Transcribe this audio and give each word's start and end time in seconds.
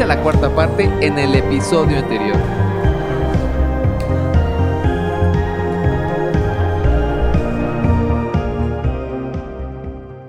Escucha 0.00 0.16
la 0.16 0.22
cuarta 0.22 0.48
parte 0.56 0.84
en 1.02 1.18
el 1.18 1.34
episodio 1.34 1.98
anterior. 1.98 2.38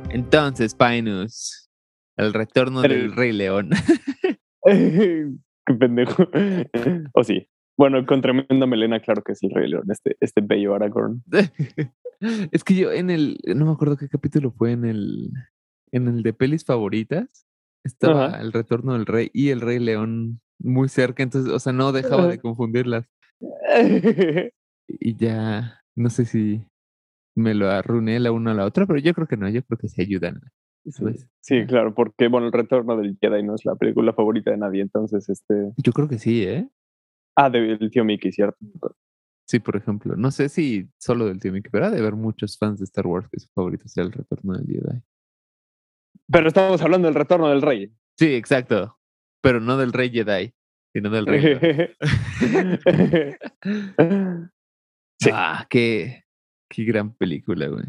Entonces, 0.10 0.76
Pinus, 0.76 1.70
el 2.18 2.34
retorno 2.34 2.82
del 2.82 2.92
El- 2.92 3.16
Rey 3.16 3.32
León. 3.32 3.70
Qué 4.66 5.74
pendejo. 5.80 6.28
O 7.14 7.24
sí. 7.24 7.48
Bueno, 7.78 8.06
con 8.06 8.22
tremenda 8.22 8.66
melena, 8.66 9.00
claro 9.00 9.24
que 9.24 9.32
es 9.32 9.42
el 9.42 9.52
Rey 9.52 9.70
León, 9.70 9.86
este, 9.90 10.18
este 10.20 10.42
bello 10.42 10.76
Aragorn. 10.76 11.24
es 12.52 12.64
que 12.66 12.76
yo 12.76 12.92
en 12.92 13.10
el, 13.10 13.40
no 13.56 13.66
me 13.68 13.72
acuerdo 13.72 13.96
qué 13.96 14.10
capítulo 14.10 14.52
fue 14.52 14.74
en 14.74 14.84
el, 14.84 15.32
en 15.94 16.10
el 16.10 16.24
de 16.24 16.34
pelis 16.34 16.66
favoritas, 16.66 17.48
estaba 17.84 18.28
Ajá. 18.28 18.42
el 18.42 18.52
retorno 18.54 18.94
del 18.94 19.06
rey 19.06 19.30
y 19.34 19.50
el 19.50 19.62
Rey 19.62 19.80
León 19.80 20.42
muy 20.60 20.90
cerca, 20.90 21.24
entonces, 21.24 21.52
o 21.52 21.60
sea, 21.60 21.74
no 21.74 21.92
dejaba 21.92 22.28
de 22.28 22.40
confundirlas. 22.40 23.06
Y 25.00 25.16
ya, 25.16 25.80
no 25.96 26.10
sé 26.10 26.26
si 26.26 26.66
me 27.34 27.54
lo 27.54 27.70
arruiné 27.70 28.20
la 28.20 28.34
una 28.34 28.52
a 28.52 28.54
la 28.54 28.66
otra, 28.66 28.86
pero 28.86 29.00
yo 29.00 29.14
creo 29.14 29.26
que 29.26 29.38
no, 29.38 29.48
yo 29.48 29.64
creo 29.64 29.78
que 29.78 29.88
se 29.88 30.02
ayudan. 30.02 30.42
Sí, 31.40 31.66
claro, 31.66 31.94
porque 31.94 32.28
bueno, 32.28 32.48
el 32.48 32.54
retorno 32.54 32.98
del 32.98 33.18
Jedi 33.22 33.44
no 33.44 33.56
es 33.56 33.64
la 33.66 33.76
película 33.76 34.14
favorita 34.14 34.52
de 34.52 34.58
nadie, 34.58 34.82
entonces 34.82 35.30
este. 35.30 35.72
Yo 35.78 35.94
creo 35.94 36.08
que 36.08 36.18
sí, 36.18 36.44
¿eh? 36.44 36.68
Ah, 37.36 37.50
del 37.50 37.90
tío 37.92 38.04
Mickey, 38.04 38.32
cierto. 38.32 38.58
Sí, 39.48 39.60
por 39.60 39.76
ejemplo. 39.76 40.16
No 40.16 40.32
sé 40.32 40.50
si 40.50 40.90
solo 40.98 41.26
del 41.26 41.40
tío 41.40 41.52
Mickey, 41.52 41.72
pero 41.72 41.86
ha 41.86 41.90
de 41.92 42.00
haber 42.00 42.16
muchos 42.16 42.58
fans 42.58 42.80
de 42.80 42.86
Star 42.86 43.06
Wars 43.06 43.28
que 43.32 43.40
su 43.40 43.50
favorito 43.54 43.88
sea 43.88 44.04
el 44.04 44.12
retorno 44.12 44.54
del 44.54 44.66
Jedi. 44.66 45.02
Pero 46.32 46.48
estamos 46.48 46.82
hablando 46.82 47.08
del 47.08 47.16
retorno 47.16 47.50
del 47.50 47.62
rey. 47.62 47.92
Sí, 48.18 48.34
exacto. 48.36 48.98
Pero 49.42 49.60
no 49.60 49.78
del 49.78 49.92
Rey 49.94 50.10
Jedi, 50.12 50.54
sino 50.94 51.10
del 51.10 51.26
Rey. 51.26 51.90
Sí. 55.24 55.30
Ah, 55.32 55.68
qué, 55.70 56.24
qué 56.68 56.84
gran 56.84 57.14
película, 57.14 57.68
güey. 57.68 57.84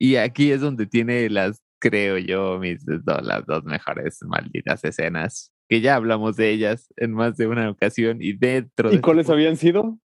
Y 0.00 0.16
aquí 0.16 0.50
es 0.50 0.62
donde 0.62 0.86
tiene 0.86 1.28
las, 1.28 1.62
creo 1.78 2.16
yo, 2.16 2.58
mis 2.58 2.82
do- 2.86 3.20
las 3.22 3.44
dos 3.44 3.64
mejores 3.64 4.18
malditas 4.22 4.82
escenas. 4.84 5.52
Que 5.68 5.82
ya 5.82 5.94
hablamos 5.96 6.36
de 6.36 6.50
ellas 6.50 6.88
en 6.96 7.12
más 7.12 7.36
de 7.36 7.46
una 7.48 7.68
ocasión 7.70 8.16
y 8.22 8.32
dentro 8.32 8.88
de 8.88 8.94
¿Y 8.94 8.96
este 8.96 9.02
cuáles 9.02 9.26
podcast, 9.26 9.30
habían 9.34 9.56
sido? 9.58 9.98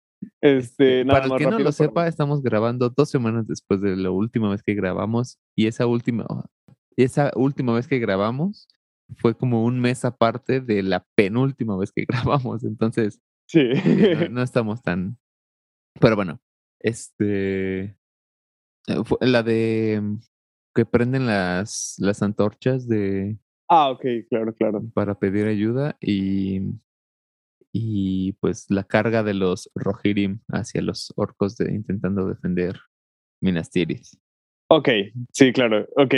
Este, 0.40 1.04
nada 1.04 1.20
Para 1.22 1.34
el 1.34 1.38
que 1.38 1.44
no 1.44 1.58
lo 1.58 1.64
para- 1.64 1.72
sepa, 1.72 2.08
estamos 2.08 2.42
grabando 2.42 2.88
dos 2.88 3.10
semanas 3.10 3.46
después 3.46 3.80
de 3.82 3.94
la 3.94 4.10
última 4.10 4.48
vez 4.50 4.62
que 4.62 4.72
grabamos 4.74 5.38
y 5.54 5.66
esa 5.66 5.86
última, 5.86 6.24
esa 6.96 7.30
última 7.36 7.74
vez 7.74 7.88
que 7.88 7.98
grabamos 7.98 8.68
fue 9.18 9.36
como 9.36 9.64
un 9.64 9.80
mes 9.80 10.04
aparte 10.04 10.60
de 10.60 10.82
la 10.82 11.06
penúltima 11.14 11.76
vez 11.76 11.92
que 11.92 12.04
grabamos, 12.08 12.64
entonces 12.64 13.20
Sí. 13.52 13.76
sí, 13.76 13.96
no, 14.14 14.28
no 14.30 14.42
estamos 14.42 14.82
tan... 14.82 15.18
Pero 16.00 16.16
bueno, 16.16 16.40
este... 16.80 17.82
eh, 17.84 17.96
fue 19.04 19.18
la 19.20 19.42
de 19.42 20.00
mm, 20.02 20.20
que 20.74 20.86
prenden 20.86 21.26
las, 21.26 21.96
las 21.98 22.22
antorchas 22.22 22.88
de 22.88 23.38
ah, 23.68 23.90
ok, 23.90 24.04
claro, 24.30 24.54
claro. 24.54 24.82
para 24.94 25.18
pedir 25.18 25.46
ayuda 25.46 25.98
y 26.00 26.60
y 27.74 28.32
pues 28.34 28.66
la 28.70 28.84
carga 28.84 29.22
de 29.22 29.32
los 29.34 29.70
Rohirrim 29.74 30.40
hacia 30.48 30.82
los 30.82 31.12
orcos 31.16 31.56
de, 31.56 31.72
intentando 31.72 32.26
defender 32.26 32.80
Minas 33.40 33.70
Tirith. 33.70 34.08
Ok, 34.70 34.88
sí, 35.32 35.52
claro, 35.52 35.86
ok. 35.96 36.14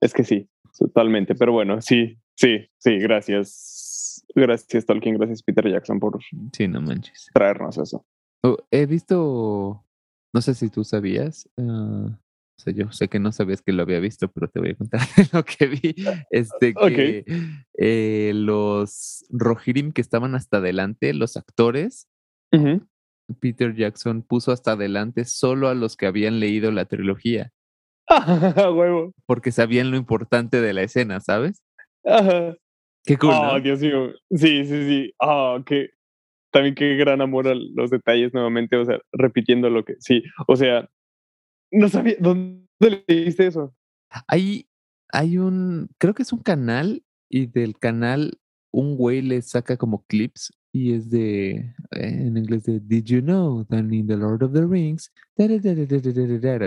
Es 0.00 0.12
que 0.12 0.24
sí, 0.24 0.48
totalmente. 0.78 1.34
Pero 1.34 1.52
bueno, 1.52 1.80
sí, 1.80 2.18
sí, 2.34 2.68
sí, 2.78 2.98
gracias. 2.98 4.24
Gracias, 4.34 4.86
Tolkien, 4.86 5.18
gracias, 5.18 5.42
Peter 5.42 5.68
Jackson, 5.68 6.00
por 6.00 6.18
Sí, 6.52 6.68
no 6.68 6.80
manches. 6.80 7.28
traernos 7.34 7.76
eso. 7.78 8.06
Oh, 8.42 8.56
he 8.70 8.86
visto, 8.86 9.84
no 10.32 10.40
sé 10.40 10.54
si 10.54 10.70
tú 10.70 10.84
sabías, 10.84 11.48
o 11.56 12.10
sea, 12.56 12.72
yo 12.72 12.90
sé 12.92 13.08
que 13.08 13.18
no 13.18 13.30
sabías 13.32 13.62
que 13.62 13.72
lo 13.72 13.82
había 13.82 14.00
visto, 14.00 14.28
pero 14.30 14.48
te 14.48 14.60
voy 14.60 14.70
a 14.70 14.74
contar 14.74 15.00
lo 15.32 15.44
que 15.44 15.66
vi. 15.66 15.94
Este, 16.30 16.74
que 16.88 17.24
eh, 17.76 18.32
los 18.34 19.24
Rohirrim 19.30 19.92
que 19.92 20.00
estaban 20.00 20.34
hasta 20.34 20.58
adelante, 20.58 21.12
los 21.14 21.36
actores. 21.36 22.08
Peter 23.40 23.74
Jackson 23.74 24.22
puso 24.22 24.52
hasta 24.52 24.72
adelante 24.72 25.24
solo 25.24 25.68
a 25.68 25.74
los 25.74 25.96
que 25.96 26.06
habían 26.06 26.38
leído 26.38 26.70
la 26.70 26.84
trilogía, 26.84 27.52
Huevo. 28.08 29.12
Porque 29.26 29.52
sabían 29.52 29.90
lo 29.90 29.96
importante 29.96 30.60
de 30.60 30.72
la 30.72 30.82
escena, 30.82 31.20
¿sabes? 31.20 31.62
Ajá. 32.04 32.54
Qué 33.04 33.16
cool. 33.16 33.32
Oh. 33.32 33.60
Dios 33.60 33.80
mío. 33.80 34.12
Sí, 34.30 34.64
sí, 34.64 34.86
sí. 34.86 35.14
Ah, 35.20 35.62
qué. 35.66 35.90
También 36.50 36.74
qué 36.74 36.96
gran 36.96 37.20
amor 37.20 37.48
a 37.48 37.54
los 37.54 37.90
detalles 37.90 38.34
nuevamente, 38.34 38.76
o 38.76 38.84
sea, 38.84 38.98
repitiendo 39.12 39.70
lo 39.70 39.84
que. 39.84 39.94
Sí, 40.00 40.22
o 40.46 40.56
sea, 40.56 40.88
no 41.70 41.88
sabía. 41.88 42.16
¿Dónde 42.20 42.66
leíste 43.06 43.46
eso? 43.46 43.74
Hay, 44.28 44.68
hay 45.10 45.38
un. 45.38 45.88
Creo 45.98 46.14
que 46.14 46.22
es 46.22 46.32
un 46.32 46.42
canal 46.42 47.02
y 47.30 47.46
del 47.46 47.78
canal 47.78 48.38
un 48.72 48.96
güey 48.96 49.22
le 49.22 49.40
saca 49.42 49.76
como 49.76 50.04
clips 50.06 50.52
y 50.72 50.94
es 50.94 51.10
de, 51.10 51.74
en 51.90 52.36
inglés 52.36 52.64
de 52.64 52.80
Did 52.80 53.04
you 53.04 53.20
know 53.20 53.64
that 53.66 53.84
in 53.90 54.06
the 54.06 54.16
Lord 54.16 54.42
of 54.42 54.52
the 54.52 54.66
Rings, 54.66 55.12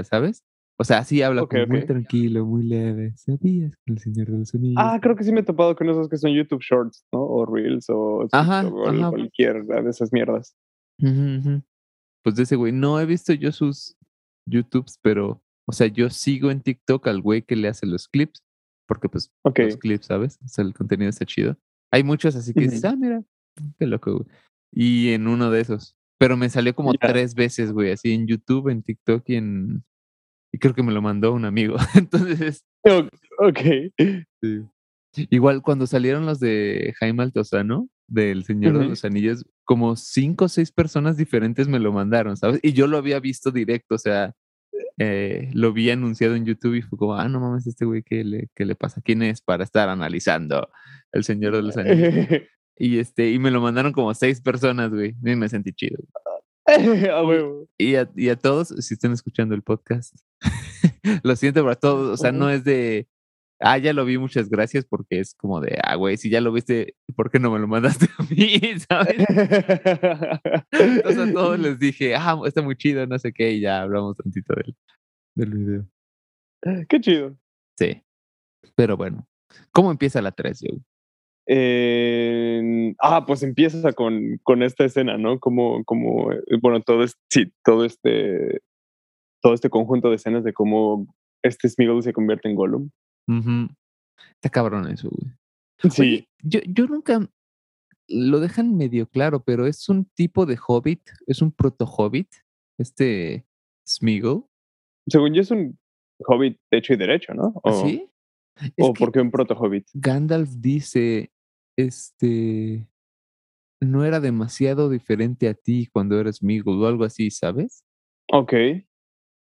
¿sabes? 0.07 0.43
O 0.77 0.83
sea, 0.83 0.97
así 0.99 1.21
habla 1.21 1.43
Ok, 1.43 1.51
como 1.51 1.67
muy 1.67 1.85
tranquilo, 1.85 2.45
muy 2.45 2.63
leve. 2.63 3.13
¿Sabías 3.15 3.75
que 3.85 3.93
el 3.93 3.99
Señor 3.99 4.27
de 4.27 4.39
los 4.39 4.53
Anillos? 4.53 4.75
Ah, 4.77 4.99
creo 5.01 5.15
que 5.15 5.23
sí 5.23 5.31
me 5.31 5.39
he 5.39 5.43
topado 5.43 5.75
con 5.75 5.89
esos 5.89 6.09
que 6.09 6.17
son 6.17 6.31
YouTube 6.33 6.61
Shorts, 6.61 7.05
¿no? 7.13 7.21
O 7.21 7.45
Reels 7.45 7.85
o 7.89 8.27
Ajá, 8.33 8.67
o 8.67 8.89
ajá. 8.89 9.09
cualquier 9.09 9.63
de 9.63 9.89
esas 9.89 10.11
mierdas. 10.11 10.55
Pues 10.99 12.35
de 12.35 12.43
ese 12.43 12.55
güey, 12.55 12.73
no 12.73 12.99
he 12.99 13.05
visto 13.05 13.31
yo 13.33 13.51
sus 13.51 13.95
YouTubes, 14.49 14.99
pero, 15.01 15.41
o 15.67 15.71
sea, 15.71 15.87
yo 15.87 16.09
sigo 16.09 16.51
en 16.51 16.61
TikTok 16.61 17.07
al 17.07 17.21
güey 17.21 17.41
que 17.43 17.55
le 17.55 17.67
hace 17.67 17.85
los 17.85 18.07
clips, 18.07 18.43
porque 18.87 19.07
pues 19.07 19.31
Ok. 19.43 19.59
los 19.59 19.77
clips, 19.77 20.07
¿sabes? 20.07 20.39
O 20.43 20.47
sea, 20.47 20.65
el 20.65 20.73
contenido 20.73 21.09
está 21.09 21.25
chido. 21.25 21.57
Hay 21.91 22.03
muchos 22.03 22.35
así 22.35 22.53
que 22.53 22.61
dices, 22.61 22.83
ah, 22.83 22.95
mira, 22.97 23.23
qué 23.79 23.87
loco, 23.87 24.13
güey. 24.13 24.25
Y 24.73 25.09
en 25.13 25.27
uno 25.27 25.51
de 25.51 25.61
esos. 25.61 25.95
Pero 26.17 26.35
me 26.35 26.49
salió 26.49 26.73
como 26.75 26.93
tres 26.93 27.33
veces, 27.35 27.71
güey, 27.71 27.91
así 27.91 28.13
en 28.13 28.27
YouTube, 28.27 28.69
en 28.69 28.81
TikTok 28.83 29.23
y 29.29 29.35
en... 29.35 29.83
Y 30.55 30.57
creo 30.57 30.73
que 30.73 30.83
me 30.83 30.93
lo 30.93 31.01
mandó 31.01 31.33
un 31.33 31.43
amigo. 31.43 31.75
Entonces, 31.95 32.63
Ok. 33.39 33.59
sí. 34.41 34.63
Igual 35.29 35.61
cuando 35.61 35.85
salieron 35.85 36.25
los 36.25 36.39
de 36.39 36.93
Jaime 36.97 37.23
Altozano, 37.23 37.89
del 38.07 38.45
Señor 38.45 38.79
de 38.79 38.85
los 38.85 39.03
Anillos, 39.03 39.45
como 39.65 39.97
cinco 39.97 40.45
o 40.45 40.47
seis 40.47 40.71
personas 40.71 41.17
diferentes 41.17 41.67
me 41.67 41.79
lo 41.79 41.91
mandaron, 41.91 42.37
¿sabes? 42.37 42.61
Y 42.63 42.71
yo 42.71 42.87
lo 42.87 42.97
había 42.97 43.19
visto 43.19 43.51
directo, 43.51 43.95
o 43.95 43.97
sea, 43.97 44.33
eh, 44.97 45.49
lo 45.53 45.73
vi 45.73 45.89
anunciado 45.89 46.35
en 46.35 46.45
YouTube 46.45 46.75
y 46.75 46.81
fue 46.81 46.97
como, 46.97 47.15
ah, 47.15 47.27
no 47.27 47.41
mames, 47.41 47.67
este 47.67 47.83
güey, 47.83 48.01
¿qué 48.01 48.23
le, 48.23 48.47
qué 48.55 48.63
le 48.63 48.75
pasa? 48.75 49.01
¿Quién 49.01 49.23
es 49.23 49.41
para 49.41 49.65
estar 49.65 49.89
analizando 49.89 50.69
El 51.11 51.25
Señor 51.25 51.53
de 51.57 51.63
los 51.63 51.75
Anillos? 51.75 52.11
Y 52.77 52.99
este, 52.99 53.31
y 53.31 53.39
me 53.39 53.51
lo 53.51 53.61
mandaron 53.61 53.91
como 53.91 54.13
seis 54.13 54.41
personas, 54.41 54.89
güey. 54.91 55.15
Y 55.23 55.35
me 55.35 55.47
sentí 55.49 55.71
chido. 55.71 55.97
a 56.65 57.23
huevo. 57.23 57.67
Y 57.77 57.95
a, 57.95 58.09
y 58.15 58.29
a 58.29 58.35
todos, 58.35 58.67
si 58.67 58.95
están 58.95 59.13
escuchando 59.13 59.55
el 59.55 59.61
podcast, 59.61 60.15
lo 61.23 61.35
siento 61.35 61.63
para 61.63 61.75
todos, 61.75 62.09
o 62.09 62.17
sea, 62.17 62.31
no 62.31 62.49
es 62.49 62.63
de, 62.63 63.07
ah, 63.59 63.77
ya 63.77 63.93
lo 63.93 64.05
vi, 64.05 64.17
muchas 64.17 64.49
gracias, 64.49 64.85
porque 64.85 65.19
es 65.19 65.33
como 65.35 65.61
de, 65.61 65.77
ah, 65.83 65.95
güey, 65.95 66.17
si 66.17 66.29
ya 66.29 66.41
lo 66.41 66.51
viste, 66.51 66.95
¿por 67.15 67.31
qué 67.31 67.39
no 67.39 67.51
me 67.51 67.59
lo 67.59 67.67
mandaste 67.67 68.07
a 68.17 68.23
mí? 68.23 68.59
¿Sabes? 68.89 69.25
Entonces 70.71 71.29
a 71.29 71.33
todos 71.33 71.59
les 71.59 71.79
dije, 71.79 72.15
ah, 72.15 72.39
está 72.45 72.61
muy 72.61 72.75
chido, 72.75 73.05
no 73.07 73.19
sé 73.19 73.33
qué, 73.33 73.51
y 73.51 73.61
ya 73.61 73.81
hablamos 73.81 74.17
tantito 74.17 74.53
del, 74.55 74.75
del 75.35 75.57
video. 75.57 75.87
Qué 76.89 76.99
chido. 76.99 77.37
Sí. 77.77 78.01
Pero 78.75 78.97
bueno, 78.97 79.27
¿cómo 79.71 79.91
empieza 79.91 80.21
la 80.21 80.31
3, 80.31 80.59
Joe? 80.61 80.79
Eh, 81.47 82.95
ah, 82.99 83.25
pues 83.25 83.43
empieza 83.43 83.93
con, 83.93 84.39
con 84.43 84.63
esta 84.63 84.85
escena, 84.85 85.17
¿no? 85.17 85.39
Como, 85.39 85.83
como, 85.85 86.31
eh, 86.31 86.41
bueno, 86.61 86.81
todo 86.81 87.03
este, 87.03 87.21
sí, 87.29 87.53
todo 87.63 87.85
este, 87.85 88.61
todo 89.45 89.53
este 89.53 89.69
conjunto 89.69 90.09
de 90.09 90.15
escenas 90.15 90.43
de 90.43 90.53
cómo 90.53 91.05
este 91.43 91.69
Smeagol 91.69 92.01
se 92.01 92.13
convierte 92.13 92.49
en 92.49 92.55
Gollum. 92.55 92.89
Está 94.33 94.49
cabrón 94.49 94.89
eso, 94.89 95.07
güey. 95.11 95.31
Sí, 95.91 96.01
Oye, 96.01 96.29
yo, 96.41 96.61
yo 96.67 96.87
nunca 96.87 97.29
lo 98.07 98.39
dejan 98.39 98.75
medio 98.75 99.07
claro, 99.07 99.43
pero 99.43 99.67
es 99.67 99.87
un 99.87 100.05
tipo 100.15 100.47
de 100.47 100.57
hobbit, 100.67 101.01
es 101.27 101.43
un 101.43 101.51
proto-hobbit, 101.51 102.27
este 102.79 103.45
Smeagol. 103.87 104.45
según 105.07 105.35
yo 105.35 105.41
es 105.43 105.51
un 105.51 105.77
hobbit 106.25 106.59
hecho 106.71 106.93
y 106.93 106.97
derecho, 106.97 107.35
¿no? 107.35 107.53
O, 107.61 107.85
¿Sí? 107.85 108.09
O 108.79 108.95
por 108.95 109.11
qué 109.11 109.21
un 109.21 109.29
proto-hobbit. 109.29 109.85
Gandalf 109.93 110.49
dice, 110.57 111.31
este, 111.77 112.87
no 113.79 114.05
era 114.05 114.19
demasiado 114.19 114.89
diferente 114.89 115.47
a 115.47 115.53
ti 115.53 115.85
cuando 115.93 116.19
eras 116.19 116.37
Smeagol 116.37 116.81
o 116.81 116.87
algo 116.87 117.03
así, 117.03 117.29
¿sabes? 117.29 117.85
Ok, 118.31 118.53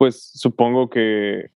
pues 0.00 0.30
supongo 0.32 0.88
que, 0.88 1.50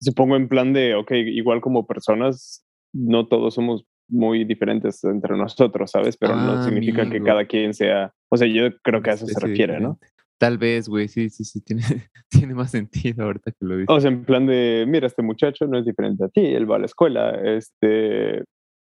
supongo 0.00 0.34
en 0.34 0.48
plan 0.48 0.72
de, 0.72 0.96
ok, 0.96 1.12
igual 1.12 1.60
como 1.60 1.86
personas, 1.86 2.66
no 2.92 3.28
todos 3.28 3.54
somos 3.54 3.86
muy 4.08 4.44
diferentes 4.44 5.04
entre 5.04 5.36
nosotros, 5.36 5.92
¿sabes? 5.92 6.16
Pero 6.16 6.34
no 6.34 6.54
Ah, 6.54 6.62
significa 6.62 7.08
que 7.08 7.22
cada 7.22 7.44
quien 7.46 7.74
sea, 7.74 8.12
o 8.28 8.36
sea, 8.36 8.48
yo 8.48 8.76
creo 8.82 9.02
que 9.02 9.10
a 9.10 9.12
eso 9.12 9.26
se 9.26 9.34
especie 9.34 9.50
refiere, 9.50 9.80
¿no? 9.80 10.00
Tal 10.36 10.58
vez, 10.58 10.88
güey, 10.88 11.06
sí, 11.06 11.30
sí, 11.30 11.44
sí, 11.44 11.60
tiene, 11.60 11.82
tiene 12.28 12.54
más 12.54 12.72
sentido 12.72 13.24
ahorita 13.24 13.52
que 13.52 13.64
lo 13.64 13.76
dices. 13.76 13.94
O 13.94 14.00
sea, 14.00 14.10
en 14.10 14.24
plan 14.24 14.46
de, 14.46 14.84
mira, 14.88 15.06
este 15.06 15.22
muchacho 15.22 15.68
no 15.68 15.78
es 15.78 15.84
diferente 15.84 16.24
a 16.24 16.28
ti, 16.28 16.44
él 16.44 16.68
va 16.68 16.76
a 16.76 16.80
la 16.80 16.86
escuela, 16.86 17.40
este, 17.40 18.42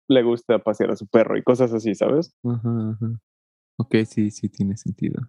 le 0.08 0.22
gusta 0.22 0.60
pasear 0.60 0.92
a 0.92 0.96
su 0.96 1.08
perro 1.08 1.40
y 1.40 1.42
cosas 1.42 1.74
así, 1.74 1.96
¿sabes? 1.96 2.36
Ajá, 2.44 2.92
ajá. 2.92 3.20
Ok, 3.80 3.96
sí, 4.06 4.30
sí, 4.30 4.48
tiene 4.48 4.78
sentido. 4.78 5.28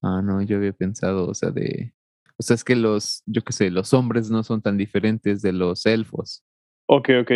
Ah, 0.00 0.22
no, 0.22 0.40
yo 0.40 0.56
había 0.56 0.72
pensado, 0.72 1.28
o 1.28 1.34
sea, 1.34 1.50
de... 1.50 1.92
O 2.38 2.42
sea, 2.42 2.54
es 2.54 2.64
que 2.64 2.76
los, 2.76 3.22
yo 3.26 3.42
qué 3.42 3.52
sé, 3.52 3.70
los 3.70 3.94
hombres 3.94 4.30
no 4.30 4.42
son 4.42 4.62
tan 4.62 4.76
diferentes 4.76 5.42
de 5.42 5.52
los 5.52 5.86
elfos. 5.86 6.44
Ok, 6.86 7.10
ok. 7.22 7.30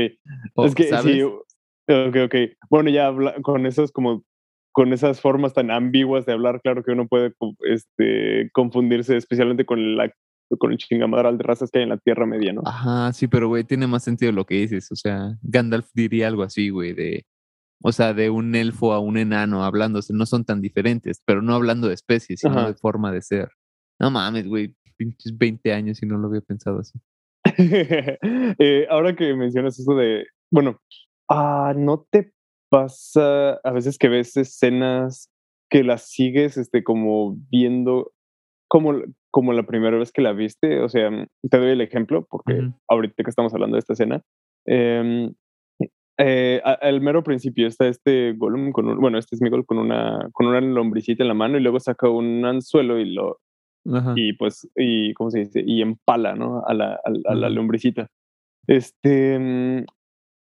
O, 0.55 0.67
es 0.67 0.75
que 0.75 0.85
sí, 0.85 0.88
¿sabes? 0.91 1.25
ok, 1.25 2.17
ok. 2.26 2.35
Bueno, 2.69 2.91
ya 2.91 3.06
habla, 3.06 3.35
con 3.43 3.67
esos 3.67 3.93
como 3.93 4.25
con 4.73 4.93
esas 4.93 5.20
formas 5.20 5.52
tan 5.52 5.70
ambiguas 5.70 6.26
de 6.26 6.32
hablar, 6.32 6.61
claro 6.62 6.85
que 6.85 6.93
uno 6.93 7.08
puede 7.08 7.32
este, 7.69 8.50
confundirse 8.52 9.17
especialmente 9.17 9.64
con 9.64 9.97
la 9.97 10.12
con 10.58 10.73
el 10.73 10.79
chingamadral 10.79 11.38
de 11.38 11.44
razas 11.44 11.70
que 11.70 11.79
hay 11.79 11.85
en 11.85 11.91
la 11.91 11.99
Tierra 11.99 12.26
Media, 12.26 12.52
¿no? 12.52 12.62
Ajá, 12.64 13.12
sí, 13.12 13.29
pero 13.29 13.47
güey, 13.47 13.62
tiene 13.62 13.87
más 13.87 14.02
sentido 14.02 14.32
lo 14.32 14.47
que 14.47 14.56
dices. 14.56 14.91
O 14.91 14.97
sea, 14.97 15.37
Gandalf 15.43 15.88
diría 15.94 16.26
algo 16.26 16.43
así, 16.43 16.70
güey, 16.70 16.93
de, 16.93 17.25
o 17.82 17.93
sea, 17.93 18.14
de 18.14 18.31
un 18.31 18.55
elfo 18.56 18.93
a 18.93 18.99
un 18.99 19.17
enano 19.17 19.64
hablándose, 19.64 20.12
no 20.12 20.26
son 20.26 20.44
tan 20.44 20.61
diferentes, 20.61 21.23
pero 21.25 21.41
no 21.41 21.55
hablando 21.55 21.87
de 21.87 21.94
especies, 21.94 22.41
sino 22.41 22.58
Ajá. 22.58 22.69
de 22.69 22.75
forma 22.75 23.12
de 23.12 23.23
ser. 23.23 23.49
No 24.00 24.11
mames, 24.11 24.49
güey, 24.49 24.75
pinches 25.00 25.37
20 25.37 25.73
años 25.73 26.02
y 26.02 26.06
no 26.06 26.19
lo 26.19 26.29
había 26.29 26.43
pensado 26.43 26.81
así. 26.81 26.99
Eh, 28.58 28.87
ahora 28.91 29.17
que 29.17 29.35
mencionas 29.35 29.79
eso 29.79 29.94
de, 29.94 30.26
bueno, 30.52 30.79
ah, 31.31 31.73
¿no 31.75 32.06
te 32.11 32.32
pasa 32.69 33.55
a 33.64 33.73
veces 33.73 33.97
que 33.97 34.08
ves 34.08 34.37
escenas 34.37 35.31
que 35.70 35.82
las 35.82 36.11
sigues 36.11 36.58
este, 36.58 36.85
como 36.85 37.37
viendo 37.50 38.12
como, 38.69 38.93
como 39.31 39.52
la 39.52 39.62
primera 39.64 39.97
vez 39.97 40.12
que 40.12 40.20
la 40.20 40.32
viste? 40.32 40.81
O 40.81 40.88
sea, 40.91 41.11
te 41.50 41.58
doy 41.58 41.70
el 41.70 41.81
ejemplo, 41.81 42.26
porque 42.29 42.55
Ujú. 42.55 42.75
ahorita 42.88 43.25
que 43.25 43.31
estamos 43.31 43.55
hablando 43.55 43.76
de 43.76 43.81
esta 43.81 43.94
escena, 43.94 44.23
em, 44.67 45.32
eh, 46.19 46.61
al 46.62 47.00
mero 47.00 47.23
principio 47.23 47.67
está 47.67 47.88
este 47.88 48.35
Gollum 48.35 48.73
con 48.73 48.87
un, 48.87 49.00
bueno, 49.00 49.17
este 49.17 49.37
Smigol 49.37 49.64
con 49.64 49.79
una, 49.79 50.29
con 50.32 50.47
una 50.47 50.61
lombricita 50.61 51.25
en 51.25 51.29
la 51.29 51.35
mano 51.35 51.56
y 51.56 51.62
luego 51.62 51.81
saca 51.81 52.11
un 52.11 52.44
anzuelo 52.44 52.99
y 53.00 53.11
lo, 53.14 53.38
Ajá. 53.92 54.12
y 54.16 54.32
pues, 54.34 54.68
y, 54.76 55.14
¿cómo 55.14 55.30
se 55.30 55.40
dice? 55.40 55.62
Y 55.66 55.82
empala, 55.82 56.34
¿no? 56.34 56.62
A 56.66 56.74
la, 56.74 56.94
a, 56.94 57.00
a 57.30 57.34
la 57.34 57.48
lombricita. 57.50 58.08
Este, 58.66 59.38
mm, 59.38 59.84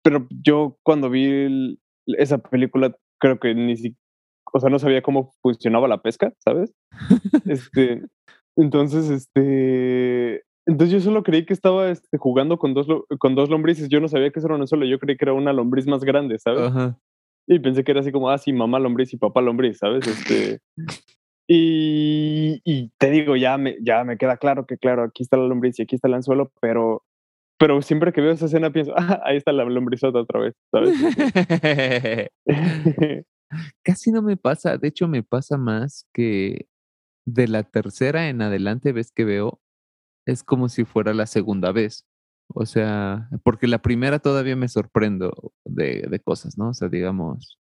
pero 0.03 0.27
yo 0.43 0.77
cuando 0.83 1.09
vi 1.09 1.25
el- 1.25 1.79
esa 2.17 2.39
película, 2.39 2.95
creo 3.19 3.39
que 3.39 3.53
ni 3.53 3.75
si, 3.77 3.95
o 4.51 4.59
sea, 4.59 4.69
no 4.69 4.79
sabía 4.79 5.01
cómo 5.03 5.31
funcionaba 5.41 5.87
la 5.87 6.01
pesca, 6.01 6.33
¿sabes? 6.39 6.73
Este, 7.45 8.01
entonces, 8.57 9.09
este, 9.09 10.43
entonces 10.65 10.91
yo 10.91 10.99
solo 10.99 11.23
creí 11.23 11.45
que 11.45 11.53
estaba 11.53 11.91
este, 11.91 12.17
jugando 12.17 12.57
con 12.57 12.73
dos, 12.73 12.87
con 13.19 13.35
dos 13.35 13.49
lombrices. 13.49 13.89
Yo 13.89 13.99
no 14.01 14.07
sabía 14.07 14.31
que 14.31 14.39
eso 14.39 14.47
era 14.47 14.55
una 14.55 14.67
sola, 14.67 14.85
yo 14.85 14.97
creí 14.99 15.17
que 15.17 15.25
era 15.25 15.33
una 15.33 15.53
lombriz 15.53 15.85
más 15.87 16.03
grande, 16.03 16.39
¿sabes? 16.39 16.61
Ajá. 16.63 16.97
Y 17.47 17.59
pensé 17.59 17.83
que 17.83 17.91
era 17.91 18.01
así 18.01 18.11
como, 18.11 18.29
ah, 18.29 18.37
sí, 18.37 18.53
mamá 18.53 18.79
lombriz 18.79 19.13
y 19.13 19.17
papá 19.17 19.41
lombriz, 19.41 19.77
¿sabes? 19.79 20.05
Este, 20.07 20.59
y, 21.51 22.61
y 22.63 22.91
te 22.99 23.09
digo, 23.09 23.35
ya 23.35 23.57
me, 23.57 23.75
ya 23.81 24.03
me 24.03 24.17
queda 24.17 24.37
claro 24.37 24.67
que, 24.67 24.77
claro, 24.77 25.05
aquí 25.05 25.23
está 25.23 25.35
la 25.35 25.47
lombriz 25.47 25.79
y 25.79 25.81
aquí 25.81 25.95
está 25.95 26.07
el 26.07 26.13
anzuelo, 26.13 26.51
pero, 26.61 27.03
pero 27.57 27.81
siempre 27.81 28.13
que 28.13 28.21
veo 28.21 28.31
esa 28.31 28.45
escena 28.45 28.71
pienso, 28.71 28.93
ah, 28.97 29.19
ahí 29.25 29.37
está 29.37 29.51
la 29.51 29.65
lombrizota 29.65 30.19
otra 30.19 30.41
vez, 30.41 30.53
¿sabes? 30.71 30.93
Casi 33.83 34.11
no 34.11 34.21
me 34.21 34.37
pasa, 34.37 34.77
de 34.77 34.89
hecho 34.89 35.07
me 35.07 35.23
pasa 35.23 35.57
más 35.57 36.07
que 36.13 36.67
de 37.25 37.47
la 37.47 37.63
tercera 37.63 38.29
en 38.29 38.43
adelante 38.43 38.91
vez 38.91 39.11
que 39.11 39.25
veo, 39.25 39.59
es 40.27 40.43
como 40.43 40.69
si 40.69 40.85
fuera 40.85 41.15
la 41.15 41.25
segunda 41.25 41.71
vez. 41.71 42.05
O 42.53 42.67
sea, 42.67 43.27
porque 43.43 43.65
la 43.65 43.81
primera 43.81 44.19
todavía 44.19 44.55
me 44.55 44.67
sorprendo 44.67 45.51
de, 45.65 46.05
de 46.07 46.19
cosas, 46.19 46.59
¿no? 46.59 46.69
O 46.69 46.73
sea, 46.75 46.89
digamos. 46.89 47.57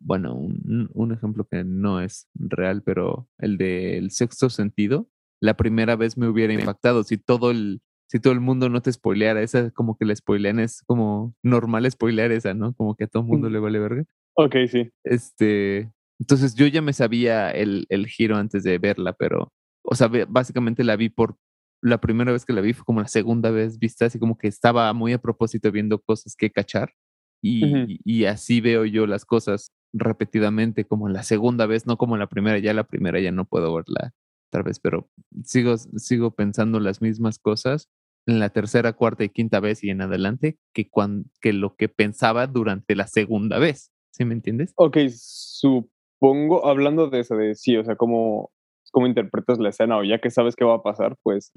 Bueno, 0.00 0.34
un, 0.34 0.90
un 0.92 1.12
ejemplo 1.12 1.46
que 1.50 1.64
no 1.64 2.00
es 2.00 2.28
real, 2.34 2.82
pero 2.82 3.28
el 3.38 3.58
del 3.58 4.10
sexto 4.10 4.50
sentido, 4.50 5.08
la 5.40 5.56
primera 5.56 5.96
vez 5.96 6.16
me 6.16 6.28
hubiera 6.28 6.52
impactado 6.52 7.04
si 7.04 7.16
todo 7.16 7.50
el, 7.50 7.80
si 8.08 8.20
todo 8.20 8.32
el 8.32 8.40
mundo 8.40 8.68
no 8.68 8.80
te 8.82 8.92
spoileara, 8.92 9.42
esa 9.42 9.70
como 9.70 9.96
que 9.96 10.04
la 10.04 10.16
spoilean 10.16 10.60
es 10.60 10.82
como 10.82 11.34
normal 11.42 11.90
spoilear 11.90 12.32
esa, 12.32 12.54
¿no? 12.54 12.74
Como 12.74 12.94
que 12.96 13.04
a 13.04 13.06
todo 13.06 13.22
el 13.22 13.28
mundo 13.28 13.46
Ujú. 13.48 13.54
le 13.54 13.58
vale 13.60 13.78
verga. 13.78 14.04
ok, 14.34 14.56
sí. 14.68 14.90
Este, 15.04 15.92
entonces 16.18 16.54
yo 16.54 16.66
ya 16.66 16.82
me 16.82 16.92
sabía 16.92 17.50
el, 17.50 17.86
el 17.88 18.06
giro 18.06 18.36
antes 18.36 18.64
de 18.64 18.78
verla, 18.78 19.12
pero, 19.12 19.52
o 19.82 19.94
sea, 19.94 20.10
básicamente 20.28 20.84
la 20.84 20.96
vi 20.96 21.08
por, 21.08 21.36
la 21.80 22.00
primera 22.00 22.32
vez 22.32 22.44
que 22.44 22.52
la 22.52 22.60
vi 22.60 22.72
fue 22.72 22.84
como 22.84 23.00
la 23.00 23.08
segunda 23.08 23.50
vez 23.50 23.78
vista, 23.78 24.06
así 24.06 24.18
como 24.18 24.36
que 24.36 24.48
estaba 24.48 24.92
muy 24.92 25.12
a 25.12 25.20
propósito 25.20 25.70
viendo 25.70 26.00
cosas 26.00 26.34
que 26.36 26.50
cachar 26.50 26.92
y, 27.40 28.00
y 28.04 28.24
así 28.24 28.60
veo 28.60 28.84
yo 28.84 29.06
las 29.06 29.24
cosas 29.24 29.72
repetidamente 29.92 30.84
como 30.84 31.08
la 31.08 31.22
segunda 31.22 31.66
vez, 31.66 31.86
no 31.86 31.96
como 31.96 32.16
la 32.16 32.26
primera, 32.28 32.58
ya 32.58 32.74
la 32.74 32.84
primera 32.84 33.20
ya 33.20 33.32
no 33.32 33.44
puedo 33.44 33.74
verla 33.74 34.12
otra 34.50 34.62
vez, 34.62 34.80
pero 34.80 35.08
sigo, 35.44 35.76
sigo 35.76 36.30
pensando 36.32 36.80
las 36.80 37.02
mismas 37.02 37.38
cosas 37.38 37.88
en 38.26 38.38
la 38.40 38.50
tercera, 38.50 38.92
cuarta 38.92 39.24
y 39.24 39.28
quinta 39.30 39.60
vez 39.60 39.82
y 39.84 39.90
en 39.90 40.00
adelante 40.02 40.58
que, 40.74 40.88
cuan- 40.88 41.26
que 41.40 41.52
lo 41.52 41.76
que 41.76 41.88
pensaba 41.88 42.46
durante 42.46 42.94
la 42.94 43.06
segunda 43.06 43.58
vez. 43.58 43.90
¿Sí 44.10 44.24
me 44.24 44.34
entiendes? 44.34 44.72
Ok, 44.76 44.96
supongo, 45.08 46.66
hablando 46.66 47.08
de 47.08 47.20
eso, 47.20 47.36
de 47.36 47.54
sí, 47.54 47.76
o 47.76 47.84
sea, 47.84 47.96
cómo, 47.96 48.50
cómo 48.90 49.06
interpretas 49.06 49.58
la 49.58 49.68
escena 49.70 49.96
o 49.98 50.04
ya 50.04 50.18
que 50.18 50.30
sabes 50.30 50.56
qué 50.56 50.64
va 50.64 50.74
a 50.76 50.82
pasar, 50.82 51.16
pues 51.22 51.52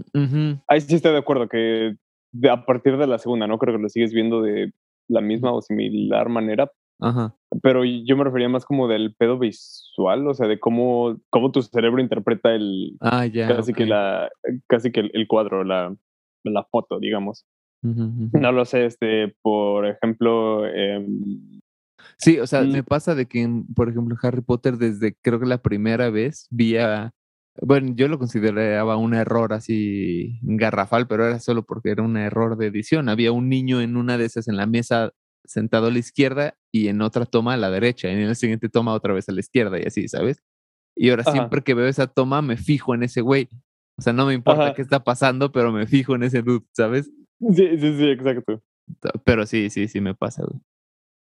ahí 0.68 0.81
sí 0.81 0.95
estoy 0.95 1.12
de 1.13 1.18
acuerdo 1.18 1.48
que 1.48 1.95
de- 2.33 2.50
a 2.50 2.66
partir 2.66 2.98
de 2.98 3.07
la 3.07 3.18
segunda, 3.18 3.48
¿no? 3.48 3.57
Creo 3.57 3.75
que 3.75 3.81
lo 3.81 3.89
sigues 3.89 4.13
viendo 4.13 4.42
de 4.42 4.72
la 5.10 5.22
misma 5.22 5.51
o 5.51 5.62
similar 5.62 6.30
manera, 6.30 6.72
Ajá. 7.01 7.36
pero 7.63 7.83
yo 7.83 8.15
me 8.15 8.24
refería 8.24 8.48
más 8.48 8.63
como 8.63 8.88
del 8.88 9.13
pedo 9.15 9.38
visual, 9.39 10.27
o 10.27 10.33
sea, 10.33 10.48
de 10.48 10.59
cómo, 10.59 11.18
cómo 11.30 11.51
tu 11.51 11.62
cerebro 11.63 12.00
interpreta 12.01 12.53
el, 12.53 12.95
Ah, 13.01 13.25
ya. 13.25 13.48
casi 13.48 13.74
que 13.74 13.86
la, 13.86 14.30
casi 14.68 14.92
que 14.92 15.00
el, 15.01 15.12
el 15.13 15.27
cuadro, 15.27 15.63
la, 15.63 15.94
la 16.44 16.63
foto, 16.71 17.00
digamos. 17.00 17.45
No 17.83 18.52
lo 18.52 18.64
sé, 18.66 18.85
este, 18.85 19.35
por 19.42 19.87
ejemplo, 19.87 20.66
em, 20.68 21.59
Sí, 22.18 22.40
o 22.40 22.45
sea, 22.47 22.61
Mm. 22.61 22.71
me 22.71 22.83
pasa 22.83 23.16
de 23.16 23.25
que, 23.28 23.47
por 23.75 23.90
ejemplo, 23.90 24.16
Harry 24.21 24.42
Potter, 24.42 24.78
desde 24.78 25.16
creo 25.21 25.40
que 25.40 25.45
la 25.47 25.61
primera 25.61 26.09
vez 26.11 26.47
vi 26.52 26.78
a. 26.78 27.11
Bueno, 27.61 27.94
yo 27.95 28.07
lo 28.07 28.18
consideraba 28.18 28.95
un 28.97 29.14
error 29.14 29.54
así 29.54 30.40
garrafal, 30.44 31.07
pero 31.07 31.25
era 31.28 31.40
solo 31.40 31.64
porque 31.64 31.90
era 31.92 32.02
un 32.04 32.18
error 32.18 32.57
de 32.57 32.68
edición. 32.68 33.09
Había 33.09 33.31
un 33.31 33.49
niño 33.49 33.81
en 33.81 33.97
una 33.97 34.18
de 34.18 34.25
esas 34.25 34.47
en 34.47 34.57
la 34.57 34.66
mesa 34.68 35.11
sentado 35.51 35.87
a 35.87 35.91
la 35.91 35.99
izquierda 35.99 36.57
y 36.71 36.87
en 36.87 37.01
otra 37.01 37.25
toma 37.25 37.53
a 37.53 37.57
la 37.57 37.69
derecha, 37.69 38.09
y 38.09 38.13
en 38.13 38.27
la 38.27 38.35
siguiente 38.35 38.69
toma 38.69 38.93
otra 38.93 39.13
vez 39.13 39.27
a 39.29 39.31
la 39.31 39.39
izquierda 39.39 39.79
y 39.79 39.83
así, 39.83 40.07
¿sabes? 40.07 40.41
Y 40.95 41.09
ahora 41.09 41.23
Ajá. 41.23 41.31
siempre 41.31 41.61
que 41.61 41.73
veo 41.73 41.87
esa 41.87 42.07
toma 42.07 42.41
me 42.41 42.57
fijo 42.57 42.93
en 42.95 43.03
ese 43.03 43.21
güey. 43.21 43.49
O 43.97 44.01
sea, 44.01 44.13
no 44.13 44.25
me 44.25 44.33
importa 44.33 44.65
Ajá. 44.65 44.73
qué 44.73 44.81
está 44.81 45.03
pasando, 45.03 45.51
pero 45.51 45.71
me 45.71 45.87
fijo 45.87 46.15
en 46.15 46.23
ese 46.23 46.41
dude, 46.41 46.65
¿sabes? 46.71 47.11
sí, 47.39 47.77
sí, 47.77 47.97
sí, 47.97 48.09
exacto. 48.09 48.61
Pero 49.23 49.45
sí, 49.45 49.69
sí, 49.69 49.87
sí 49.87 50.01
me 50.01 50.15
pasa, 50.15 50.43
güey. 50.43 50.61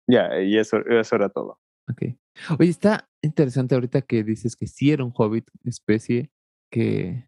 Ya, 0.08 0.40
y 0.42 0.58
eso, 0.58 0.78
eso 0.86 1.16
era 1.16 1.30
todo. 1.30 1.60
Ok. 1.90 2.16
Oye, 2.60 2.70
está 2.70 3.10
interesante 3.22 3.76
ahorita 3.76 4.02
que 4.02 4.24
dices 4.24 4.56
que 4.56 4.68
sí 4.68 4.92
era 4.92 5.04
un 5.04 5.14
hobbit 5.16 5.50
especie 5.64 6.32
que, 6.72 7.28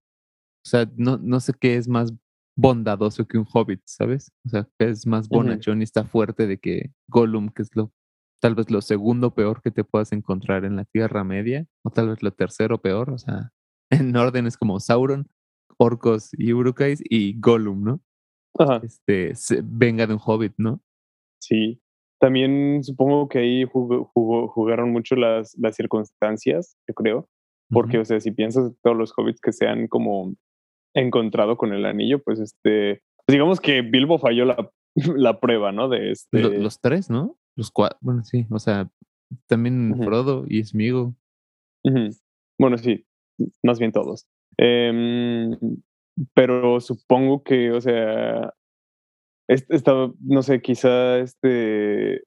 o 0.66 0.70
sea, 0.70 0.90
no, 0.96 1.18
no 1.18 1.40
sé 1.40 1.54
qué 1.60 1.76
es 1.76 1.88
más 1.88 2.14
bondadoso 2.58 3.26
que 3.28 3.38
un 3.38 3.46
hobbit, 3.54 3.82
¿sabes? 3.86 4.32
O 4.46 4.50
sea, 4.50 4.68
es 4.80 5.06
más 5.08 5.30
bonachón 5.30 5.82
y 5.82 5.84
está 5.84 6.04
fuerte 6.04 6.48
de 6.48 6.58
que 6.60 6.92
Gollum, 7.08 7.50
que 7.50 7.62
es 7.62 7.70
lo, 7.76 7.92
tal 8.42 8.56
vez 8.56 8.70
lo 8.72 8.82
segundo 8.82 9.34
peor 9.34 9.62
que 9.62 9.72
te 9.72 9.84
puedas 9.84 10.12
encontrar 10.12 10.66
en 10.66 10.76
la 10.76 10.86
Tierra 10.86 11.24
Media, 11.24 11.66
o 11.84 11.90
tal 11.92 12.10
vez 12.10 12.22
lo 12.24 12.32
tercero 12.32 12.82
peor, 12.82 13.12
o 13.12 13.18
sea, 13.18 13.52
en 13.92 14.16
orden 14.16 14.48
es 14.48 14.58
como 14.58 14.80
Sauron, 14.80 15.28
orcos 15.78 16.32
y 16.34 16.52
Urukais 16.54 17.02
y 17.08 17.40
Gollum, 17.40 17.84
¿no? 17.84 18.02
Ajá, 18.58 18.82
Este, 18.84 19.36
se- 19.36 19.62
venga 19.64 20.08
de 20.08 20.14
un 20.16 20.20
hobbit, 20.24 20.54
¿no? 20.58 20.82
sí. 21.42 21.80
También 22.20 22.84
supongo 22.84 23.30
que 23.30 23.38
ahí 23.38 23.64
jugó- 23.66 24.10
jugó- 24.12 24.48
jugaron 24.48 24.92
mucho 24.92 25.16
las, 25.16 25.56
las 25.60 25.76
circunstancias, 25.76 26.76
yo 26.88 26.96
creo. 26.96 27.30
Porque, 27.70 28.00
o 28.00 28.06
sea, 28.06 28.20
si 28.20 28.32
piensas 28.32 28.74
todos 28.82 28.98
los 28.98 29.14
hobbits 29.16 29.40
que 29.40 29.52
se 29.52 29.68
han 29.68 29.88
como 29.88 30.34
encontrado 30.94 31.58
con 31.58 31.74
el 31.74 31.86
anillo, 31.86 32.22
pues 32.24 32.40
este, 32.40 33.02
pues 33.26 33.34
digamos 33.34 33.60
que 33.62 33.82
Bilbo 33.82 34.18
falló 34.20 34.46
la, 34.46 34.72
la 35.16 35.40
prueba, 35.40 35.72
¿no? 35.72 35.90
De 35.90 36.12
este. 36.12 36.42
Lo- 36.42 36.50
los 36.50 36.80
tres, 36.82 37.10
¿no? 37.10 37.38
Los 37.56 37.72
cuatro, 37.72 37.98
bueno, 38.02 38.24
sí, 38.24 38.46
o 38.52 38.60
sea, 38.60 38.90
también. 39.48 40.00
Frodo 40.04 40.46
y 40.48 40.64
Smigo. 40.64 41.16
Bueno, 42.60 42.78
sí, 42.78 43.06
más 43.64 43.80
bien 43.80 43.92
todos. 43.92 44.28
Em, 44.58 45.58
pero 46.34 46.80
supongo 46.80 47.44
que, 47.44 47.72
o 47.72 47.82
sea, 47.82 48.54
es- 49.50 49.66
estaba, 49.70 50.12
no 50.20 50.42
sé, 50.42 50.62
quizá 50.62 51.20
este, 51.20 52.24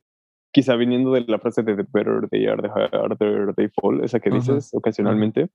quizá 0.53 0.75
viniendo 0.77 1.13
de 1.13 1.21
la 1.27 1.39
frase 1.39 1.63
de 1.63 1.77
the 1.77 1.87
better 1.93 2.29
they 2.31 2.47
are, 2.47 2.61
the 2.63 2.69
harder 2.69 3.55
they 3.55 3.69
fall, 3.81 4.03
esa 4.05 4.19
que 4.21 4.31
dices 4.31 4.71
ocasionalmente. 4.75 5.49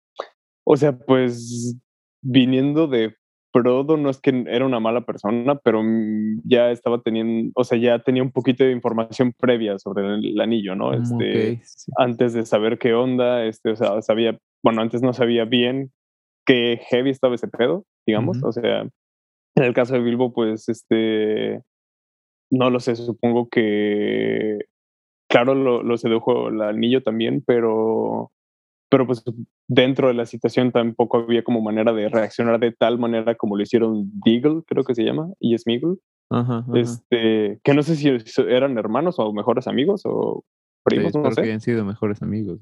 O 0.65 0.77
sea, 0.77 0.97
pues 0.97 1.77
viniendo 2.25 2.87
de 2.87 3.15
Frodo, 3.53 3.95
no 3.95 4.09
es 4.09 4.19
que 4.19 4.43
era 4.47 4.65
una 4.65 4.79
mala 4.79 5.05
persona, 5.05 5.55
pero 5.55 5.81
mm, 5.81 6.41
ya 6.43 6.71
estaba 6.71 7.01
teniendo, 7.01 7.51
o 7.55 7.63
sea, 7.63 7.77
ya 7.77 7.99
tenía 7.99 8.21
un 8.21 8.31
poquito 8.31 8.63
de 8.63 8.71
información 8.71 9.33
previa 9.37 9.79
sobre 9.79 10.15
el, 10.15 10.41
anillo, 10.41 10.75
¿no? 10.75 10.91
Mm, 10.91 11.01
este, 11.01 11.61
Antes 11.97 12.33
de 12.33 12.45
saber 12.45 12.77
qué 12.77 12.93
onda, 12.93 13.45
este, 13.45 13.71
o 13.71 13.75
sea, 13.75 14.01
sabía, 14.01 14.37
bueno, 14.63 14.81
antes 14.81 15.01
no 15.01 15.13
sabía 15.13 15.45
bien 15.45 15.91
qué 16.45 16.81
heavy 16.89 17.11
estaba 17.11 17.35
ese 17.35 17.47
pedo, 17.47 17.85
digamos, 18.05 18.43
o 18.43 18.51
sea, 18.51 18.81
en 18.81 19.63
el 19.63 19.73
caso 19.73 19.93
de 19.93 20.01
Bilbo, 20.01 20.33
pues, 20.33 20.67
este, 20.67 21.61
no 22.51 22.69
lo 22.69 22.79
sé, 22.81 22.95
supongo 22.97 23.47
que, 23.47 24.65
claro, 25.29 25.55
lo, 25.55 25.81
lo 25.81 25.97
sedujo 25.97 26.49
el 26.49 26.61
anillo 26.61 27.01
también, 27.03 27.41
pero 27.45 28.31
pero 28.89 29.07
pues 29.07 29.23
dentro 29.67 30.07
de 30.07 30.13
la 30.13 30.25
situación 30.25 30.71
tampoco 30.71 31.17
había 31.17 31.43
como 31.43 31.61
manera 31.61 31.93
de 31.93 32.09
reaccionar 32.09 32.59
de 32.59 32.71
tal 32.71 32.99
manera 32.99 33.35
como 33.35 33.55
lo 33.55 33.63
hicieron 33.63 34.11
Deagle, 34.23 34.61
creo 34.67 34.83
que 34.83 34.95
se 34.95 35.03
llama, 35.03 35.29
y 35.39 35.57
Smeagol. 35.57 35.99
Este, 36.73 37.59
que 37.63 37.73
no 37.73 37.83
sé 37.83 37.95
si 37.95 38.09
eran 38.49 38.77
hermanos 38.77 39.19
o 39.19 39.31
mejores 39.31 39.67
amigos 39.67 40.01
o 40.05 40.43
primos, 40.83 41.15
no 41.15 41.31
sé. 41.31 41.43
que 41.43 41.59
sido 41.59 41.85
mejores 41.85 42.21
amigos. 42.21 42.59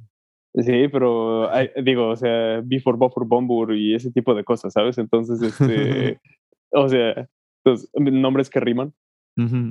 Sí, 0.56 0.88
pero 0.92 1.50
digo, 1.84 2.10
o 2.10 2.16
sea, 2.16 2.62
Before 2.64 2.98
Buffer 2.98 3.24
Bombur 3.26 3.76
y 3.76 3.96
ese 3.96 4.12
tipo 4.12 4.36
de 4.36 4.44
cosas, 4.44 4.74
¿sabes? 4.74 4.98
Entonces, 5.00 5.42
este, 5.42 6.20
o 6.72 6.88
sea, 6.88 7.28
los 7.66 7.90
nombres 7.96 8.50
que 8.50 8.60
riman. 8.60 8.94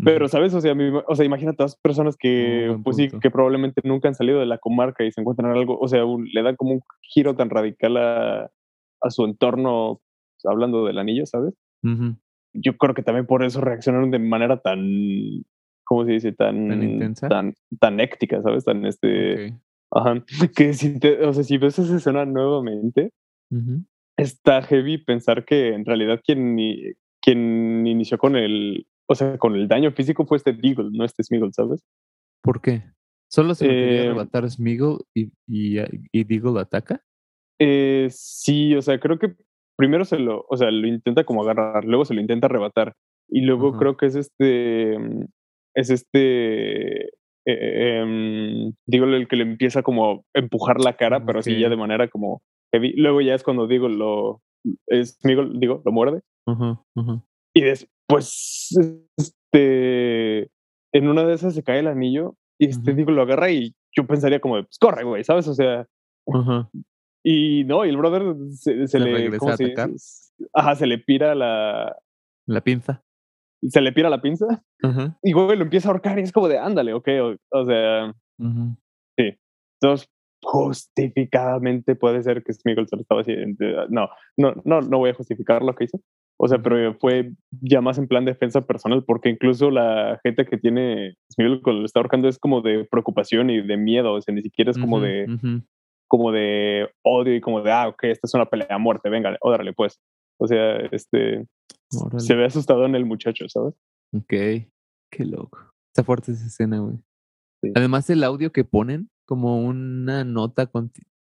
Pero, 0.05 0.29
¿sabes? 0.29 0.53
O 0.55 0.61
sea, 0.61 0.75
o 1.07 1.15
sea, 1.15 1.25
imagina 1.25 1.53
todas 1.53 1.73
las 1.73 1.81
personas 1.81 2.17
que, 2.17 2.77
pues 2.83 2.97
sí, 2.97 3.09
que 3.09 3.31
probablemente 3.31 3.81
nunca 3.85 4.09
han 4.09 4.15
salido 4.15 4.41
de 4.41 4.47
la 4.47 4.59
comarca 4.59 5.05
y 5.05 5.13
se 5.13 5.21
encuentran 5.21 5.53
algo, 5.53 5.79
o 5.79 5.89
sea, 5.89 6.03
le 6.05 6.43
dan 6.43 6.57
como 6.57 6.73
un 6.73 6.81
giro 7.03 7.37
tan 7.37 7.49
radical 7.49 7.97
a, 7.97 8.51
a 9.01 9.11
su 9.11 9.25
entorno, 9.25 10.01
pues, 10.35 10.51
hablando 10.51 10.85
del 10.85 10.99
anillo, 10.99 11.27
¿sabes? 11.27 11.55
Yo 12.55 12.77
creo 12.77 12.95
que 12.95 13.03
también 13.03 13.27
por 13.27 13.45
eso 13.45 13.61
reaccionaron 13.61 14.11
de 14.11 14.19
manera 14.19 14.61
tan, 14.61 15.45
¿cómo 15.85 16.05
se 16.05 16.13
dice? 16.13 16.33
Tan, 16.33 16.69
tan 16.69 16.83
intensa. 16.83 17.29
Tan, 17.29 17.55
tan 17.79 18.01
éctica, 18.01 18.43
¿sabes? 18.43 18.65
Tan 18.65 18.85
este... 18.85 19.55
Ajá. 19.91 20.25
Que 20.57 20.73
si 20.73 20.99
te, 20.99 21.25
o 21.25 21.33
sea, 21.33 21.45
si 21.45 21.59
ves 21.59 21.79
esa 21.79 21.97
escena 21.97 22.25
nuevamente, 22.25 23.13
está 24.17 24.63
heavy 24.63 24.99
pensar 24.99 25.45
que 25.45 25.75
en 25.75 25.85
realidad 25.85 26.21
quien, 26.25 26.57
quien 27.21 27.87
inició 27.87 28.19
con 28.19 28.37
el, 28.37 28.87
o 29.13 29.15
sea, 29.15 29.39
con 29.39 29.55
el 29.55 29.69
daño 29.69 29.93
físico 29.93 30.27
fue 30.27 30.39
este 30.39 30.53
Deagle, 30.53 30.91
no 30.93 31.05
este 31.05 31.23
Smeagol, 31.23 31.53
¿sabes? 31.53 31.85
¿Por 32.43 32.61
qué? 32.61 32.83
¿Solo 33.31 33.55
se 33.55 33.67
quería 33.67 34.03
eh, 34.03 34.07
arrebatar 34.09 34.51
Smeagol 34.51 35.05
y, 35.15 35.31
y, 35.47 35.79
y 36.13 36.25
Deagle 36.25 36.61
ataca? 36.61 37.03
Eh, 37.59 38.09
sí, 38.11 38.75
o 38.75 38.83
sea, 38.83 38.99
creo 38.99 39.19
que 39.19 39.35
primero 39.77 40.05
se 40.05 40.19
lo, 40.19 40.45
o 40.49 40.57
sea, 40.57 40.71
lo 40.71 40.87
intenta 40.87 41.25
como 41.25 41.43
agarrar, 41.43 41.85
luego 41.85 42.05
se 42.05 42.15
lo 42.15 42.21
intenta 42.21 42.47
arrebatar 42.47 42.95
y 43.29 43.43
luego 43.43 43.79
creo 43.79 43.97
que 43.97 44.07
es 44.07 44.17
este, 44.17 44.97
es 45.75 45.91
este, 45.91 47.05
eh, 47.47 48.01
em, 48.01 48.73
el 48.87 49.29
que 49.29 49.37
le 49.37 49.43
empieza 49.43 49.83
como 49.83 50.11
a 50.11 50.21
empujar 50.35 50.81
la 50.81 50.97
cara, 50.97 51.25
pero 51.25 51.39
así 51.39 51.59
ya 51.59 51.69
de 51.69 51.77
manera 51.77 52.09
como 52.09 52.43
heavy. 52.73 52.93
Luego 52.97 53.21
ya 53.21 53.35
es 53.35 53.43
cuando 53.43 53.67
digo 53.67 53.89
lo, 53.89 54.43
es 54.87 55.19
Smeagol, 55.21 55.59
digo, 55.59 55.83
lo 55.85 55.93
muerde. 55.93 56.21
Y 57.55 57.63
después 57.63 57.91
pues, 58.13 58.77
este, 59.17 60.51
en 60.93 61.09
una 61.09 61.25
de 61.25 61.35
esas 61.35 61.55
se 61.55 61.63
cae 61.63 61.79
el 61.79 61.87
anillo 61.87 62.37
y 62.59 62.69
este, 62.69 62.93
digo, 62.93 63.11
lo 63.11 63.23
agarra 63.23 63.51
y 63.51 63.75
yo 63.97 64.07
pensaría 64.07 64.39
como, 64.39 64.63
pues 64.63 64.79
corre, 64.79 65.05
güey, 65.05 65.25
¿sabes? 65.25 65.49
O 65.49 65.55
sea, 65.55 65.89
y 67.25 67.65
no, 67.65 67.87
y 67.87 67.89
el 67.89 67.97
brother 67.97 68.35
se, 68.51 68.87
se 68.87 69.01
le, 69.01 69.13
regresa 69.13 69.51
a 69.51 69.55
atacar. 69.55 69.91
Ajá, 70.53 70.75
se 70.77 70.87
le 70.87 70.99
pira 70.99 71.35
la... 71.35 71.97
La 72.47 72.61
pinza. 72.61 73.03
Se 73.63 73.81
le 73.81 73.93
pira 73.93 74.11
la 74.11 74.21
pinza 74.21 74.63
y 75.23 75.33
güey 75.33 75.57
lo 75.57 75.65
empieza 75.65 75.89
a 75.89 75.93
ahorcar 75.93 76.19
y 76.19 76.23
es 76.23 76.33
como 76.33 76.49
de, 76.49 76.59
ándale, 76.59 76.93
ok, 76.93 77.09
o, 77.51 77.65
sea, 77.65 78.13
sí. 79.17 79.39
Entonces, 79.81 80.11
justificadamente 80.43 81.95
puede 81.95 82.23
ser 82.23 82.43
que 82.43 82.53
Smigol 82.53 82.89
se 82.89 82.97
lo 82.97 83.03
estaba 83.03 83.23
haciendo. 83.23 83.89
No, 83.89 84.11
no, 84.37 84.55
no, 84.65 84.81
no 84.83 84.99
voy 84.99 85.11
a 85.11 85.15
justificar 85.15 85.63
lo 85.63 85.75
que 85.75 85.85
hizo. 85.85 85.99
O 86.39 86.49
sea, 86.49 86.59
pero 86.61 86.95
fue 86.95 87.33
ya 87.61 87.81
más 87.81 87.99
en 87.99 88.09
plan 88.09 88.25
defensa 88.25 88.63
personal, 88.67 89.05
porque 89.05 89.29
incluso 89.29 89.71
la 89.71 90.21
gente 90.25 90.45
que 90.45 90.59
tiene 90.59 91.15
Smigol 91.33 91.63
cuando 91.63 91.81
lo 91.81 91.87
está 91.87 92.01
ahorcando 92.01 92.29
es 92.29 92.39
como 92.39 92.63
de 92.63 92.85
preocupación 92.85 93.51
y 93.51 93.61
de 93.63 93.77
miedo, 93.77 94.15
o 94.15 94.21
sea, 94.21 94.35
ni 94.35 94.43
siquiera 94.43 94.71
es 94.71 94.79
como 94.79 95.01
de 95.01 95.27
como 96.09 96.31
de 96.31 96.91
odio 97.03 97.35
y 97.35 97.41
como 97.41 97.63
de, 97.63 97.73
ah, 97.73 97.89
ok, 97.89 98.05
esta 98.05 98.27
es 98.27 98.35
una 98.35 98.45
pelea 98.45 98.67
a 98.69 98.77
muerte, 98.77 99.09
venga, 99.09 99.35
órale, 99.41 99.73
pues. 99.73 99.99
O 100.39 100.47
sea, 100.47 100.77
este, 100.91 101.47
se 102.19 102.35
ve 102.35 102.45
asustado 102.45 102.85
en 102.85 102.95
el 102.95 103.07
muchacho, 103.07 103.49
¿sabes? 103.49 103.75
Ok, 104.15 104.29
qué 104.29 105.25
loco. 105.25 105.59
Está 105.91 106.05
fuerte 106.05 106.33
esa 106.33 106.47
escena, 106.47 106.81
güey. 106.81 106.99
Además, 107.75 108.11
el 108.11 108.25
audio 108.25 108.53
que 108.53 108.65
ponen 108.65 109.09
como 109.27 109.63
una 109.63 110.23
nota 110.25 110.71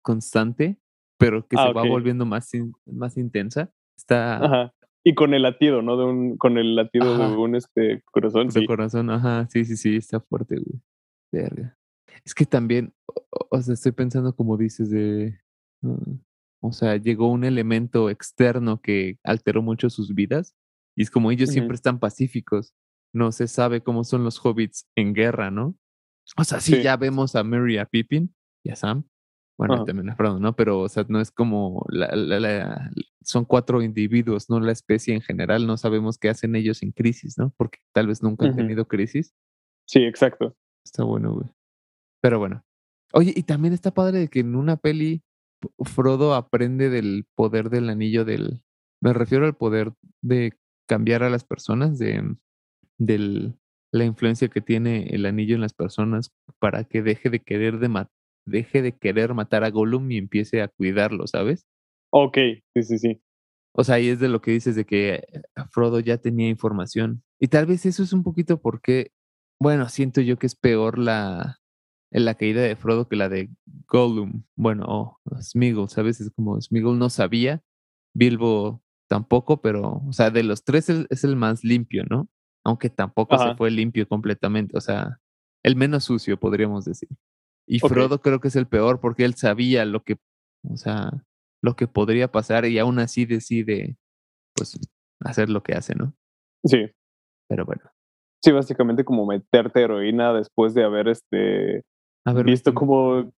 constante, 0.00 0.78
pero 1.18 1.46
que 1.46 1.56
se 1.56 1.62
ah, 1.62 1.72
va 1.72 1.86
volviendo 1.86 2.24
más, 2.24 2.50
más 2.86 3.18
intensa. 3.18 3.70
Está. 3.94 4.44
Ajá. 4.44 4.74
Y 5.08 5.14
con 5.14 5.32
el 5.32 5.40
latido, 5.40 5.80
¿no? 5.80 5.96
De 5.96 6.04
un, 6.04 6.36
con 6.36 6.58
el 6.58 6.76
latido 6.76 7.16
de 7.16 7.34
un 7.34 7.54
este, 7.54 8.02
corazón. 8.12 8.48
De 8.48 8.66
corazón, 8.66 9.08
ajá. 9.08 9.48
Sí, 9.48 9.64
sí, 9.64 9.78
sí, 9.78 9.96
está 9.96 10.20
fuerte, 10.20 10.56
güey. 10.56 10.82
Verga. 11.32 11.78
Es 12.26 12.34
que 12.34 12.44
también, 12.44 12.92
o, 13.48 13.62
sea, 13.62 13.72
estoy 13.72 13.92
pensando 13.92 14.36
como 14.36 14.58
dices 14.58 14.90
de. 14.90 15.40
Mm, 15.80 16.16
o 16.60 16.72
sea, 16.72 16.98
llegó 16.98 17.32
un 17.32 17.44
elemento 17.44 18.10
externo 18.10 18.82
que 18.82 19.16
alteró 19.24 19.62
mucho 19.62 19.88
sus 19.88 20.14
vidas. 20.14 20.54
Y 20.94 21.04
es 21.04 21.10
como 21.10 21.30
ellos 21.30 21.48
siempre 21.48 21.76
están 21.76 22.00
pacíficos. 22.00 22.74
No 23.14 23.32
se 23.32 23.48
sabe 23.48 23.82
cómo 23.82 24.04
son 24.04 24.24
los 24.24 24.38
hobbits 24.44 24.90
en 24.94 25.14
guerra, 25.14 25.50
¿no? 25.50 25.74
O 26.36 26.44
sea, 26.44 26.60
sí, 26.60 26.82
ya 26.82 26.98
vemos 26.98 27.34
a 27.34 27.44
Mary, 27.44 27.78
a 27.78 27.86
Pippin 27.86 28.34
y 28.62 28.72
a 28.72 28.76
Sam. 28.76 29.04
Bueno, 29.56 29.86
también 29.86 30.10
a 30.10 30.16
Frodo, 30.16 30.38
¿no? 30.38 30.54
Pero, 30.54 30.80
o 30.80 30.88
sea, 30.90 31.06
no 31.08 31.18
es 31.18 31.30
como. 31.30 31.86
La, 31.88 32.90
son 33.28 33.44
cuatro 33.44 33.82
individuos, 33.82 34.48
no 34.48 34.58
la 34.58 34.72
especie 34.72 35.14
en 35.14 35.20
general. 35.20 35.66
No 35.66 35.76
sabemos 35.76 36.16
qué 36.16 36.30
hacen 36.30 36.56
ellos 36.56 36.82
en 36.82 36.92
crisis, 36.92 37.36
¿no? 37.36 37.52
Porque 37.58 37.78
tal 37.92 38.06
vez 38.06 38.22
nunca 38.22 38.46
han 38.46 38.56
tenido 38.56 38.88
crisis. 38.88 39.34
Sí, 39.86 40.02
exacto. 40.02 40.56
Está 40.82 41.04
bueno, 41.04 41.34
güey. 41.34 41.50
Pero 42.22 42.38
bueno. 42.38 42.64
Oye, 43.12 43.34
y 43.36 43.42
también 43.42 43.74
está 43.74 43.92
padre 43.92 44.18
de 44.20 44.28
que 44.28 44.40
en 44.40 44.56
una 44.56 44.76
peli 44.76 45.22
Frodo 45.84 46.34
aprende 46.34 46.88
del 46.88 47.26
poder 47.34 47.68
del 47.68 47.90
anillo 47.90 48.24
del. 48.24 48.62
Me 49.02 49.12
refiero 49.12 49.44
al 49.44 49.56
poder 49.56 49.92
de 50.22 50.54
cambiar 50.88 51.22
a 51.22 51.30
las 51.30 51.44
personas, 51.44 51.98
de 51.98 52.34
del 52.96 53.58
la 53.92 54.04
influencia 54.04 54.48
que 54.48 54.60
tiene 54.60 55.08
el 55.10 55.26
anillo 55.26 55.54
en 55.54 55.60
las 55.60 55.72
personas 55.74 56.32
para 56.58 56.84
que 56.84 57.02
deje 57.02 57.30
de 57.30 57.40
querer 57.40 57.78
de 57.78 58.06
deje 58.46 58.82
de 58.82 58.96
querer 58.96 59.34
matar 59.34 59.64
a 59.64 59.70
Gollum 59.70 60.10
y 60.10 60.18
empiece 60.18 60.62
a 60.62 60.68
cuidarlo, 60.68 61.26
¿sabes? 61.26 61.66
Ok, 62.10 62.38
sí, 62.74 62.82
sí, 62.82 62.98
sí. 62.98 63.22
O 63.72 63.84
sea, 63.84 63.96
ahí 63.96 64.08
es 64.08 64.20
de 64.20 64.28
lo 64.28 64.40
que 64.40 64.50
dices 64.50 64.74
de 64.74 64.84
que 64.84 65.14
eh, 65.14 65.42
Frodo 65.70 66.00
ya 66.00 66.18
tenía 66.18 66.48
información. 66.48 67.22
Y 67.38 67.48
tal 67.48 67.66
vez 67.66 67.86
eso 67.86 68.02
es 68.02 68.12
un 68.12 68.22
poquito 68.22 68.60
porque, 68.60 69.12
bueno, 69.60 69.88
siento 69.88 70.20
yo 70.20 70.38
que 70.38 70.46
es 70.46 70.56
peor 70.56 70.98
la, 70.98 71.60
la 72.10 72.34
caída 72.34 72.62
de 72.62 72.76
Frodo 72.76 73.08
que 73.08 73.16
la 73.16 73.28
de 73.28 73.50
Gollum. 73.86 74.44
Bueno, 74.56 74.84
o 74.88 75.20
Smeagol, 75.40 75.88
¿sabes? 75.88 76.20
Es 76.20 76.30
como 76.30 76.60
Smeagol 76.60 76.98
no 76.98 77.10
sabía, 77.10 77.62
Bilbo 78.14 78.82
tampoco, 79.08 79.60
pero, 79.60 80.02
o 80.06 80.12
sea, 80.12 80.30
de 80.30 80.42
los 80.42 80.64
tres 80.64 80.88
es 80.88 81.24
el 81.24 81.36
más 81.36 81.64
limpio, 81.64 82.04
¿no? 82.04 82.28
aunque 82.68 82.90
tampoco 82.90 83.38
se 83.38 83.54
fue 83.56 83.70
limpio 83.70 84.06
completamente, 84.06 84.76
o 84.76 84.80
sea, 84.80 85.20
el 85.62 85.74
menos 85.74 86.04
sucio, 86.04 86.38
podríamos 86.38 86.84
decir. 86.84 87.08
Y 87.66 87.80
Frodo 87.80 88.20
creo 88.20 88.40
que 88.40 88.48
es 88.48 88.56
el 88.56 88.66
peor 88.66 89.00
porque 89.00 89.24
él 89.24 89.34
sabía 89.34 89.84
lo 89.84 90.02
que, 90.02 90.18
o 90.68 90.76
sea, 90.76 91.24
lo 91.62 91.74
que 91.74 91.86
podría 91.86 92.30
pasar 92.30 92.64
y 92.66 92.78
aún 92.78 92.98
así 92.98 93.26
decide, 93.26 93.96
pues, 94.54 94.78
hacer 95.20 95.50
lo 95.50 95.62
que 95.62 95.74
hace, 95.74 95.94
¿no? 95.94 96.14
Sí. 96.64 96.90
Pero 97.48 97.64
bueno. 97.64 97.82
Sí, 98.42 98.52
básicamente 98.52 99.04
como 99.04 99.26
meterte 99.26 99.82
heroína 99.82 100.32
después 100.32 100.74
de 100.74 100.84
haber, 100.84 101.08
este, 101.08 101.82
haber 102.24 102.44
visto 102.44 102.72
como, 102.72 103.32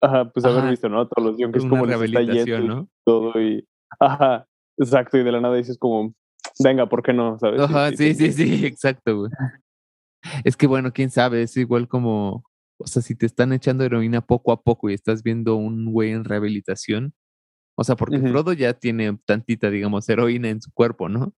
ajá, 0.00 0.30
pues 0.30 0.44
haber 0.46 0.70
visto, 0.70 0.88
¿no? 0.88 1.06
Todos 1.06 1.28
los 1.28 1.36
días 1.36 1.50
que 1.52 1.58
es 1.58 1.66
como 1.66 1.84
rehabilitación, 1.84 2.66
¿no? 2.66 2.88
todo 3.04 3.40
y, 3.40 3.66
ajá, 4.00 4.46
exacto, 4.78 5.18
y 5.18 5.24
de 5.24 5.32
la 5.32 5.40
nada 5.40 5.56
dices 5.56 5.76
como, 5.78 6.14
venga, 6.62 6.88
¿por 6.88 7.02
qué 7.02 7.12
no? 7.12 7.38
¿Sabes? 7.38 7.60
Ajá, 7.60 7.92
sí, 7.92 8.14
sí, 8.14 8.32
sí, 8.32 8.64
exacto, 8.66 9.18
güey. 9.18 9.30
Es 10.44 10.56
que 10.56 10.66
bueno, 10.66 10.92
quién 10.92 11.10
sabe, 11.10 11.42
es 11.42 11.56
igual 11.56 11.86
como, 11.86 12.44
o 12.78 12.86
sea, 12.86 13.02
si 13.02 13.14
te 13.14 13.26
están 13.26 13.52
echando 13.52 13.84
heroína 13.84 14.22
poco 14.22 14.52
a 14.52 14.62
poco 14.62 14.88
y 14.88 14.94
estás 14.94 15.22
viendo 15.22 15.56
un 15.56 15.92
güey 15.92 16.12
en 16.12 16.24
rehabilitación, 16.24 17.12
o 17.76 17.84
sea, 17.84 17.94
porque 17.96 18.18
Frodo 18.18 18.52
ya 18.52 18.72
tiene 18.74 19.16
tantita, 19.24 19.70
digamos, 19.70 20.08
heroína 20.08 20.48
en 20.48 20.60
su 20.60 20.72
cuerpo, 20.72 21.08
¿no? 21.08 21.34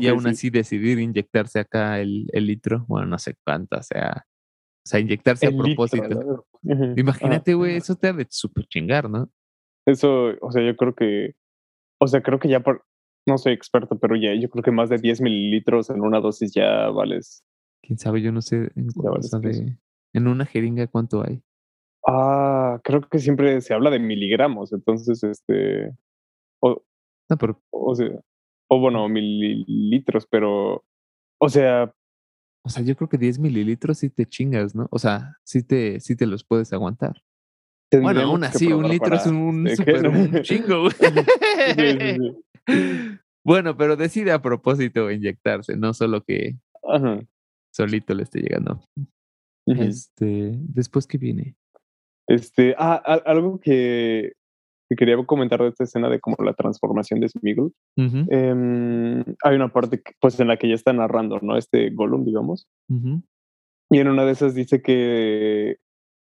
y 0.00 0.08
aún 0.08 0.26
así 0.26 0.50
decidir 0.50 0.98
inyectarse 0.98 1.60
acá 1.60 2.00
el, 2.00 2.26
el, 2.32 2.46
litro, 2.46 2.84
bueno, 2.88 3.06
no 3.06 3.18
sé 3.18 3.36
cuánto, 3.44 3.76
o 3.78 3.82
sea, 3.82 4.26
O 4.26 4.88
sea, 4.88 4.98
inyectarse 4.98 5.46
a 5.46 5.50
litro, 5.50 5.64
propósito. 5.66 6.46
Ujú. 6.62 6.94
Imagínate, 6.96 7.54
güey, 7.54 7.76
eso 7.76 7.94
te 7.94 8.08
ha 8.08 8.12
de 8.12 8.26
súper 8.28 8.66
chingar, 8.66 9.08
¿no? 9.08 9.30
Eso, 9.86 10.32
o 10.40 10.50
sea, 10.50 10.64
yo 10.66 10.76
creo 10.76 10.94
que, 10.94 11.34
o 12.00 12.06
sea, 12.08 12.22
creo 12.22 12.38
que 12.38 12.48
ya 12.48 12.60
por, 12.60 12.84
no 13.26 13.38
soy 13.38 13.52
experto, 13.52 13.98
pero 13.98 14.16
ya, 14.16 14.34
yo 14.34 14.48
creo 14.50 14.64
que 14.64 14.70
más 14.72 14.88
de 14.88 14.98
10 14.98 15.20
mililitros 15.20 15.90
en 15.90 16.00
una 16.00 16.20
dosis 16.20 16.52
ya 16.52 16.88
vales. 16.88 17.44
Quién 17.82 17.98
sabe, 17.98 18.20
yo 18.20 18.32
no 18.32 18.42
sé 18.42 18.70
en, 18.74 18.88
vales 18.96 19.30
de- 19.30 19.78
en 20.12 20.26
una 20.26 20.46
jeringa 20.46 20.86
cuánto 20.86 21.22
hay. 21.24 21.42
Ah, 22.06 22.80
creo 22.84 23.00
que 23.08 23.18
siempre 23.18 23.60
se 23.60 23.72
habla 23.74 23.90
de 23.90 23.98
miligramos, 23.98 24.72
entonces, 24.72 25.22
este, 25.24 25.90
o, 26.62 26.82
No, 27.30 27.38
pero 27.38 27.60
o 27.70 27.94
sea, 27.94 28.10
o 28.68 28.80
bueno, 28.80 29.08
mililitros, 29.08 30.26
pero, 30.30 30.84
o 31.40 31.48
sea, 31.48 31.92
O 32.64 32.68
sea, 32.68 32.82
yo 32.82 32.94
creo 32.96 33.08
que 33.08 33.18
10 33.18 33.38
mililitros 33.38 33.98
sí 33.98 34.10
te 34.10 34.26
chingas, 34.26 34.74
¿no? 34.74 34.86
O 34.90 34.98
sea, 34.98 35.36
sí 35.44 35.62
te, 35.62 36.00
sí 36.00 36.16
te 36.16 36.26
los 36.26 36.44
puedes 36.44 36.72
aguantar. 36.72 37.22
Bueno, 37.92 38.22
aún 38.22 38.44
así, 38.44 38.72
un 38.72 38.88
litro 38.88 39.14
es 39.14 39.26
un 39.26 39.66
este, 39.68 39.84
¿qué? 39.84 39.96
súper 39.98 40.10
un 40.10 40.30
chingo, 40.42 40.80
güey. 40.82 40.92
Sí, 40.92 41.98
sí, 42.00 42.16
sí. 42.66 43.18
Bueno, 43.44 43.76
pero 43.76 43.96
decide 43.96 44.32
a 44.32 44.40
propósito 44.40 45.10
inyectarse, 45.10 45.76
no 45.76 45.92
solo 45.92 46.24
que 46.24 46.56
Ajá. 46.82 47.20
solito 47.72 48.14
le 48.14 48.22
esté 48.22 48.40
llegando. 48.40 48.82
Este, 49.66 50.52
después 50.56 51.06
que 51.06 51.18
viene. 51.18 51.54
Este, 52.28 52.74
ah, 52.78 53.02
a- 53.04 53.30
algo 53.30 53.60
que, 53.60 54.32
que 54.88 54.96
quería 54.96 55.16
comentar 55.26 55.60
de 55.60 55.68
esta 55.68 55.84
escena 55.84 56.08
de 56.08 56.20
como 56.20 56.36
la 56.44 56.54
transformación 56.54 57.20
de. 57.20 57.28
Ujú, 57.36 58.26
em, 58.30 59.24
hay 59.42 59.56
una 59.56 59.68
parte 59.72 60.02
que, 60.02 60.12
pues 60.20 60.38
en 60.40 60.48
la 60.48 60.56
que 60.56 60.68
ya 60.68 60.74
está 60.74 60.92
narrando, 60.92 61.38
¿no? 61.40 61.56
Este 61.56 61.90
Gollum, 61.90 62.24
digamos. 62.24 62.66
Y 63.90 63.98
en 63.98 64.08
una 64.08 64.24
de 64.24 64.32
esas 64.32 64.54
dice 64.54 64.82
que, 64.82 65.76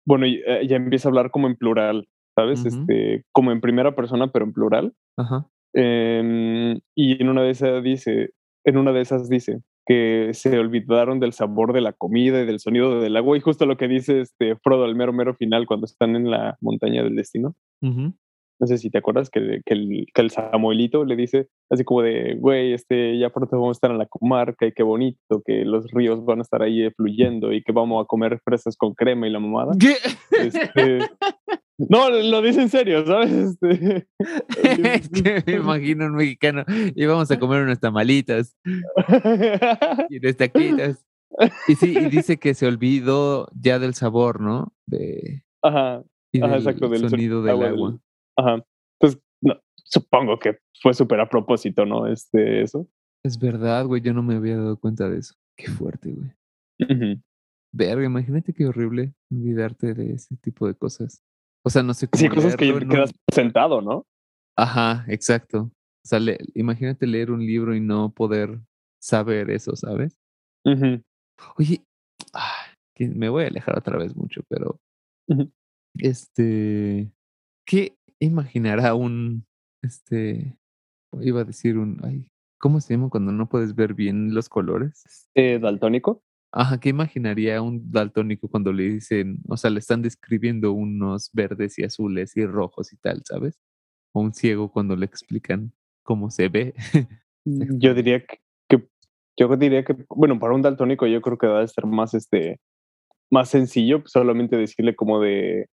bueno, 0.07 0.27
eh, 0.27 0.67
ya 0.69 0.77
empieza 0.77 1.09
a 1.09 1.11
hablar 1.11 1.31
como 1.31 1.47
en 1.47 1.57
plural, 1.57 2.09
¿sabes? 2.37 2.61
Ujú. 2.61 2.69
Este, 2.69 3.25
como 3.33 3.53
en 3.53 3.61
primera 3.61 3.95
persona, 3.95 4.31
pero 4.33 4.45
en 4.45 4.53
plural. 4.53 4.95
Ajá. 5.17 5.49
Em, 5.75 6.81
y 6.95 7.21
en 7.23 7.29
una 7.29 7.43
de 7.43 7.51
esas 7.51 7.83
dice, 7.83 8.31
en 8.65 8.77
una 8.79 8.93
de 8.93 9.01
esas 9.03 9.29
dice 9.29 9.63
que 9.89 10.35
se 10.35 10.59
olvidaron 10.59 11.19
del 11.19 11.33
sabor 11.33 11.73
de 11.73 11.81
la 11.81 11.95
comida 11.95 12.43
y 12.43 12.47
del 12.47 12.61
sonido 12.61 13.01
del 13.01 13.17
agua 13.17 13.39
y 13.39 13.41
justo 13.41 13.65
lo 13.65 13.79
que 13.79 13.89
dice 13.89 14.21
este 14.21 14.55
Frodo 14.57 14.85
al 14.85 14.95
mero 14.95 15.15
mero 15.15 15.35
final 15.35 15.67
cuando 15.67 15.87
están 15.87 16.15
en 16.15 16.31
la 16.31 16.59
montaña 16.61 17.03
del 17.03 17.17
destino. 17.17 17.57
No 18.61 18.67
sé 18.67 18.79
si 18.79 18.91
te 18.91 18.99
acuerdas 18.99 19.31
que, 19.31 19.61
que, 19.65 19.75
el, 19.75 20.07
que 20.13 20.23
el 20.23 20.31
Samuelito 20.31 21.05
le 21.05 21.17
dice 21.17 21.49
así 21.71 21.85
como 21.85 22.03
de, 22.03 22.37
güey, 22.39 22.73
este, 22.73 23.19
ya 23.19 23.31
pronto 23.31 23.57
vamos 23.57 23.77
a 23.77 23.79
estar 23.79 23.91
en 23.91 23.99
la 23.99 24.07
comarca 24.07 24.67
y 24.67 24.73
qué 24.73 24.83
bonito, 24.83 25.43
que 25.45 25.65
los 25.65 25.91
ríos 25.93 26.25
van 26.25 26.39
a 26.39 26.43
estar 26.43 26.63
ahí 26.63 26.83
eh, 26.83 26.93
fluyendo 26.97 27.53
y 27.53 27.63
que 27.63 27.73
vamos 27.73 28.03
a 28.03 28.07
comer 28.07 28.41
fresas 28.45 28.77
con 28.77 28.95
crema 28.95 29.27
y 29.27 29.31
la 29.31 29.41
mamada. 29.41 29.73
¿Qué? 29.79 29.95
Este, 30.31 30.99
no, 31.79 32.11
lo 32.11 32.43
dice 32.43 32.63
en 32.63 32.69
serio, 32.71 33.07
¿sabes? 33.07 33.31
Este, 33.33 34.07
Es 34.95 35.09
que 35.11 35.43
me 35.47 35.53
imagino 35.55 36.07
un 36.07 36.15
mexicano 36.15 36.65
y 36.69 37.07
vamos 37.07 37.31
a 37.31 37.39
comer 37.39 37.63
unas 37.63 37.81
tamalitas 37.81 38.57
y 40.11 40.19
unas 40.19 40.37
taquitas. 40.37 41.05
Y 41.69 41.75
sí, 41.77 41.97
y 41.97 42.07
dice 42.07 42.39
que 42.39 42.55
se 42.55 42.67
olvidó 42.67 43.49
ya 43.55 43.79
del 43.79 43.95
sabor, 43.95 44.41
¿no? 44.41 44.73
De, 44.87 45.45
Ajá, 45.63 46.03
y 46.33 46.41
Ajá, 46.41 46.55
del 46.55 46.59
exacto, 46.59 46.89
del 46.89 47.01
sonido 47.09 47.11
sonido 47.11 47.43
del 47.43 47.59
del 47.59 47.69
agua. 47.69 47.99
Ajá. 48.39 48.65
Pues 48.99 49.19
no, 49.43 49.61
supongo 49.77 50.39
que 50.39 50.59
fue 50.81 50.95
súper 50.95 51.21
a 51.21 51.29
propósito, 51.29 51.85
¿no? 51.85 52.07
Este, 52.07 52.63
eso. 52.63 52.89
Es 53.25 53.39
verdad, 53.39 53.85
güey, 53.87 54.01
yo 54.01 54.13
no 54.15 54.23
me 54.23 54.37
había 54.37 54.57
dado 54.57 54.79
cuenta 54.79 55.09
de 55.09 55.19
eso. 55.19 55.35
Qué 55.57 55.67
fuerte, 55.69 56.13
güey. 56.13 57.21
Verga, 57.75 58.05
imagínate 58.05 58.53
qué 58.55 58.67
horrible 58.67 59.13
olvidarte 59.31 59.93
de 59.93 60.13
ese 60.15 60.37
tipo 60.37 60.67
de 60.67 60.75
cosas. 60.75 61.23
O 61.65 61.71
sea, 61.71 61.83
no 61.83 61.93
sé 61.95 62.09
cómo 62.09 62.21
Sí, 62.21 62.29
cosas 62.29 62.57
que 62.57 62.65
leerlo, 62.65 62.81
te 62.81 62.87
no- 62.87 62.95
quedas 62.95 63.11
sentado, 63.33 63.83
¿no? 63.83 64.07
Ajá, 64.57 65.05
exacto. 65.09 65.63
O 66.05 66.09
sea, 66.09 66.19
le- 66.21 66.39
imagínate 66.55 67.07
leer 67.07 67.31
un 67.31 67.41
libro 67.41 67.75
y 67.75 67.81
no 67.81 68.11
poder 68.13 68.59
saber 69.03 69.51
eso, 69.51 69.77
¿sabes? 69.77 70.17
Ujú, 70.65 71.03
Oye, 71.57 71.83
ah, 72.33 72.67
me 72.99 73.29
voy 73.29 73.45
a 73.45 73.49
alejar 73.49 73.79
otra 73.79 73.99
vez 73.99 74.17
mucho, 74.17 74.43
pero 74.49 74.79
este, 75.99 77.11
¿qué 77.69 77.99
imaginará 78.21 78.95
un, 78.95 79.47
este, 79.83 80.59
iba 81.21 81.43
a 81.43 81.45
decir 81.45 81.79
un, 81.79 82.01
ay, 82.05 82.31
¿cómo 82.59 82.81
se 82.81 82.95
llama 82.95 83.11
cuando 83.11 83.33
no 83.33 83.49
puedes 83.51 83.75
ver 83.77 83.95
bien 83.95 84.35
los 84.35 84.49
colores? 84.49 85.05
Eh, 85.37 85.59
daltónico. 85.61 86.23
Ajá, 86.53 86.81
¿qué 86.81 86.89
imaginaría 86.91 87.61
un 87.63 87.93
daltónico 87.93 88.49
cuando 88.49 88.73
le 88.73 88.85
dicen, 88.85 89.41
o 89.49 89.57
sea, 89.59 89.71
le 89.71 89.81
están 89.81 90.03
describiendo 90.03 90.73
unos 90.73 91.31
verdes 91.35 91.79
y 91.79 91.85
azules 91.85 92.37
y 92.37 92.47
rojos 92.47 92.93
y 92.93 92.97
tal, 92.97 93.23
¿sabes? 93.27 93.61
O 94.15 94.21
un 94.23 94.33
ciego 94.35 94.73
cuando 94.73 94.97
le 94.97 95.07
explican 95.07 95.73
cómo 96.05 96.31
se 96.31 96.49
ve. 96.49 96.75
Yo 97.45 97.95
diría 97.95 98.21
que, 98.27 98.39
que- 98.69 98.89
yo 99.39 99.57
diría 99.57 99.85
que, 99.85 99.97
bueno, 100.11 100.39
para 100.41 100.55
un 100.55 100.63
daltónico 100.63 101.07
yo 101.07 101.23
creo 101.23 101.39
que 101.39 101.47
debe 101.47 101.69
ser 101.69 101.87
más 101.87 102.13
este 102.15 102.61
más 103.31 103.51
sencillo, 103.51 104.03
solamente 104.07 104.57
decirle 104.57 104.97
como 104.97 105.21
de 105.21 105.69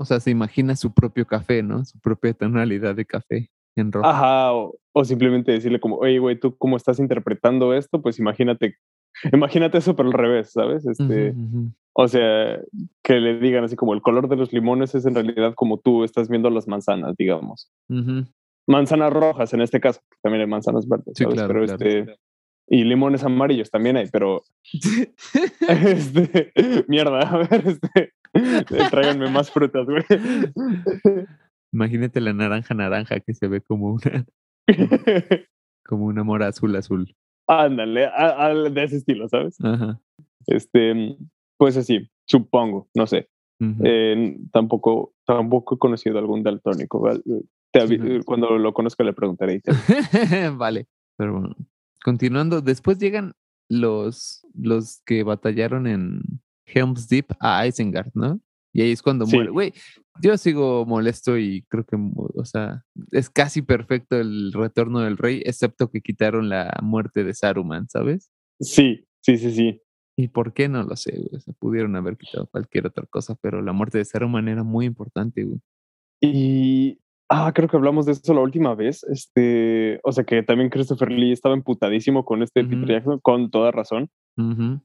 O 0.00 0.04
sea, 0.06 0.18
se 0.18 0.30
imagina 0.30 0.76
su 0.76 0.92
propio 0.94 1.26
café, 1.26 1.62
¿no? 1.62 1.84
Su 1.84 1.98
propia 2.00 2.32
tonalidad 2.32 2.94
de 2.94 3.04
café 3.04 3.50
en 3.76 3.92
rojo. 3.92 4.06
ajá, 4.06 4.54
o, 4.54 4.74
o 4.92 5.04
simplemente 5.04 5.52
decirle 5.52 5.78
como, 5.78 5.96
oye, 5.96 6.18
güey, 6.18 6.40
tú 6.40 6.56
cómo 6.56 6.76
estás 6.76 6.98
interpretando 6.98 7.74
esto, 7.74 8.00
pues 8.00 8.18
imagínate, 8.18 8.76
imagínate 9.32 9.78
eso 9.78 9.94
pero 9.94 10.08
al 10.08 10.14
revés, 10.14 10.52
¿sabes? 10.52 10.86
Este, 10.86 11.34
o 11.92 12.08
sea, 12.08 12.58
que 13.02 13.20
le 13.20 13.38
digan 13.40 13.64
así 13.64 13.76
como 13.76 13.92
el 13.92 14.00
color 14.00 14.28
de 14.28 14.36
los 14.36 14.52
limones 14.52 14.94
es 14.94 15.04
en 15.04 15.14
realidad 15.14 15.52
como 15.54 15.78
tú 15.78 16.02
estás 16.02 16.28
viendo 16.30 16.48
las 16.50 16.66
manzanas, 16.66 17.14
digamos. 17.16 17.70
Manzanas 18.66 19.12
rojas 19.12 19.52
en 19.52 19.60
este 19.60 19.80
caso, 19.80 20.00
también 20.22 20.40
hay 20.42 20.48
manzanas 20.48 20.88
verdes, 20.88 21.12
Sí, 21.14 21.24
¿sabes? 21.24 21.34
claro, 21.36 21.48
pero 21.52 21.64
claro. 21.66 21.84
este 21.86 22.16
y 22.72 22.84
limones 22.84 23.22
amarillos 23.24 23.70
también 23.70 23.96
hay, 23.96 24.06
pero 24.10 24.42
Este, 25.68 26.52
mierda, 26.88 27.20
a 27.20 27.36
ver, 27.38 27.62
este, 27.66 28.12
tráiganme 28.90 29.30
más 29.30 29.50
frutas, 29.50 29.86
güey. 29.86 30.02
Imagínate 31.72 32.20
la 32.20 32.32
naranja 32.32 32.74
naranja 32.74 33.20
que 33.20 33.34
se 33.34 33.46
ve 33.48 33.60
como 33.60 33.92
una, 33.94 34.26
como 35.86 36.06
una 36.06 36.24
mora 36.24 36.48
azul 36.48 36.74
azul. 36.76 37.14
Ándale, 37.46 38.06
a- 38.06 38.46
a- 38.46 38.54
de 38.54 38.82
ese 38.84 38.96
estilo, 38.96 39.28
¿sabes? 39.28 39.56
Ajá. 39.62 40.00
Este, 40.46 41.16
pues 41.58 41.76
así, 41.76 42.08
supongo, 42.26 42.88
no 42.94 43.06
sé. 43.06 43.28
Eh, 43.84 44.38
tampoco, 44.52 45.12
tampoco 45.26 45.74
he 45.74 45.78
conocido 45.78 46.18
algún 46.18 46.42
daltónico. 46.42 47.06
Cuando 48.24 48.56
lo 48.58 48.72
conozca 48.72 49.04
le 49.04 49.12
preguntaré. 49.12 49.54
y 49.56 49.60
te- 49.60 49.72
vale. 50.56 50.86
Pero 51.18 51.32
bueno, 51.38 51.54
continuando, 52.02 52.62
después 52.62 52.98
llegan 52.98 53.34
los, 53.68 54.46
los 54.54 55.02
que 55.04 55.22
batallaron 55.24 55.86
en 55.86 56.22
Helm's 56.72 57.08
Deep 57.08 57.26
a 57.40 57.66
Isengard, 57.66 58.10
¿no? 58.14 58.40
Y 58.72 58.82
ahí 58.82 58.92
es 58.92 59.02
cuando 59.02 59.26
Sí. 59.26 59.36
muere. 59.36 59.50
Güey, 59.50 59.72
yo 60.22 60.36
sigo 60.36 60.86
molesto 60.86 61.36
y 61.38 61.62
creo 61.68 61.84
que, 61.84 61.96
o 62.16 62.44
sea, 62.44 62.84
es 63.10 63.28
casi 63.30 63.62
perfecto 63.62 64.16
el 64.16 64.52
retorno 64.52 65.00
del 65.00 65.16
rey, 65.16 65.42
excepto 65.44 65.90
que 65.90 66.00
quitaron 66.00 66.48
la 66.48 66.72
muerte 66.82 67.24
de 67.24 67.34
Saruman, 67.34 67.88
¿sabes? 67.88 68.30
Sí, 68.60 69.06
sí, 69.22 69.38
sí, 69.38 69.50
sí. 69.52 69.80
¿Y 70.16 70.28
por 70.28 70.52
qué? 70.52 70.68
No 70.68 70.82
lo 70.82 70.94
sé, 70.96 71.12
güey. 71.16 71.30
O 71.34 71.40
sea, 71.40 71.54
pudieron 71.58 71.96
haber 71.96 72.16
quitado 72.16 72.46
cualquier 72.46 72.86
otra 72.86 73.06
cosa, 73.06 73.34
pero 73.40 73.62
la 73.62 73.72
muerte 73.72 73.98
de 73.98 74.04
Saruman 74.04 74.48
era 74.48 74.62
muy 74.62 74.84
importante, 74.86 75.44
güey. 75.44 75.60
Y, 76.20 76.98
ah, 77.30 77.50
creo 77.54 77.68
que 77.68 77.76
hablamos 77.76 78.04
de 78.06 78.12
eso 78.12 78.34
la 78.34 78.40
última 78.42 78.74
vez. 78.74 79.02
Este, 79.04 79.98
o 80.04 80.12
sea 80.12 80.24
que 80.24 80.42
también 80.42 80.68
Christopher 80.70 81.10
Lee 81.10 81.32
estaba 81.32 81.54
emputadísimo 81.54 82.24
con 82.24 82.42
este. 82.42 82.62
Peter 82.64 82.86
Jackson, 82.86 83.18
con 83.20 83.50
toda 83.50 83.70
razón. 83.70 84.10
Ujú. 84.36 84.80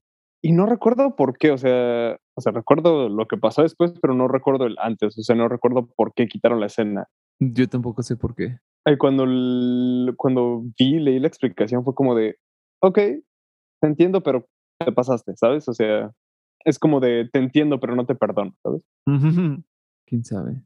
Y 0.46 0.52
no 0.52 0.68
recuerdo 0.68 1.16
por 1.16 1.38
qué, 1.40 1.50
o 1.50 1.58
sea, 1.58 2.18
o 2.38 2.42
sea, 2.42 2.52
recuerdo 2.52 3.10
lo 3.10 3.26
que 3.28 3.36
pasó 3.36 3.64
después, 3.64 3.94
pero 4.00 4.14
no 4.14 4.28
recuerdo 4.28 4.68
el 4.68 4.76
antes, 4.80 5.18
o 5.18 5.24
sea, 5.24 5.36
no 5.36 5.48
recuerdo 5.50 5.88
por 5.96 6.14
qué 6.14 6.28
quitaron 6.28 6.60
la 6.60 6.68
escena. 6.68 7.08
Yo 7.40 7.68
tampoco 7.68 8.04
sé 8.04 8.16
por 8.16 8.36
qué. 8.36 8.60
Y 8.86 8.98
cuando, 8.98 9.24
el- 9.24 10.14
cuando 10.18 10.62
vi, 10.78 11.00
leí 11.00 11.18
la 11.18 11.28
explicación, 11.28 11.84
fue 11.84 11.96
como 11.96 12.14
de, 12.14 12.36
ok, 12.84 12.96
te 12.96 13.88
entiendo, 13.88 14.22
pero 14.22 14.46
te 14.78 14.92
pasaste, 14.92 15.36
¿sabes? 15.36 15.68
O 15.68 15.74
sea, 15.74 16.12
es 16.64 16.78
como 16.78 17.00
de, 17.00 17.28
te 17.34 17.40
entiendo, 17.40 17.80
pero 17.80 17.96
no 17.96 18.06
te 18.06 18.14
perdono, 18.14 18.54
¿sabes? 18.62 18.84
¿Quién 20.08 20.24
sabe? 20.24 20.62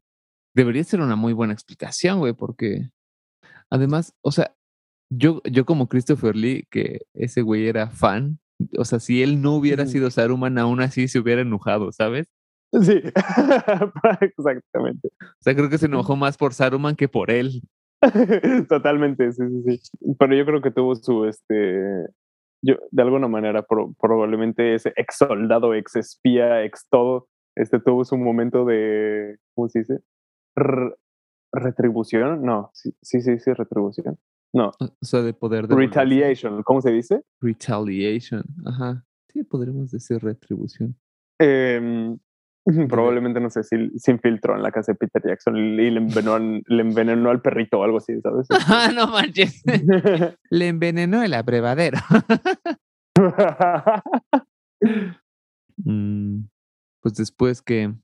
Debería 0.54 0.84
ser 0.84 1.00
una 1.00 1.16
muy 1.16 1.32
buena 1.32 1.54
explicación, 1.54 2.18
güey, 2.18 2.34
porque 2.34 2.90
además, 3.70 4.14
o 4.22 4.30
sea, 4.30 4.54
yo, 5.10 5.40
yo 5.50 5.64
como 5.64 5.88
Christopher 5.88 6.36
Lee, 6.36 6.66
que 6.70 7.06
ese 7.14 7.40
güey 7.40 7.66
era 7.66 7.88
fan, 7.88 8.38
o 8.76 8.84
sea, 8.84 9.00
si 9.00 9.22
él 9.22 9.42
no 9.42 9.54
hubiera 9.54 9.86
sido 9.86 10.10
Saruman, 10.10 10.58
aún 10.58 10.80
así 10.80 11.08
se 11.08 11.18
hubiera 11.18 11.42
enojado, 11.42 11.92
¿sabes? 11.92 12.32
Sí, 12.72 13.02
exactamente. 14.20 15.08
O 15.08 15.42
sea, 15.42 15.54
creo 15.54 15.68
que 15.68 15.78
se 15.78 15.86
enojó 15.86 16.16
más 16.16 16.36
por 16.36 16.54
Saruman 16.54 16.96
que 16.96 17.08
por 17.08 17.30
él. 17.30 17.62
Totalmente, 18.68 19.32
sí, 19.32 19.42
sí, 19.64 19.78
sí. 19.78 20.14
Pero 20.18 20.34
yo 20.34 20.46
creo 20.46 20.62
que 20.62 20.70
tuvo 20.70 20.94
su, 20.94 21.24
este, 21.26 22.06
yo, 22.62 22.76
de 22.90 23.02
alguna 23.02 23.28
manera, 23.28 23.66
probablemente 23.98 24.74
ese 24.74 24.92
ex 24.96 25.16
soldado, 25.16 25.74
ex 25.74 25.96
espía, 25.96 26.64
ex 26.64 26.86
todo, 26.88 27.28
este 27.56 27.80
tuvo 27.80 28.04
su 28.04 28.16
momento 28.16 28.64
de, 28.64 29.36
¿cómo 29.54 29.68
se 29.68 29.80
dice? 29.80 29.98
retribución, 31.52 32.42
no, 32.42 32.70
sí, 32.74 32.94
sí, 33.02 33.22
sí, 33.22 33.38
sí, 33.38 33.52
retribución. 33.52 34.18
No. 34.52 34.72
O 34.80 35.04
sea, 35.04 35.22
de 35.22 35.32
poder 35.32 35.68
de 35.68 35.76
Retaliation, 35.76 36.62
¿cómo 36.62 36.80
se 36.80 36.90
dice? 36.90 37.22
Retaliation, 37.40 38.42
ajá. 38.66 39.04
Sí, 39.28 39.44
podríamos 39.44 39.90
decir 39.90 40.18
retribución. 40.22 40.96
Eh, 41.38 42.16
Probablemente, 42.88 43.40
no 43.40 43.48
sé, 43.48 43.62
si 43.64 43.76
se 43.98 44.10
infiltró 44.10 44.54
en 44.54 44.62
la 44.62 44.70
casa 44.70 44.92
de 44.92 44.96
Peter 44.96 45.22
Jackson 45.24 45.56
y 45.56 45.90
le 45.90 45.98
envenenó, 45.98 46.38
le 46.38 46.82
envenenó 46.82 47.30
al 47.30 47.40
perrito 47.40 47.78
o 47.80 47.84
algo 47.84 47.98
así, 47.98 48.20
¿sabes? 48.20 48.46
Ah, 48.68 48.90
no 48.94 49.06
manches. 49.06 49.62
le 50.50 50.68
envenenó 50.68 51.22
el 51.22 51.34
abrevadero. 51.34 51.98
Mm, 55.82 56.42
pues 57.00 57.14
después 57.14 57.62
que. 57.62 57.94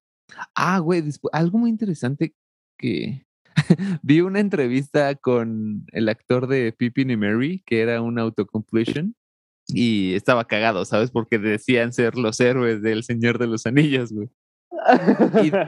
Ah, 0.54 0.78
güey, 0.78 1.02
algo 1.32 1.58
muy 1.58 1.68
interesante 1.68 2.34
que. 2.78 3.25
Vi 4.02 4.20
una 4.20 4.40
entrevista 4.40 5.14
con 5.14 5.84
el 5.92 6.08
actor 6.08 6.46
de 6.46 6.72
Pippin 6.72 7.10
y 7.10 7.16
Mary, 7.16 7.62
que 7.66 7.80
era 7.80 8.02
un 8.02 8.18
autocompletion, 8.18 9.14
y 9.68 10.14
estaba 10.14 10.46
cagado, 10.46 10.84
¿sabes? 10.84 11.10
Porque 11.10 11.38
decían 11.38 11.92
ser 11.92 12.16
los 12.16 12.38
héroes 12.40 12.82
del 12.82 13.04
Señor 13.04 13.38
de 13.38 13.46
los 13.46 13.66
Anillos, 13.66 14.12
güey 14.12 14.28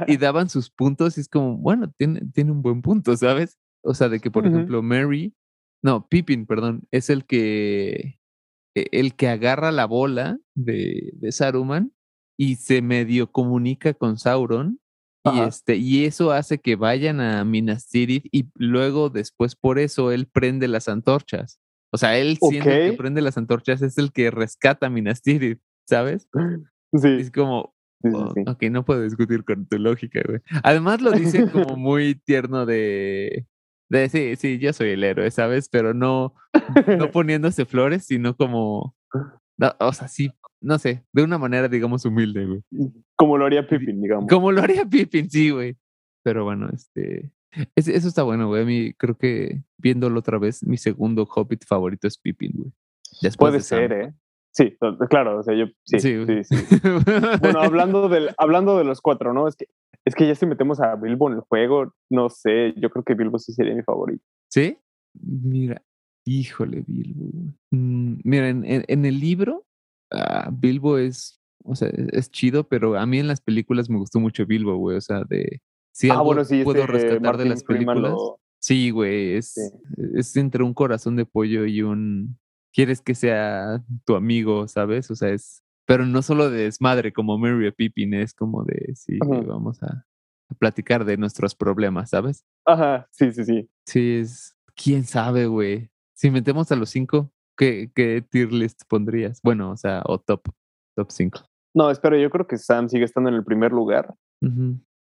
y, 0.07 0.17
daban 0.19 0.49
sus 0.49 0.71
puntos 0.71 1.17
y 1.17 1.21
es 1.21 1.29
como, 1.29 1.57
bueno, 1.57 1.93
tiene, 1.97 2.23
tiene 2.33 2.53
un 2.53 2.63
buen 2.63 2.83
punto, 2.83 3.17
¿sabes? 3.17 3.59
O 3.83 3.95
sea, 3.95 4.09
de 4.09 4.21
que, 4.21 4.31
por 4.31 4.47
ejemplo, 4.47 4.83
Mary, 4.83 5.35
no, 5.83 6.09
Pippin, 6.09 6.47
perdón, 6.47 6.87
es 6.91 7.11
el 7.11 7.25
que, 7.25 8.21
e, 8.75 8.87
el 8.93 9.15
que 9.15 9.29
agarra 9.29 9.73
la 9.73 9.87
bola 9.87 10.39
de, 10.55 11.13
de 11.15 11.33
Saruman 11.33 11.93
y 12.37 12.57
se 12.57 12.83
medio 12.83 13.31
comunica 13.31 13.95
con 13.95 14.19
Sauron 14.19 14.81
y, 15.25 15.41
este, 15.41 15.77
y 15.77 16.05
eso 16.05 16.33
hace 16.33 16.59
que 16.59 16.77
vayan 16.77 17.21
a 17.21 17.45
Minas 17.45 17.89
Tirith 17.89 18.27
y 18.33 18.49
luego 18.55 19.11
después 19.11 19.57
por 19.57 19.79
eso 19.79 20.13
él 20.13 20.27
prende 20.27 20.69
las 20.69 20.89
antorchas. 20.89 21.61
O 21.91 21.99
sea, 21.99 22.19
él 22.19 22.39
siendo 22.41 22.71
el 22.71 22.91
que 22.91 22.97
prende 22.97 23.23
las 23.23 23.39
antorchas 23.39 23.83
es 23.83 23.99
el 23.99 24.13
que 24.13 24.31
rescata 24.31 24.87
a 24.87 24.91
Minas 24.91 25.23
Tirith, 25.23 25.61
¿sabes? 25.87 26.29
Sí. 26.93 27.09
Es 27.09 27.31
como, 27.31 27.75
Oh, 28.05 28.33
ok, 28.47 28.63
no 28.71 28.85
puedo 28.85 29.03
discutir 29.03 29.45
con 29.45 29.67
tu 29.67 29.79
lógica, 29.79 30.21
güey. 30.25 30.41
Además 30.63 31.01
lo 31.01 31.11
dice 31.11 31.51
como 31.51 31.77
muy 31.77 32.15
tierno 32.15 32.65
de, 32.65 33.47
de 33.89 34.09
sí, 34.09 34.37
sí, 34.37 34.59
yo 34.59 34.73
soy 34.73 34.91
el 34.91 35.03
héroe, 35.03 35.31
¿sabes? 35.31 35.69
Pero 35.69 35.95
no, 35.95 36.35
no 36.87 37.11
poniéndose 37.13 37.65
flores, 37.65 38.05
sino 38.05 38.37
como, 38.37 38.95
o 39.81 39.93
sea, 39.93 40.09
sí, 40.09 40.31
no 40.61 40.79
sé, 40.79 41.05
de 41.13 41.23
una 41.23 41.39
manera, 41.39 41.69
digamos, 41.69 42.05
humilde, 42.05 42.47
güey. 42.47 42.63
Como 43.17 43.37
lo 43.37 43.47
haría 43.47 43.67
Pippin, 43.67 44.01
digamos. 44.01 44.29
Como 44.29 44.53
lo 44.53 44.63
haría 44.63 44.85
Pippin, 44.85 45.31
sí, 45.31 45.51
güey. 45.51 45.77
Pero 46.23 46.45
bueno, 46.45 46.69
este, 46.73 47.31
eso 47.77 48.09
está 48.09 48.23
bueno, 48.23 48.49
güey. 48.49 48.63
A 48.63 48.67
mí 48.67 48.93
creo 48.95 49.17
que 49.17 49.63
viéndolo 49.79 50.21
otra 50.21 50.39
vez, 50.39 50.65
mi 50.65 50.77
segundo 50.77 51.25
Hobbit 51.25 51.65
favorito 51.65 52.07
es 52.07 52.19
Pippin, 52.19 52.53
güey. 52.55 52.73
Puede 53.37 53.61
ser, 53.61 53.93
¿eh? 53.93 54.15
Sí, 54.53 54.77
claro, 55.09 55.39
o 55.39 55.43
sea, 55.43 55.55
yo 55.55 55.67
sí, 55.85 56.01
sí, 56.01 56.45
sí. 56.45 56.57
bueno, 57.41 57.61
hablando 57.61 58.09
del, 58.09 58.31
hablando 58.39 58.77
de 58.79 58.85
los 58.85 59.01
cuatro, 59.01 59.33
¿no? 59.33 59.47
Es 59.47 59.55
que, 59.55 59.67
es 60.05 60.15
que 60.15 60.27
ya 60.27 60.35
si 60.35 60.47
metemos 60.47 60.81
a 60.81 60.97
Bilbo 60.97 61.29
en 61.29 61.37
el 61.37 61.41
juego, 61.43 61.95
no 62.11 62.29
sé, 62.29 62.75
yo 62.77 62.91
creo 62.91 63.05
que 63.05 63.15
Bilbo 63.15 63.39
sí 63.39 63.53
sería 63.53 63.75
mi 63.75 63.83
favorito. 63.83 64.25
¿Sí? 64.51 64.79
Mira, 65.15 65.83
híjole, 66.29 66.85
Bilbo. 66.87 67.55
Mm, 67.71 68.21
mira, 68.25 68.49
en, 68.49 68.65
en, 68.67 69.05
el 69.05 69.19
libro, 69.21 69.67
uh, 70.13 70.51
Bilbo 70.53 70.99
es, 70.99 71.41
o 71.65 71.75
sea, 71.75 71.89
es 71.89 72.31
chido, 72.31 72.69
pero 72.69 72.99
a 72.99 73.07
mí 73.07 73.19
en 73.19 73.29
las 73.29 73.41
películas 73.41 73.89
me 73.89 73.99
gustó 73.99 74.21
mucho 74.21 74.47
Bilbo, 74.47 74.77
güey, 74.77 74.97
o 74.97 75.01
sea, 75.01 75.25
de... 75.25 75.61
Si 75.93 76.11
ah, 76.11 76.21
bueno, 76.21 76.45
sí, 76.45 76.63
puedo 76.63 76.83
este 76.83 76.93
rescatar 76.93 77.37
de 77.39 77.47
las 77.47 77.65
películas. 77.65 78.15
Sí, 78.61 78.91
güey, 78.91 79.35
es, 79.35 79.55
es 80.15 80.37
entre 80.37 80.63
un 80.63 80.75
corazón 80.75 81.17
de 81.17 81.25
pollo 81.25 81.65
y 81.65 81.83
un 81.83 82.39
quieres 82.73 83.01
que 83.01 83.15
sea 83.15 83.83
tu 84.05 84.15
amigo, 84.15 84.69
¿sabes? 84.69 85.11
O 85.11 85.17
sea, 85.17 85.31
es, 85.31 85.65
pero 85.87 86.07
no 86.07 86.23
solo 86.23 86.51
de 86.51 86.65
desmadre 86.65 87.13
como 87.13 87.39
Mary 87.39 87.67
o 87.67 87.75
Pippin, 87.75 88.15
es 88.15 88.35
como 88.35 88.65
de, 88.65 88.95
sí, 88.95 89.19
vamos 89.21 89.83
a, 89.83 90.05
platicar 90.59 91.05
de 91.05 91.17
nuestros 91.17 91.55
problemas, 91.55 92.11
¿sabes? 92.11 92.45
Ajá, 92.65 93.09
sí, 93.11 93.33
sí, 93.33 93.45
sí. 93.45 93.71
Sí, 93.87 94.19
es, 94.21 94.57
quién 94.75 95.05
sabe, 95.05 95.47
güey. 95.47 95.91
Si 96.19 96.33
metemos 96.33 96.73
a 96.73 96.77
los 96.77 96.91
cinco, 96.91 97.31
¿qué, 97.57 97.93
qué 97.95 98.27
tier 98.29 98.53
list 98.53 98.83
pondrías? 98.89 99.41
Bueno, 99.41 99.71
o 99.71 99.77
sea, 99.77 100.03
o 100.05 100.19
top, 100.19 100.49
top 100.97 101.13
cinco. 101.13 101.43
No, 101.73 101.93
espera, 101.93 102.19
yo 102.19 102.29
creo 102.29 102.45
que 102.45 102.59
Sam 102.59 102.89
sigue 102.89 103.05
estando 103.05 103.31
en 103.31 103.37
el 103.37 103.45
primer 103.45 103.71
lugar. 103.71 104.13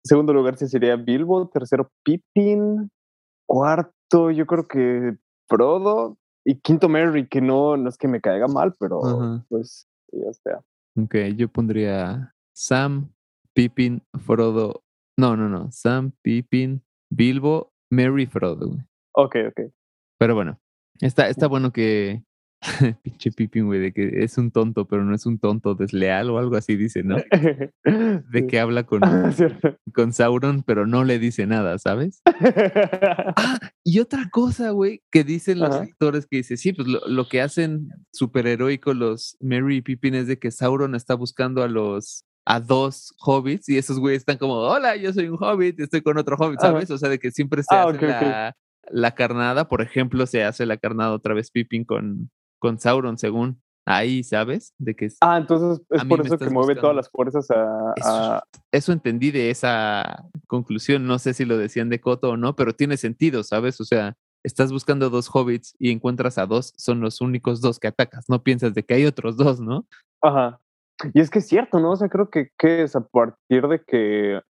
Segundo 0.04 0.32
lugar 0.32 0.56
sí 0.56 0.68
sería 0.68 0.94
Bilbo. 0.94 1.48
Tercero, 1.48 1.90
Pippin. 2.04 2.92
Cuarto, 3.44 4.30
yo 4.30 4.46
creo 4.46 4.68
que 4.68 5.16
Frodo 5.48 6.16
y 6.44 6.60
quinto 6.60 6.88
Mary, 6.88 7.26
que 7.26 7.40
no, 7.40 7.76
no 7.76 7.88
es 7.88 7.96
que 7.96 8.06
me 8.06 8.20
caiga 8.20 8.46
mal, 8.46 8.76
pero 8.78 9.00
pues 9.48 9.88
ya 10.12 10.30
está. 10.30 10.62
Ok, 10.96 11.16
yo 11.36 11.48
pondría 11.48 12.36
Sam, 12.54 13.12
Pippin, 13.52 14.00
Frodo. 14.24 14.84
No, 15.18 15.36
no, 15.36 15.48
no. 15.48 15.72
Sam, 15.72 16.12
Pippin, 16.22 16.84
Bilbo, 17.10 17.72
Mary, 17.90 18.26
Frodo. 18.26 18.76
Ok, 19.16 19.34
ok. 19.48 19.72
Pero 20.16 20.36
bueno, 20.36 20.60
está, 21.00 21.28
está 21.28 21.46
bueno 21.46 21.72
que, 21.72 22.22
Pinche 23.02 23.32
Pippin, 23.32 23.66
güey, 23.66 23.80
de 23.80 23.92
que 23.92 24.22
es 24.22 24.36
un 24.36 24.50
tonto, 24.50 24.86
pero 24.86 25.04
no 25.04 25.14
es 25.14 25.24
un 25.24 25.38
tonto 25.38 25.74
desleal 25.74 26.30
o 26.30 26.38
algo 26.38 26.56
así, 26.56 26.76
dice, 26.76 27.02
¿no? 27.02 27.16
De 28.30 28.46
que 28.46 28.60
habla 28.60 28.82
con, 28.86 29.02
ah, 29.04 29.32
con 29.94 30.12
Sauron, 30.12 30.62
pero 30.62 30.86
no 30.86 31.04
le 31.04 31.18
dice 31.18 31.46
nada, 31.46 31.78
¿sabes? 31.78 32.20
ah, 32.26 33.58
y 33.82 34.00
otra 34.00 34.28
cosa, 34.30 34.70
güey, 34.70 35.02
que 35.10 35.24
dicen 35.24 35.58
los 35.58 35.74
actores 35.74 36.26
que 36.26 36.38
dice, 36.38 36.56
sí, 36.56 36.72
pues 36.72 36.86
lo, 36.88 37.28
que 37.28 37.40
hacen 37.40 37.88
superheroico 38.12 38.92
los 38.92 39.36
Mary 39.40 39.76
y 39.76 39.82
Pippin 39.82 40.14
es 40.14 40.26
de 40.26 40.38
que 40.38 40.50
Sauron 40.50 40.94
está 40.94 41.14
buscando 41.14 41.62
a 41.62 41.68
los 41.68 42.24
a 42.46 42.58
dos 42.58 43.14
hobbits 43.20 43.68
y 43.68 43.78
esos 43.78 44.00
güeyes 44.00 44.22
están 44.22 44.38
como, 44.38 44.54
hola, 44.54 44.96
yo 44.96 45.12
soy 45.12 45.28
un 45.28 45.38
hobbit, 45.40 45.78
estoy 45.78 46.02
con 46.02 46.18
otro 46.18 46.36
hobbit, 46.36 46.58
¿sabes? 46.58 46.90
O 46.90 46.98
sea, 46.98 47.08
de 47.08 47.18
que 47.18 47.30
siempre 47.30 47.62
se 47.62 47.74
ah, 47.74 47.84
hace 47.84 48.06
la, 48.06 48.56
la, 48.90 49.14
carnada, 49.14 49.68
por 49.68 49.82
ejemplo, 49.82 50.26
se 50.26 50.44
hace 50.44 50.66
la 50.66 50.76
carnada 50.76 51.12
otra 51.12 51.34
vez 51.34 51.50
Pippin 51.50 51.84
con, 51.84 52.30
con 52.58 52.78
Sauron, 52.78 53.18
según 53.18 53.60
ahí, 53.86 54.22
¿sabes? 54.22 54.74
De 54.78 54.94
que 54.94 55.08
ah, 55.20 55.38
entonces 55.38 55.84
es 55.90 56.04
por 56.04 56.24
eso 56.24 56.38
que 56.38 56.50
mueve 56.50 56.76
todas 56.76 56.94
las 56.94 57.10
fuerzas 57.10 57.48
a 57.50 58.42
eso, 58.70 58.92
entendí 58.92 59.30
de 59.30 59.50
esa 59.50 60.24
conclusión. 60.46 61.06
No 61.06 61.18
sé 61.18 61.34
si 61.34 61.44
lo 61.44 61.58
decían 61.58 61.88
de 61.88 62.00
Coto 62.00 62.30
o 62.30 62.36
no, 62.36 62.54
pero 62.54 62.74
tiene 62.74 62.96
sentido, 62.96 63.42
¿sabes? 63.42 63.80
O 63.80 63.84
sea, 63.84 64.16
estás 64.44 64.72
buscando 64.72 65.10
dos 65.10 65.28
hobbits 65.32 65.74
y 65.78 65.90
encuentras 65.90 66.38
a 66.38 66.46
dos, 66.46 66.72
son 66.76 67.00
los 67.00 67.20
únicos 67.20 67.60
dos 67.60 67.78
que 67.78 67.88
atacas. 67.88 68.26
No 68.28 68.42
piensas 68.42 68.74
de 68.74 68.84
que 68.84 68.94
hay 68.94 69.06
otros 69.06 69.36
dos, 69.36 69.60
¿no? 69.60 69.86
Ajá. 70.22 70.60
Y 71.14 71.20
es 71.20 71.30
que 71.30 71.38
es 71.38 71.48
cierto, 71.48 71.80
¿no? 71.80 71.92
O 71.92 71.96
sea, 71.96 72.08
creo 72.08 72.28
que, 72.30 72.50
que 72.58 72.82
es 72.82 72.94
a 72.94 73.00
partir 73.00 73.66
de 73.66 73.82
que, 73.82 74.40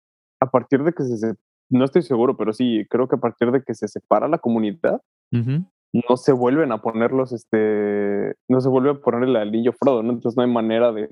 a 0.41 0.51
partir 0.51 0.83
de 0.83 0.93
que 0.93 1.05
se, 1.05 1.35
no 1.71 1.85
estoy 1.85 2.03
seguro, 2.03 2.37
pero 2.37 2.53
sí, 2.53 2.87
creo 2.91 3.09
que 3.09 3.17
a 3.17 3.21
partir 3.21 3.51
de 3.53 3.63
que 3.63 3.75
se 3.75 3.89
separa 3.89 4.29
la 4.29 4.39
comunidad, 4.39 5.01
no 5.33 6.17
se 6.17 6.33
vuelven 6.33 6.73
a 6.73 6.83
ponerlos, 6.83 7.33
este, 7.33 8.35
no 8.49 8.61
se 8.61 8.69
vuelve 8.69 8.91
a 8.91 8.95
poner 8.95 9.29
el 9.29 9.37
anillo 9.37 9.73
Frodo, 9.73 10.03
¿no? 10.03 10.13
Entonces 10.13 10.37
no 10.37 10.43
hay 10.43 10.51
manera 10.51 10.93
de, 10.93 11.09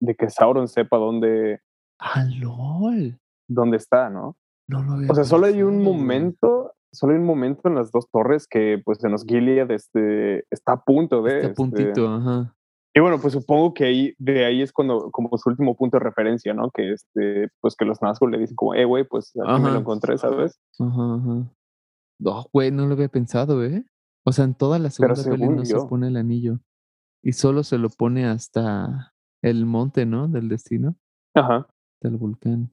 de 0.00 0.14
que 0.14 0.28
Sauron 0.30 0.68
sepa 0.68 0.96
dónde... 0.96 1.60
¡Ah, 1.98 2.24
lol! 2.40 3.18
Dónde 3.48 3.76
está, 3.76 4.10
¿no? 4.10 4.36
No 4.68 4.82
lo 4.82 5.10
O 5.10 5.14
sea, 5.14 5.24
solo 5.24 5.46
hay 5.46 5.62
un 5.62 5.82
momento, 5.82 6.72
solo 6.92 7.12
hay 7.12 7.18
un 7.18 7.26
momento 7.26 7.68
en 7.68 7.76
las 7.76 7.90
dos 7.92 8.08
torres 8.10 8.46
que, 8.48 8.80
pues, 8.84 9.02
en 9.04 9.12
los 9.12 9.24
Gilead, 9.24 9.70
este, 9.70 10.44
está 10.50 10.72
a 10.72 10.84
punto 10.84 11.22
de... 11.22 11.36
Está 11.36 11.48
a 11.48 11.54
puntito, 11.54 12.08
ajá. 12.08 12.54
Y 12.94 13.00
bueno, 13.00 13.18
pues 13.20 13.32
supongo 13.32 13.72
que 13.72 13.84
ahí, 13.84 14.14
de 14.18 14.44
ahí 14.44 14.60
es 14.60 14.72
cuando, 14.72 15.10
como 15.10 15.36
su 15.38 15.48
último 15.48 15.74
punto 15.76 15.98
de 15.98 16.04
referencia, 16.04 16.52
¿no? 16.52 16.70
Que 16.70 16.92
este, 16.92 17.48
pues 17.60 17.74
que 17.74 17.86
los 17.86 18.00
Nazgûl 18.00 18.30
le 18.30 18.38
dicen 18.38 18.54
como, 18.54 18.74
eh, 18.74 18.84
güey, 18.84 19.04
pues 19.04 19.32
aquí 19.42 19.62
me 19.62 19.70
lo 19.70 19.78
encontré, 19.78 20.18
¿sabes? 20.18 20.60
Ajá, 20.78 21.14
ajá. 21.14 21.50
No, 22.18 22.46
güey, 22.52 22.70
no 22.70 22.86
lo 22.86 22.92
había 22.92 23.08
pensado, 23.08 23.64
¿eh? 23.64 23.84
O 24.24 24.32
sea, 24.32 24.44
en 24.44 24.54
toda 24.54 24.78
la 24.78 24.90
segunda 24.90 25.24
peli 25.24 25.48
no 25.48 25.64
se 25.64 25.74
pone 25.88 26.08
el 26.08 26.16
anillo. 26.16 26.60
Y 27.22 27.32
solo 27.32 27.62
se 27.62 27.78
lo 27.78 27.88
pone 27.88 28.26
hasta 28.26 29.14
el 29.42 29.64
monte, 29.64 30.06
¿no? 30.06 30.28
Del 30.28 30.48
destino. 30.48 30.96
Ajá. 31.34 31.66
Del 32.00 32.16
volcán. 32.16 32.72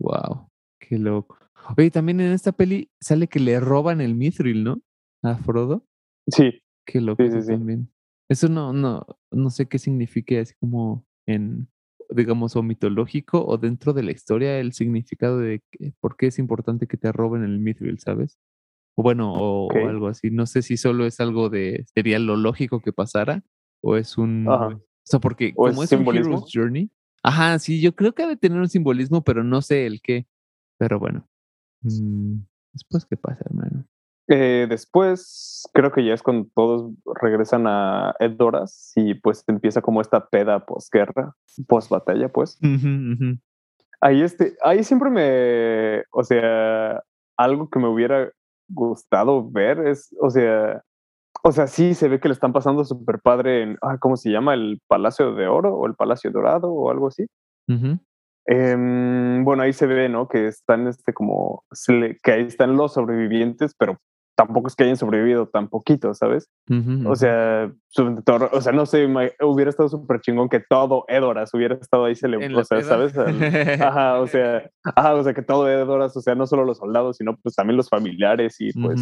Wow. 0.00 0.48
Qué 0.80 0.98
loco. 0.98 1.36
Oye, 1.76 1.90
también 1.90 2.20
en 2.20 2.32
esta 2.32 2.52
peli 2.52 2.90
sale 3.00 3.26
que 3.26 3.40
le 3.40 3.60
roban 3.60 4.00
el 4.00 4.14
mithril, 4.14 4.64
¿no? 4.64 4.80
A 5.22 5.36
Frodo. 5.36 5.84
Sí. 6.26 6.62
Qué 6.86 7.00
loco 7.00 7.22
sí, 7.22 7.42
sí, 7.42 7.48
también. 7.48 7.90
Eso 8.28 8.48
no, 8.48 8.72
no, 8.72 9.06
no 9.30 9.50
sé 9.50 9.66
qué 9.66 9.78
significa 9.78 10.40
así 10.40 10.54
como 10.60 11.06
en, 11.26 11.68
digamos, 12.10 12.56
o 12.56 12.62
mitológico 12.62 13.44
o 13.44 13.56
dentro 13.58 13.92
de 13.92 14.02
la 14.02 14.12
historia 14.12 14.58
el 14.58 14.72
significado 14.72 15.38
de 15.38 15.62
por 16.00 16.16
qué 16.16 16.26
es 16.26 16.38
importante 16.38 16.86
que 16.86 16.96
te 16.96 17.10
roben 17.12 17.42
el 17.42 17.58
mithril, 17.58 17.98
¿sabes? 17.98 18.38
O 18.96 19.02
bueno, 19.02 19.32
o, 19.32 19.70
algo 19.72 20.08
así. 20.08 20.30
No 20.30 20.46
sé 20.46 20.62
si 20.62 20.76
solo 20.76 21.06
es 21.06 21.20
algo 21.20 21.48
de, 21.48 21.86
sería 21.94 22.18
lo 22.18 22.36
lógico 22.36 22.80
que 22.80 22.92
pasara, 22.92 23.44
o 23.80 23.96
es 23.96 24.18
un... 24.18 24.46
Ajá. 24.48 24.68
O 24.68 25.10
sea, 25.10 25.20
porque 25.20 25.52
¿O 25.56 25.68
como 25.68 25.82
es 25.82 25.92
es, 25.92 25.98
un? 25.98 26.06
Hero's 26.14 26.50
Journey. 26.52 26.90
Ajá, 27.22 27.58
sí, 27.58 27.80
yo 27.80 27.94
creo 27.94 28.12
que 28.14 28.24
debe 28.24 28.36
tener 28.36 28.58
un 28.58 28.68
simbolismo, 28.68 29.24
pero 29.24 29.42
no 29.42 29.62
sé 29.62 29.86
el 29.86 30.02
qué. 30.02 30.26
Pero 30.78 30.98
bueno. 30.98 31.26
Mm, 31.82 32.40
después, 32.72 33.06
¿qué 33.06 33.16
pasa, 33.16 33.40
hermano? 33.46 33.86
Eh, 34.28 34.66
después, 34.68 35.68
creo 35.72 35.90
que 35.90 36.04
ya 36.04 36.12
es 36.12 36.22
cuando 36.22 36.48
todos 36.54 36.92
regresan 37.20 37.66
a 37.66 38.14
Edoras 38.20 38.92
y 38.94 39.14
pues 39.14 39.42
empieza 39.46 39.80
como 39.80 40.02
esta 40.02 40.28
peda 40.28 40.66
posguerra, 40.66 41.34
post 41.66 41.90
batalla, 41.90 42.28
pues. 42.28 42.58
Ujú, 42.62 42.88
ujú. 43.14 43.38
Ahí, 44.00 44.22
este, 44.22 44.54
ahí 44.62 44.84
siempre 44.84 45.10
me, 45.10 46.04
o 46.12 46.22
sea, 46.22 47.02
algo 47.36 47.68
que 47.70 47.78
me 47.78 47.88
hubiera 47.88 48.30
gustado 48.68 49.50
ver 49.50 49.86
es, 49.86 50.14
o 50.20 50.30
sea, 50.30 50.82
o 51.42 51.52
sea, 51.52 51.66
sí 51.66 51.94
se 51.94 52.08
ve 52.08 52.20
que 52.20 52.28
le 52.28 52.34
están 52.34 52.52
pasando 52.52 52.84
súper 52.84 53.20
padre 53.20 53.62
en, 53.62 53.78
ah, 53.82 53.96
¿cómo 53.98 54.16
se 54.16 54.30
llama? 54.30 54.54
El 54.54 54.80
Palacio 54.88 55.34
de 55.34 55.46
Oro 55.48 55.74
o 55.74 55.86
el 55.86 55.94
Palacio 55.94 56.30
Dorado 56.30 56.70
o 56.70 56.90
algo 56.90 57.08
así. 57.08 57.26
Ujú. 57.68 57.98
Em, 58.46 59.44
bueno, 59.44 59.62
ahí 59.62 59.72
se 59.72 59.86
ve, 59.86 60.08
¿no? 60.08 60.28
Que 60.28 60.48
están, 60.48 60.86
este, 60.86 61.12
como, 61.12 61.64
que 62.22 62.32
ahí 62.32 62.44
están 62.44 62.76
los 62.76 62.94
sobrevivientes, 62.94 63.74
pero 63.78 63.98
tampoco 64.38 64.68
es 64.68 64.76
que 64.76 64.84
hayan 64.84 64.96
sobrevivido 64.96 65.48
tan 65.48 65.66
poquito, 65.68 66.14
¿sabes? 66.14 66.48
O 67.08 67.16
sea, 67.16 67.72
su- 67.88 68.22
todo- 68.22 68.48
o 68.52 68.60
sea, 68.60 68.72
no 68.72 68.86
sé, 68.86 69.04
hubiera 69.42 69.68
estado 69.68 69.88
súper 69.88 70.20
chingón 70.20 70.48
que 70.48 70.60
todo 70.60 71.04
Edoras 71.08 71.52
hubiera 71.54 71.74
estado 71.74 72.04
ahí 72.04 72.14
celebrando, 72.14 72.58
la 72.58 72.62
o 72.62 72.64
sea. 72.64 72.82
¿sabes? 72.82 73.18
Al- 73.18 73.42
ajá, 73.82 74.20
o 74.20 74.28
sea, 74.28 74.70
ajá, 74.94 75.14
o 75.16 75.24
sea, 75.24 75.34
que 75.34 75.42
todo 75.42 75.68
Edoras, 75.68 76.16
o 76.16 76.20
sea, 76.20 76.36
no 76.36 76.46
solo 76.46 76.64
los 76.64 76.78
soldados, 76.78 77.16
sino 77.16 77.36
pues 77.36 77.56
también 77.56 77.76
los 77.76 77.88
familiares 77.88 78.60
y 78.60 78.70
pues 78.80 79.00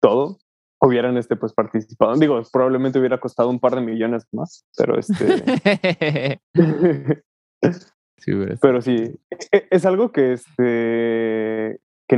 todo 0.00 0.38
hubieran, 0.80 1.16
este, 1.16 1.36
pues 1.36 1.52
participado. 1.52 2.16
Digo, 2.16 2.42
probablemente 2.52 2.98
hubiera 2.98 3.20
costado 3.20 3.50
un 3.50 3.60
par 3.60 3.76
de 3.76 3.82
millones 3.82 4.26
más, 4.32 4.66
pero 4.76 4.98
este... 4.98 6.38
sí, 8.18 8.32
Pero 8.60 8.82
sí, 8.82 9.14
e- 9.52 9.68
es 9.70 9.86
algo 9.86 10.10
que 10.10 10.32
este 10.32 11.80
que 12.08 12.16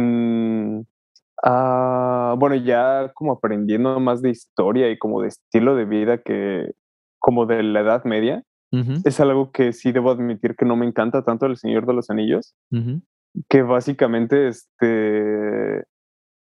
ah, 1.44 2.34
bueno, 2.38 2.56
ya 2.56 3.12
como 3.14 3.32
aprendiendo 3.32 4.00
más 4.00 4.22
de 4.22 4.30
historia 4.30 4.90
y 4.90 4.98
como 4.98 5.22
de 5.22 5.28
estilo 5.28 5.76
de 5.76 5.84
vida 5.84 6.18
que 6.18 6.72
como 7.18 7.46
de 7.46 7.62
la 7.62 7.80
Edad 7.80 8.04
Media, 8.04 8.42
Ujú, 8.72 8.94
es 9.04 9.20
algo 9.20 9.52
que 9.52 9.72
sí 9.72 9.92
debo 9.92 10.10
admitir 10.10 10.56
que 10.56 10.64
no 10.64 10.74
me 10.74 10.84
encanta 10.84 11.22
tanto 11.22 11.46
El 11.46 11.56
Señor 11.56 11.86
de 11.86 11.94
los 11.94 12.10
Anillos, 12.10 12.54
ujú. 12.72 13.02
que 13.48 13.62
básicamente 13.62 14.48
este 14.48 15.84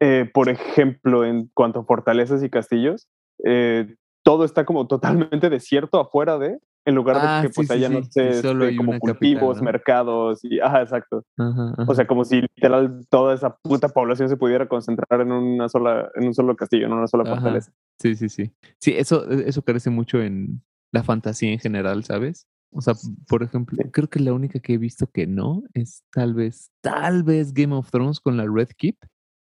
eh, 0.05 0.29
por 0.33 0.49
ejemplo, 0.49 1.23
en 1.23 1.49
cuanto 1.53 1.79
a 1.79 1.85
fortalezas 1.85 2.43
y 2.43 2.49
castillos, 2.49 3.07
eh, 3.45 3.95
todo 4.23 4.43
está 4.43 4.65
como 4.65 4.85
totalmente 4.87 5.49
desierto 5.49 5.97
afuera 5.99 6.37
de, 6.37 6.59
en 6.86 6.96
lugar 6.96 7.17
Ah, 7.19 7.41
de 7.41 7.48
que 7.48 7.54
sí, 7.54 7.56
pues 7.56 7.67
sí, 7.69 7.74
haya, 7.76 7.88
sí, 7.88 7.93
no 7.93 8.04
sé, 8.04 8.41
solo 8.41 8.65
este, 8.65 8.78
como 8.78 8.89
una 8.91 9.00
capital, 9.00 9.13
cultivos, 9.17 9.58
¿no? 9.58 9.63
mercados 9.63 10.39
y, 10.43 10.60
ajá, 10.60 10.82
exacto. 10.82 11.24
Ajá, 11.38 11.74
O 11.88 11.93
sea, 11.96 12.06
como 12.08 12.26
si 12.26 12.41
literal 12.41 13.06
toda 13.10 13.34
esa 13.34 13.56
puta 13.58 13.88
población 13.89 14.28
se 14.30 14.38
pudiera 14.38 14.67
concentrar 14.67 15.22
en 15.22 15.32
una 15.32 15.69
sola, 15.69 16.10
en 16.15 16.28
un 16.28 16.34
solo 16.34 16.56
castillo, 16.56 16.86
en 16.88 16.93
una 16.93 17.08
sola 17.08 17.24
Ajá. 17.24 17.36
fortaleza. 17.36 17.72
Sí, 18.00 18.15
sí, 18.15 18.28
sí. 18.30 18.52
Sí, 18.80 18.93
eso, 18.98 19.30
eso 19.32 19.62
carece 19.62 19.89
mucho 19.89 20.22
en 20.22 20.62
la 20.91 21.04
fantasía 21.04 21.52
en 21.52 21.60
general, 21.60 22.04
¿sabes? 22.04 22.48
O 22.76 22.82
sea, 22.82 22.96
por 23.28 23.43
ejemplo, 23.43 23.78
Sí. 23.82 23.89
creo 23.91 24.10
que 24.10 24.19
la 24.19 24.34
única 24.34 24.60
que 24.60 24.74
he 24.74 24.78
visto 24.78 25.08
que 25.08 25.28
no 25.28 25.63
es 25.74 26.04
tal 26.12 26.34
vez, 26.34 26.72
tal 26.82 27.24
vez 27.24 27.54
Game 27.54 27.74
of 27.76 27.89
Thrones 27.91 28.19
con 28.19 28.36
la 28.36 28.46
Red 28.48 28.69
Keep, 28.78 28.98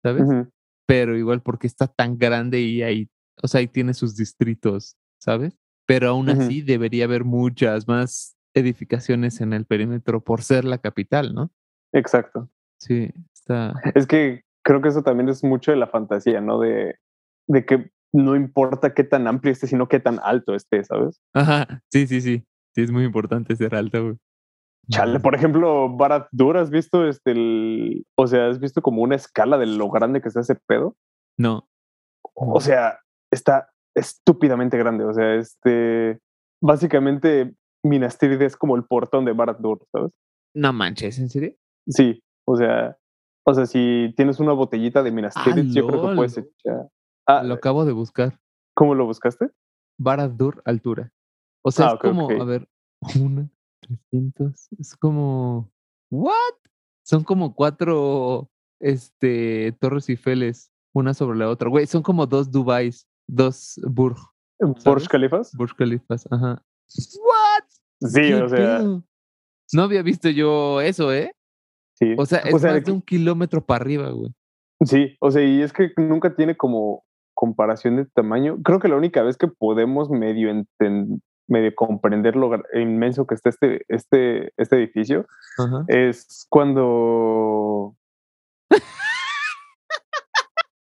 ¿sabes? 0.03 0.29
Pero 0.87 1.17
igual 1.17 1.41
porque 1.41 1.67
está 1.69 1.87
tan 1.87 2.19
grande 2.19 2.61
y 2.61 2.83
ahí, 2.83 3.09
o 3.43 3.49
sea, 3.49 3.61
ahí 3.61 3.69
tiene 3.69 3.95
sus 3.95 4.17
distritos, 4.17 4.97
¿sabes? 5.23 5.57
Pero 5.87 6.09
aún 6.11 6.31
así 6.31 6.63
debería 6.63 7.05
haber 7.05 7.25
muchas 7.25 7.87
más 7.87 8.37
edificaciones 8.55 9.41
en 9.41 9.53
el 9.53 9.67
perímetro 9.67 10.23
por 10.23 10.43
ser 10.43 10.65
la 10.65 10.79
capital, 10.79 11.35
¿no? 11.35 11.51
Exacto. 11.93 12.49
Sí, 12.79 13.11
está. 13.35 13.75
Es 13.95 14.07
que 14.07 14.43
creo 14.63 14.81
que 14.81 14.89
eso 14.89 15.03
también 15.03 15.29
es 15.29 15.45
mucho 15.45 15.71
de 15.71 15.77
la 15.77 15.87
fantasía, 15.87 16.41
¿no? 16.41 16.59
De, 16.59 16.97
de 17.47 17.67
que 17.67 17.91
no 18.13 18.37
importa 18.37 18.95
qué 18.95 19.05
tan 19.05 19.27
amplio 19.27 19.53
esté, 19.53 19.67
sino 19.67 19.89
qué 19.89 20.01
tan 20.01 20.21
alto 20.23 20.55
esté, 20.55 20.85
¿sabes? 20.85 21.21
Ajá, 21.33 21.83
sí, 21.91 22.07
sí, 22.07 22.21
sí. 22.21 22.45
Sí, 22.75 22.83
es 22.83 22.91
muy 22.91 23.05
importante 23.05 23.55
ser 23.55 23.75
alto, 23.75 24.03
güey. 24.03 24.17
Chale, 24.91 25.19
por 25.21 25.35
ejemplo, 25.35 25.89
Barat 25.97 26.29
Dur, 26.31 26.59
¿has 26.59 26.71
visto 26.71 27.09
este 27.09 27.31
el, 27.31 28.07
o 28.17 28.27
sea, 28.27 28.49
has 28.49 28.59
visto 28.59 28.83
como 28.83 29.03
una 29.03 29.17
escala 29.17 29.57
de 29.57 29.67
lo 29.67 29.89
grande 29.89 30.21
que 30.21 30.29
está 30.29 30.41
ese 30.41 30.57
pedo? 30.57 30.97
No. 31.39 31.69
O 32.35 32.61
sea, 32.61 32.99
está 33.31 33.71
estúpidamente 33.95 34.77
grande. 34.79 35.05
O 35.05 35.13
sea, 35.15 35.35
este, 35.35 36.21
básicamente 36.63 37.55
Minas 37.83 38.19
Tirith 38.19 38.41
es 38.43 38.57
como 38.57 38.77
el 38.77 38.85
portón 38.85 39.25
de 39.25 39.33
Barat 39.33 39.59
Dur, 39.59 39.85
¿sabes? 39.93 40.13
No 40.55 40.73
manches, 40.73 41.19
¿en 41.19 41.29
serio? 41.29 41.55
Sí, 41.87 42.23
o 42.47 42.57
sea, 42.57 42.97
o 43.47 43.55
sea, 43.55 43.67
si 43.67 44.13
tienes 44.17 44.41
una 44.41 44.53
botellita 44.53 45.03
de 45.03 45.11
Minas 45.13 45.35
Ah, 45.37 45.43
Tirith, 45.45 45.73
yo 45.73 45.87
creo 45.87 46.09
que 46.09 46.15
puedes 46.17 46.39
echar. 46.39 46.89
Ah, 47.27 47.43
Lo 47.43 47.55
acabo 47.55 47.85
de 47.85 47.93
buscar. 47.93 48.39
¿cómo 48.77 48.95
lo 48.97 49.07
buscaste? 49.07 49.51
Baradur 49.99 50.61
altura. 50.65 51.13
O 51.63 51.71
sea, 51.71 51.91
Ah, 51.91 51.93
es 51.95 52.01
como, 52.01 52.29
a 52.29 52.45
ver, 52.45 52.69
una, 53.21 53.49
300, 53.81 54.69
es 54.79 54.97
como, 54.97 55.71
¿what? 56.11 56.55
Son 57.05 57.23
como 57.23 57.55
cuatro, 57.55 58.51
este, 58.81 59.73
Torres 59.81 60.09
Eiffels, 60.09 60.73
una 60.95 61.15
sobre 61.15 61.39
la 61.39 61.49
otra. 61.49 61.69
Güey, 61.69 61.87
son 61.87 62.03
como 62.03 62.27
dos 62.27 62.51
Dubais, 62.51 63.07
dos 63.27 63.81
Burj, 63.87 64.19
¿Burj. 64.61 65.07
Khalifas? 65.09 65.53
Burj 65.57 65.75
Khalifas, 65.77 66.27
ajá. 66.31 66.63
¿What? 67.19 67.65
Sí, 68.11 68.21
¿Qué 68.21 68.35
o 68.35 68.49
sea, 68.49 68.79
pedo? 68.79 69.05
No 69.73 69.83
había 69.83 70.03
visto 70.03 70.29
yo 70.29 70.81
eso, 70.81 71.13
¿eh? 71.13 71.35
sí. 71.95 72.15
O 72.19 72.27
sea, 72.27 72.41
es 72.41 72.55
o 72.55 72.59
sea, 72.59 72.73
más 72.75 72.85
de 72.85 72.93
un 72.93 73.03
kilómetro 73.03 73.65
para 73.65 73.83
arriba, 73.83 74.11
güey. 74.11 74.33
Sí, 74.85 75.17
o 75.21 75.31
sea, 75.31 75.43
y 75.43 75.63
es 75.63 75.73
que 75.73 75.93
nunca 75.97 76.35
tiene 76.35 76.57
como 76.57 77.05
comparación 77.35 77.97
de 77.97 78.05
tamaño. 78.07 78.59
Creo 78.63 78.79
que 78.81 78.89
la 78.89 78.97
única 78.97 79.23
vez 79.23 79.37
que 79.37 79.49
podemos 79.49 80.11
medio 80.11 80.51
enten- 80.51 81.21
medio 81.49 81.75
comprender 81.75 82.37
lo 82.37 82.51
inmenso 82.75 83.27
que 83.27 83.35
está 83.35 83.51
este, 83.51 83.85
este, 83.89 84.53
este 84.57 84.77
edificio 84.77 85.27
Ajá. 85.59 85.85
es 85.89 86.47
cuando 86.49 87.97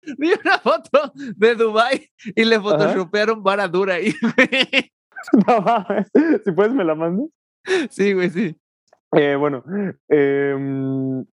Vi 0.18 0.32
una 0.44 0.58
foto 0.58 1.12
de 1.36 1.54
Dubai 1.54 2.08
y 2.34 2.44
le 2.44 2.60
photoshopearon 2.60 3.42
ahí, 3.90 4.14
güey. 4.22 4.92
no 5.46 5.60
mames, 5.60 6.10
si 6.44 6.52
puedes 6.52 6.72
me 6.72 6.84
la 6.84 6.94
mandas. 6.94 7.28
Sí, 7.90 8.12
güey, 8.12 8.30
sí. 8.30 8.56
Eh, 9.12 9.36
bueno, 9.36 9.64
em, 10.08 11.24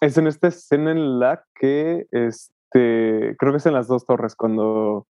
es 0.00 0.18
en 0.18 0.26
esta 0.26 0.48
escena 0.48 0.92
en 0.92 1.18
la 1.18 1.44
que 1.54 2.06
este 2.10 3.36
creo 3.38 3.52
que 3.52 3.56
es 3.58 3.66
en 3.66 3.74
las 3.74 3.88
dos 3.88 4.04
torres 4.04 4.34
cuando 4.34 5.06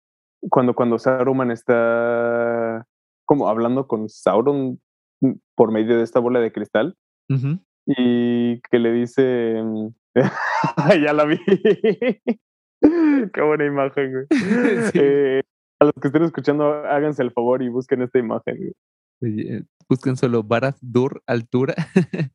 cuando 0.48 0.74
cuando 0.74 0.98
Saruman 0.98 1.50
está 1.50 2.87
como 3.26 3.48
hablando 3.48 3.87
con 3.87 4.09
Sauron 4.09 4.80
por 5.54 5.72
medio 5.72 5.96
de 5.96 6.02
esta 6.02 6.20
bola 6.20 6.40
de 6.40 6.52
cristal 6.52 6.96
y 7.87 8.61
que 8.62 8.78
le 8.78 8.92
dice 8.92 9.62
ya 10.14 11.12
la 11.12 11.24
vi 11.24 11.38
qué 13.33 13.43
buena 13.43 13.66
imagen 13.66 14.12
güey 14.12 14.27
Sí. 14.93 14.99
Eh, 15.01 15.43
a 15.81 15.85
los 15.87 15.95
que 16.01 16.09
estén 16.09 16.23
escuchando 16.25 16.64
háganse 16.85 17.23
el 17.23 17.33
favor 17.33 17.62
y 17.62 17.69
busquen 17.69 18.03
esta 18.03 18.19
imagen 18.19 18.57
güey. 18.57 18.73
Oye, 19.23 19.64
Busquen 19.88 20.16
solo 20.16 20.45
Baradur 20.45 21.21
altura. 21.27 21.75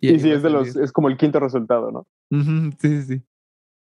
y, 0.00 0.18
sí 0.18 0.30
es 0.30 0.42
de 0.42 0.50
los 0.50 0.74
es 0.76 0.90
como 0.92 1.08
el 1.08 1.16
quinto 1.16 1.38
resultado 1.38 1.92
no 1.92 2.06
Sí, 2.78 2.88
sí, 2.88 3.02
sí. 3.02 3.22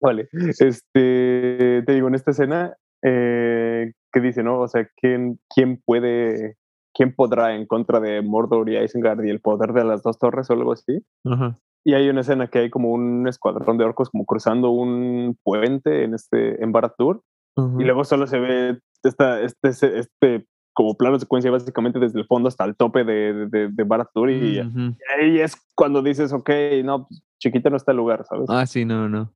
Vale, 0.01 0.29
este, 0.33 1.83
te 1.85 1.93
digo, 1.93 2.09
en 2.09 2.15
esta 2.15 2.31
escena 2.31 2.77
eh, 3.03 3.93
que 4.13 4.21
dice, 4.21 4.43
¿no? 4.43 4.61
O 4.61 4.69
sea, 4.69 4.89
¿quién, 4.97 5.41
¿quién 5.55 5.83
puede, 5.85 6.57
quién 6.95 7.15
podrá 7.15 7.55
en 7.55 7.67
contra 7.67 8.01
de 8.01 8.23
Mordor 8.23 8.69
y 8.69 8.79
Isengard 8.79 9.25
y 9.25 9.31
el 9.31 9.41
poder 9.41 9.73
de 9.73 9.85
las 9.85 10.03
dos 10.03 10.19
torres 10.19 10.49
o 10.51 10.53
algo 10.53 10.73
así? 10.73 11.05
Ajá. 11.25 11.57
Y 11.87 11.95
hay 11.95 12.09
una 12.09 12.23
escena 12.23 12.49
que 12.49 12.59
hay 12.59 12.71
como 12.71 12.91
un 12.91 13.29
escuadrón 13.29 13.79
de 13.79 13.85
orcos 13.85 14.11
como 14.11 14.25
cruzando 14.27 14.71
un 14.71 15.39
puente 15.45 16.03
en 16.03 16.15
este, 16.15 16.61
en 16.63 16.73
Barad-dûr 16.73 17.23
Ujú. 17.57 17.81
y 17.81 17.85
luego 17.85 18.03
solo 18.03 18.27
se 18.27 18.41
ve 18.41 18.81
esta, 19.05 19.41
este, 19.41 19.69
este, 19.69 19.99
este 20.01 20.47
como 20.75 20.97
plano 20.97 21.15
de 21.15 21.21
secuencia 21.21 21.51
básicamente 21.53 22.01
desde 22.01 22.19
el 22.19 22.27
fondo 22.27 22.49
hasta 22.49 22.65
el 22.65 22.75
tope 22.75 23.05
de, 23.05 23.47
de, 23.47 23.69
de 23.69 23.85
Barad-dûr 23.85 24.31
y 24.33 24.61
Ujú. 24.61 24.97
ahí 25.17 25.39
es 25.39 25.57
cuando 25.77 26.03
dices, 26.03 26.33
ok, 26.33 26.51
no, 26.85 27.07
pues, 27.07 27.23
chiquita 27.39 27.71
no 27.71 27.77
está 27.77 27.93
el 27.93 27.99
lugar, 27.99 28.25
¿sabes? 28.29 28.47
Ah, 28.51 28.67
sí, 28.67 28.85
no, 28.85 29.09
no. 29.09 29.33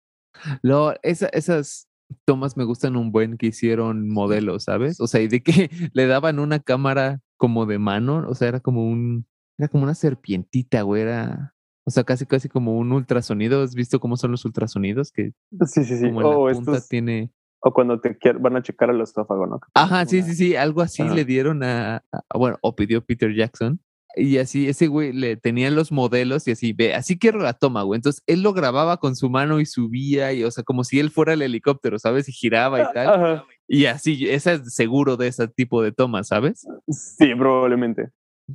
Lo, 0.63 0.95
esa- 1.03 1.29
esas 1.33 1.89
tomas 2.25 2.57
me 2.57 2.65
gustan 2.65 2.97
un 2.97 3.13
buen 3.13 3.37
que 3.39 3.47
hicieron 3.47 4.09
modelos, 4.09 4.65
¿sabes? 4.65 5.01
O 5.01 5.07
sea, 5.07 5.21
y 5.21 5.29
de 5.29 5.41
que 5.43 5.71
le 5.95 6.07
daban 6.09 6.41
una 6.41 6.59
cámara 6.59 7.21
como 7.37 7.65
de 7.67 7.79
mano, 7.79 8.25
o 8.29 8.35
sea, 8.35 8.49
era 8.49 8.59
como 8.61 8.85
un, 8.89 9.25
era 9.57 9.69
como 9.69 9.85
una 9.85 9.95
serpientita, 9.95 10.83
güey, 10.83 11.03
era, 11.03 11.55
o 11.85 11.91
sea, 11.91 12.05
casi, 12.05 12.27
casi 12.27 12.49
como 12.49 12.77
un 12.79 12.93
ultrasonido. 12.93 13.63
¿Has 13.63 13.75
visto 13.75 14.01
cómo 14.01 14.17
son 14.17 14.31
los 14.33 14.45
ultrasonidos? 14.45 15.13
Que 15.13 15.33
Sí, 15.67 15.85
sí, 15.85 15.97
sí. 15.97 16.07
como 16.09 16.21
la 16.21 16.29
Oh, 16.29 16.53
punta 16.53 16.73
estos, 16.73 16.89
tiene 16.89 17.31
O 17.61 17.73
cuando 17.73 18.01
te 18.01 18.17
van 18.39 18.57
a 18.57 18.63
checar 18.63 18.91
el 18.91 19.01
estófago, 19.01 19.47
¿no? 19.47 19.61
Ajá, 19.75 20.07
sí, 20.07 20.23
sí, 20.23 20.35
sí, 20.35 20.57
algo 20.57 20.83
así 20.83 21.03
le 21.03 21.25
dieron 21.25 21.63
a, 21.63 22.03
bueno, 22.35 22.59
o 22.63 22.75
pidió 22.75 23.05
Peter 23.05 23.35
Jackson. 23.35 23.81
Y 24.17 24.39
así, 24.39 24.69
ese 24.69 24.89
güey 24.89 25.13
le 25.13 25.37
tenía 25.37 25.71
los 25.71 25.93
modelos 25.93 26.49
y 26.49 26.51
así, 26.51 26.73
ve, 26.73 26.95
así 26.95 27.17
quiero 27.17 27.39
la 27.39 27.53
toma, 27.53 27.83
güey. 27.83 27.99
Entonces 27.99 28.25
él 28.27 28.43
lo 28.43 28.53
grababa 28.53 28.97
con 28.97 29.15
su 29.15 29.31
mano 29.31 29.61
y 29.61 29.67
subía, 29.67 30.33
y 30.33 30.43
o 30.43 30.51
sea, 30.51 30.65
como 30.65 30.83
si 30.83 30.99
él 30.99 31.11
fuera 31.11 31.35
el 31.35 31.43
helicóptero, 31.43 31.97
¿sabes? 31.99 32.29
Y 32.29 32.33
giraba 32.33 32.81
y 32.83 32.93
tal. 32.93 33.09
Ajá. 33.09 33.45
Y 33.69 33.87
así, 33.87 34.29
ese 34.29 34.55
es 34.55 34.75
seguro 34.75 35.17
de 35.17 35.29
ese 35.29 35.47
tipo 35.47 35.81
de 35.81 35.93
tomas, 35.93 36.27
¿sabes? 36.27 36.67
Sí, 36.89 37.33
probablemente. 37.37 38.11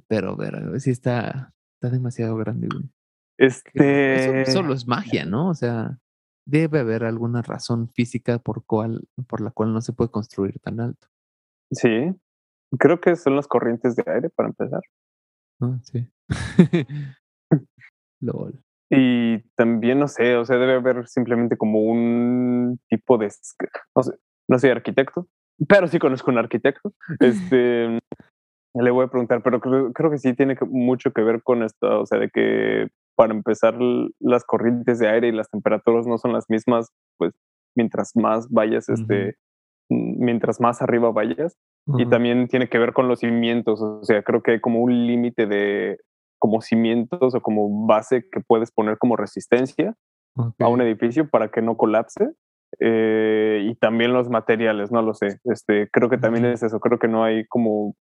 Pero, 0.10 0.36
ver, 0.36 0.82
sí 0.82 0.92
está, 0.92 1.54
está 1.76 1.90
demasiado 1.90 2.36
grande, 2.36 2.68
güey. 2.70 2.84
Este. 3.38 4.42
Eso 4.42 4.52
solo 4.52 4.74
es 4.74 4.88
magia, 4.88 5.26
¿no? 5.26 5.50
O 5.50 5.54
sea, 5.54 6.00
debe 6.46 6.80
haber 6.80 7.04
alguna 7.04 7.42
razón 7.42 7.90
física 7.90 8.40
por, 8.40 8.66
cual, 8.66 9.08
por 9.28 9.42
la 9.42 9.52
cual 9.52 9.74
no 9.74 9.82
se 9.82 9.94
puede 9.94 10.12
construir 10.12 10.60
tan 10.60 10.80
alto. 10.80 11.08
Sí, 11.72 12.14
creo 12.78 13.02
que 13.02 13.16
son 13.16 13.36
las 13.36 13.48
corrientes 13.48 13.96
de 13.96 14.04
aire 14.08 14.30
para 14.30 14.50
empezar. 14.50 14.82
Ah, 15.62 15.80
sí. 15.84 16.08
LOL. 18.22 18.62
Y 18.90 19.40
también, 19.56 20.00
no 20.00 20.08
sé, 20.08 20.36
o 20.38 20.46
sea, 20.46 20.58
debe 20.58 20.76
haber 20.76 21.08
simplemente 21.08 21.58
como 21.58 21.82
un 21.82 22.80
tipo 22.88 23.18
de, 23.18 23.32
no 23.96 24.04
sé, 24.04 24.12
no 24.48 24.60
soy 24.60 24.70
arquitecto, 24.70 25.28
pero 25.68 25.88
sí 25.88 25.98
conozco 25.98 26.32
un 26.32 26.38
arquitecto. 26.38 26.94
Este, 27.20 28.00
le 28.76 28.92
voy 28.92 29.06
a 29.06 29.10
preguntar, 29.10 29.42
pero 29.42 29.60
creo, 29.60 29.92
creo 29.92 30.12
que 30.12 30.20
sí 30.20 30.34
tiene 30.34 30.56
mucho 30.70 31.12
que 31.12 31.24
ver 31.24 31.42
con 31.42 31.64
esto, 31.64 32.02
o 32.02 32.06
sea, 32.06 32.20
de 32.20 32.30
que 32.30 32.90
para 33.16 33.34
empezar 33.34 33.76
las 34.20 34.44
corrientes 34.44 35.00
de 35.00 35.08
aire 35.08 35.28
y 35.28 35.32
las 35.32 35.50
temperaturas 35.50 36.06
no 36.06 36.18
son 36.18 36.34
las 36.34 36.50
mismas, 36.50 36.92
pues 37.18 37.34
mientras 37.76 38.12
más 38.16 38.50
vayas, 38.50 38.90
este, 38.90 39.36
mientras 39.90 40.60
más 40.60 40.82
arriba 40.82 41.12
vayas. 41.12 41.58
Y 41.98 42.08
también 42.08 42.48
tiene 42.48 42.68
que 42.68 42.80
ver 42.80 42.94
con 42.94 43.08
los 43.08 43.20
cimientos, 43.20 43.80
o 43.80 44.04
sea, 44.04 44.24
creo 44.24 44.42
que 44.42 44.52
hay 44.54 44.60
como 44.60 44.80
un 44.80 45.06
límite 45.06 45.46
de 45.46 46.00
como 46.40 46.62
cimientos 46.62 47.36
o 47.36 47.42
como 47.42 47.86
base 47.86 48.24
que 48.32 48.42
puedes 48.42 48.72
poner 48.72 48.98
como 48.98 49.16
resistencia 49.16 49.96
a 50.60 50.68
un 50.68 50.82
edificio 50.82 51.30
para 51.30 51.50
que 51.50 51.62
no 51.62 51.78
colapse. 51.78 52.32
Eh, 52.80 53.68
y 53.70 53.76
también 53.76 54.14
los 54.14 54.30
materiales, 54.30 54.92
no 54.92 55.02
lo 55.02 55.14
sé. 55.14 55.40
Este, 55.44 55.90
creo 55.92 56.10
que 56.10 56.18
también 56.18 56.46
es 56.46 56.64
eso. 56.64 56.80
Creo 56.80 56.98
que 56.98 57.08
no 57.08 57.24
hay 57.24 57.46
como 57.46 57.96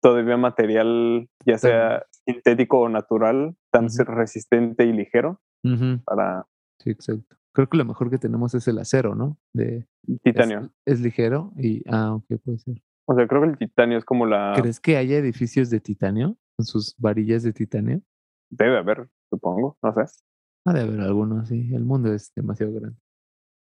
todavía 0.00 0.36
material, 0.36 1.28
ya 1.46 1.58
sea 1.58 2.02
sintético 2.26 2.80
o 2.80 2.88
natural, 2.88 3.54
tan 3.72 3.88
resistente 4.06 4.84
y 4.84 4.92
ligero 4.92 5.40
para... 6.04 6.46
Sí, 6.78 6.90
exacto. 6.90 7.36
Creo 7.54 7.68
que 7.68 7.76
lo 7.76 7.84
mejor 7.84 8.10
que 8.10 8.18
tenemos 8.18 8.54
es 8.54 8.66
el 8.68 8.78
acero, 8.78 9.14
¿no? 9.14 9.38
De 9.52 9.86
titanio. 10.22 10.70
Es, 10.86 11.00
ligero 11.00 11.52
y... 11.56 11.82
Ah, 11.90 12.14
ok, 12.14 12.24
puede 12.44 12.58
ser. 12.58 12.82
O 13.06 13.14
sea, 13.14 13.26
creo 13.26 13.42
que 13.42 13.48
el 13.48 13.58
titanio 13.58 13.98
es 13.98 14.04
como 14.04 14.26
la... 14.26 14.54
¿Crees 14.56 14.80
que 14.80 14.96
haya 14.96 15.18
edificios 15.18 15.68
de 15.70 15.80
titanio? 15.80 16.36
¿Con 16.56 16.66
sus 16.66 16.94
varillas 16.98 17.42
de 17.42 17.52
titanio? 17.52 18.00
Debe 18.50 18.78
haber, 18.78 19.08
supongo, 19.30 19.76
no 19.82 19.92
sé. 19.94 20.02
Ha 20.64 20.72
de 20.72 20.80
haber 20.82 21.00
algunos, 21.00 21.48
sí. 21.48 21.74
El 21.74 21.84
mundo 21.84 22.12
es 22.12 22.32
demasiado 22.34 22.72
grande. 22.72 22.98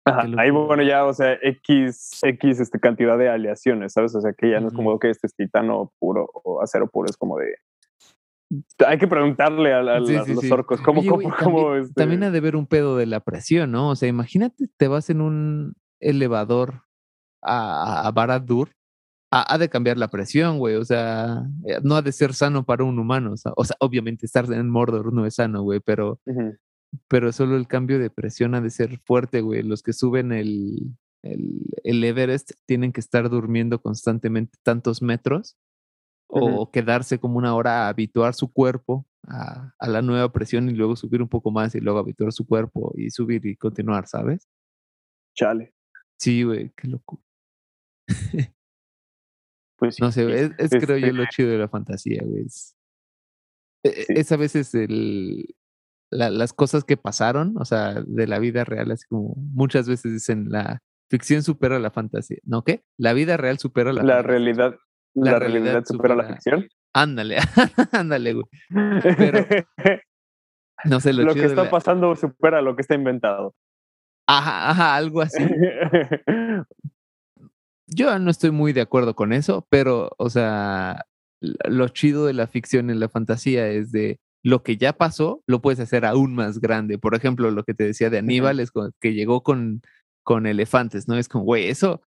Ajá, 0.05 0.27
ahí 0.37 0.49
bueno 0.49 0.81
ya, 0.81 1.05
o 1.05 1.13
sea, 1.13 1.37
X, 1.41 2.21
X 2.23 2.59
este, 2.59 2.79
cantidad 2.79 3.17
de 3.17 3.29
aleaciones, 3.29 3.93
¿sabes? 3.93 4.15
O 4.15 4.21
sea, 4.21 4.33
que 4.33 4.49
ya 4.49 4.59
no 4.59 4.67
es 4.67 4.73
como 4.73 4.97
que 4.97 5.11
este 5.11 5.27
es 5.27 5.35
titano 5.35 5.93
puro 5.99 6.27
o 6.33 6.61
acero 6.61 6.87
puro, 6.87 7.09
es 7.09 7.17
como 7.17 7.37
de... 7.37 7.55
Hay 8.85 8.97
que 8.97 9.07
preguntarle 9.07 9.73
a, 9.73 9.81
los 9.81 10.51
orcos, 10.51 10.81
¿cómo, 10.81 11.01
cómo, 11.05 11.31
también, 11.31 11.81
este 11.83 11.93
también 11.93 12.23
ha 12.23 12.31
de 12.31 12.39
ver 12.39 12.55
un 12.55 12.67
pedo 12.67 12.97
de 12.97 13.05
la 13.05 13.21
presión, 13.21 13.71
¿no? 13.71 13.89
O 13.89 13.95
sea, 13.95 14.09
imagínate, 14.09 14.67
te 14.77 14.87
vas 14.87 15.09
en 15.09 15.21
un 15.21 15.73
elevador 15.99 16.83
a, 17.41 18.07
a 18.07 18.11
Barad-dûr, 18.11 18.69
ha, 19.31 19.57
de 19.57 19.69
cambiar 19.69 19.97
la 19.97 20.09
presión, 20.09 20.59
güey. 20.59 20.75
O 20.75 20.83
sea, 20.83 21.45
eh, 21.65 21.79
no 21.83 21.95
ha 21.95 22.01
de 22.01 22.11
ser 22.11 22.33
sano 22.33 22.65
para 22.65 22.83
un 22.83 22.99
humano. 22.99 23.33
O 23.55 23.63
sea, 23.63 23.77
obviamente 23.79 24.25
estar 24.25 24.51
en 24.51 24.69
Mordor 24.69 25.13
no 25.13 25.25
es 25.25 25.35
sano, 25.35 25.63
güey, 25.63 25.79
pero 25.79 26.19
pero 27.07 27.31
solo 27.31 27.55
el 27.55 27.67
cambio 27.67 27.99
de 27.99 28.09
presión 28.09 28.53
ha 28.53 28.61
de 28.61 28.69
ser 28.69 28.99
fuerte, 29.05 29.39
güey. 29.41 29.63
Los 29.63 29.81
que 29.81 29.93
suben 29.93 30.33
el, 30.33 30.97
el, 31.21 32.03
Everest 32.03 32.51
tienen 32.65 32.91
que 32.91 32.99
estar 32.99 33.29
durmiendo 33.29 33.81
constantemente 33.81 34.57
tantos 34.63 35.01
metros 35.01 35.55
o 36.33 36.71
quedarse 36.71 37.19
como 37.19 37.37
una 37.37 37.53
hora 37.55 37.85
a 37.85 37.89
habituar 37.89 38.33
su 38.33 38.51
cuerpo 38.51 39.05
a, 39.27 39.73
a, 39.77 39.87
la 39.87 40.01
nueva 40.01 40.31
presión 40.31 40.69
y 40.69 40.73
luego 40.73 40.95
subir 40.95 41.21
un 41.21 41.27
poco 41.27 41.51
más 41.51 41.75
y 41.75 41.81
luego 41.81 41.99
habituar 41.99 42.31
su 42.31 42.45
cuerpo 42.47 42.93
y 42.95 43.09
subir 43.09 43.45
y 43.45 43.57
continuar, 43.57 44.07
¿sabes? 44.07 44.47
Chale. 45.35 45.73
Sí, 46.17 46.43
güey, 46.43 46.71
qué 46.75 46.87
locura. 46.87 47.21
pues 49.77 49.99
No 49.99 50.11
sé, 50.11 50.51
es, 50.57 50.69
creo 50.69 50.97
yo 50.97 51.11
lo 51.13 51.23
este 51.23 51.35
chido 51.35 51.49
de 51.49 51.57
la 51.57 51.67
fantasía, 51.67 52.21
güey. 52.23 52.45
Es, 52.45 52.75
e, 53.83 53.89
e, 53.89 54.05
es 54.09 54.31
a 54.31 54.37
veces 54.37 54.73
el, 54.75 55.55
las 56.11 56.53
cosas 56.53 56.83
que 56.83 56.97
pasaron, 56.97 57.57
o 57.57 57.65
sea, 57.65 58.01
de 58.05 58.27
la 58.27 58.39
vida 58.39 58.63
real, 58.63 58.91
así 58.91 59.07
como 59.07 59.35
muchas 59.35 59.87
veces 59.87 60.13
dicen 60.13 60.49
la 60.49 60.81
ficción 61.09 61.43
supera 61.43 61.79
la 61.79 61.91
fantasía, 61.91 62.39
¿no? 62.43 62.63
¿Qué? 62.63 62.83
La 62.97 63.13
vida 63.13 63.37
real 63.37 63.59
supera 63.59 63.91
la 63.91 64.03
La 64.03 64.21
realidad, 64.21 64.75
la, 65.13 65.39
realidad, 65.39 65.83
supera, 65.85 66.15
la 66.15 66.25
ficción. 66.25 66.67
Ándale, 66.93 67.37
ándale, 67.91 68.33
güey. 68.33 68.45
Pero, 69.17 69.45
no 70.85 70.99
sé, 70.99 71.13
lo, 71.13 71.33
que 71.33 71.45
está 71.45 71.69
pasando 71.69 72.15
supera 72.15 72.61
lo 72.61 72.75
que 72.75 72.81
está 72.81 72.95
inventado. 72.95 73.53
Ajá, 74.27 74.69
ajá, 74.69 74.95
algo 74.95 75.21
así. 75.21 75.43
Yo 77.87 78.17
no 78.19 78.31
estoy 78.31 78.51
muy 78.51 78.71
de 78.71 78.81
acuerdo 78.81 79.15
con 79.15 79.33
eso, 79.33 79.67
pero, 79.69 80.11
o 80.17 80.29
sea, 80.29 81.05
lo 81.41 81.87
chido 81.89 82.25
de 82.25 82.33
la 82.33 82.47
ficción 82.47 82.89
y 82.89 82.93
la 82.93 83.09
fantasía 83.09 83.67
es 83.67 83.91
de 83.91 84.19
lo 84.43 84.63
que 84.63 84.77
ya 84.77 84.93
pasó 84.93 85.43
lo 85.45 85.61
puedes 85.61 85.79
hacer 85.79 86.05
aún 86.05 86.33
más 86.33 86.59
grande. 86.59 86.97
Por 86.97 87.15
ejemplo, 87.15 87.51
lo 87.51 87.63
que 87.63 87.73
te 87.73 87.83
decía 87.83 88.09
de 88.09 88.19
Aníbal 88.19 88.59
es 88.59 88.71
que 88.99 89.13
llegó 89.13 89.43
con, 89.43 89.81
con 90.23 90.45
elefantes, 90.45 91.07
¿no? 91.07 91.17
Es 91.17 91.27
como, 91.27 91.43
güey, 91.43 91.67
eso 91.67 92.01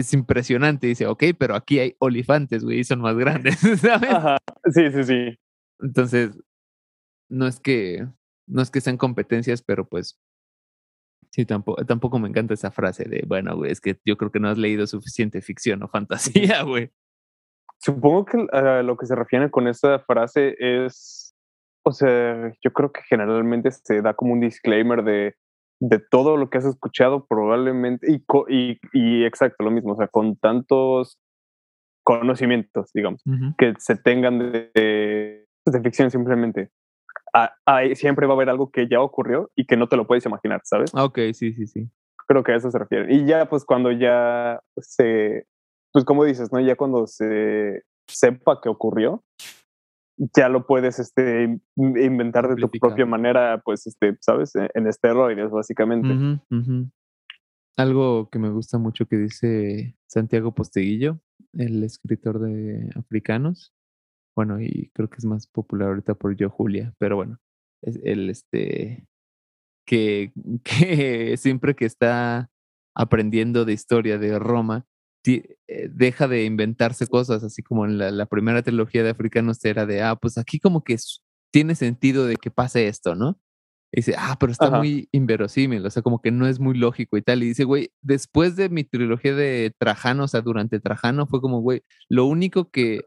es 0.00 0.12
impresionante. 0.12 0.86
Dice, 0.86 1.06
ok, 1.06 1.24
pero 1.38 1.54
aquí 1.54 1.78
hay 1.78 1.96
olifantes, 1.98 2.64
güey, 2.64 2.80
y 2.80 2.84
son 2.84 3.00
más 3.00 3.16
grandes, 3.16 3.58
¿sabes? 3.80 4.10
Ajá. 4.10 4.38
Sí, 4.72 4.90
sí, 4.92 5.04
sí. 5.04 5.38
Entonces, 5.80 6.38
no 7.28 7.46
es 7.46 7.60
que, 7.60 8.06
no 8.46 8.62
es 8.62 8.70
que 8.70 8.80
sean 8.80 8.96
competencias, 8.96 9.62
pero 9.62 9.88
pues 9.88 10.18
sí, 11.30 11.44
tampoco, 11.44 11.84
tampoco 11.84 12.18
me 12.18 12.28
encanta 12.28 12.54
esa 12.54 12.70
frase 12.70 13.04
de, 13.04 13.24
bueno, 13.26 13.56
güey, 13.56 13.70
es 13.70 13.80
que 13.80 13.98
yo 14.04 14.16
creo 14.16 14.30
que 14.30 14.40
no 14.40 14.48
has 14.48 14.58
leído 14.58 14.86
suficiente 14.86 15.40
ficción 15.40 15.82
o 15.82 15.88
fantasía, 15.88 16.62
güey. 16.64 16.90
Supongo 17.80 18.24
que 18.24 18.46
a 18.52 18.82
lo 18.82 18.96
que 18.96 19.06
se 19.06 19.14
refiere 19.14 19.50
con 19.50 19.68
esa 19.68 20.00
frase 20.00 20.56
es 20.58 21.28
o 21.88 21.92
sea, 21.92 22.52
yo 22.62 22.72
creo 22.72 22.92
que 22.92 23.00
generalmente 23.08 23.70
se 23.70 24.02
da 24.02 24.12
como 24.12 24.34
un 24.34 24.40
disclaimer 24.40 25.02
de, 25.02 25.34
de 25.80 25.98
todo 25.98 26.36
lo 26.36 26.50
que 26.50 26.58
has 26.58 26.64
escuchado 26.64 27.26
probablemente, 27.26 28.10
y, 28.10 28.24
y, 28.48 28.78
y, 28.92 29.24
exacto, 29.24 29.64
lo 29.64 29.70
mismo, 29.70 29.92
o 29.92 29.96
sea, 29.96 30.08
con 30.08 30.36
tantos 30.36 31.18
conocimientos, 32.02 32.90
digamos, 32.94 33.22
que 33.58 33.74
se 33.78 33.96
tengan 33.96 34.38
de, 34.38 34.70
de, 34.74 35.80
ficción 35.82 36.10
simplemente. 36.10 36.70
siempre 37.94 38.26
va 38.26 38.32
a 38.32 38.36
haber 38.36 38.48
algo 38.48 38.70
que 38.70 38.88
ya 38.88 39.00
ocurrió 39.00 39.50
y 39.54 39.66
que 39.66 39.76
no 39.76 39.88
te 39.88 39.96
lo 39.96 40.06
puedes 40.06 40.24
imaginar, 40.24 40.62
¿sabes? 40.64 40.90
Ah, 40.94 41.04
ok, 41.04 41.18
sí, 41.34 41.52
sí, 41.52 41.66
sí. 41.66 41.90
Creo 42.26 42.42
que 42.42 42.52
a 42.52 42.56
eso 42.56 42.70
se 42.70 42.78
refiere. 42.78 43.14
Y 43.14 43.26
ya, 43.26 43.46
pues 43.48 43.64
cuando 43.64 43.92
ya 43.92 44.60
se, 44.78 45.46
pues 45.92 46.04
como 46.04 46.24
dices, 46.24 46.50
¿no? 46.50 46.60
Ya 46.60 46.76
cuando 46.76 47.06
se 47.06 47.82
sepa 48.08 48.60
que 48.62 48.70
ocurrió, 48.70 49.22
ya 50.34 50.48
lo 50.48 50.66
puedes 50.66 50.98
este, 50.98 51.60
inventar 51.76 52.48
de 52.48 52.56
tu 52.56 52.68
propia 52.68 53.06
manera, 53.06 53.60
pues, 53.64 53.86
este, 53.86 54.16
¿sabes? 54.20 54.54
E, 54.56 54.68
en 54.74 54.86
esteroides, 54.86 55.50
básicamente. 55.50 56.40
Algo 57.76 58.28
que 58.28 58.38
me 58.38 58.50
gusta 58.50 58.78
mucho 58.78 59.06
que 59.06 59.16
dice 59.16 59.96
Santiago 60.08 60.52
Posteguillo, 60.52 61.20
el 61.52 61.84
escritor 61.84 62.40
de 62.40 62.90
Africanos. 62.96 63.72
Bueno, 64.34 64.60
y 64.60 64.90
creo 64.94 65.08
que 65.08 65.18
es 65.18 65.24
más 65.24 65.46
popular 65.46 65.88
ahorita 65.88 66.14
por 66.14 66.34
Yo 66.36 66.50
Julia, 66.50 66.94
pero 66.98 67.16
bueno, 67.16 67.38
es 67.82 67.98
el 68.02 68.30
este 68.30 69.06
que, 69.86 70.32
que 70.64 71.36
siempre 71.36 71.74
que 71.74 71.86
está 71.86 72.50
aprendiendo 72.96 73.64
de 73.64 73.74
historia 73.74 74.18
de 74.18 74.38
Roma, 74.38 74.86
deja 75.24 76.28
de 76.28 76.44
inventarse 76.44 77.06
cosas, 77.06 77.42
así 77.44 77.62
como 77.62 77.84
en 77.84 77.98
la, 77.98 78.26
primera 78.26 78.62
trilogía 78.62 79.02
de 79.02 79.10
Africanos 79.10 79.64
era 79.64 79.86
de, 79.86 80.02
ah, 80.02 80.16
pues 80.16 80.38
aquí 80.38 80.58
como 80.58 80.82
que 80.82 80.96
tiene 81.50 81.74
sentido 81.74 82.26
de 82.26 82.36
que 82.36 82.50
pase 82.50 82.88
esto, 82.88 83.14
¿no? 83.14 83.38
Y 83.90 84.00
dice, 84.00 84.14
ah, 84.18 84.36
pero 84.38 84.52
está 84.52 84.70
muy 84.70 85.08
inverosímil, 85.12 85.84
o 85.84 85.90
sea, 85.90 86.02
como 86.02 86.20
que 86.20 86.30
no 86.30 86.46
es 86.46 86.60
muy 86.60 86.76
lógico 86.76 87.16
y 87.16 87.22
tal. 87.22 87.42
Y 87.42 87.46
dice, 87.46 87.64
güey, 87.64 87.90
después 88.02 88.54
de 88.54 88.68
mi 88.68 88.84
trilogía 88.84 89.34
de 89.34 89.72
Trajano, 89.78 90.24
o 90.24 90.28
sea, 90.28 90.42
durante 90.42 90.78
Trajano, 90.78 91.26
fue 91.26 91.40
como, 91.40 91.60
güey, 91.60 91.82
lo 92.10 92.26
único 92.26 92.70
que 92.70 93.00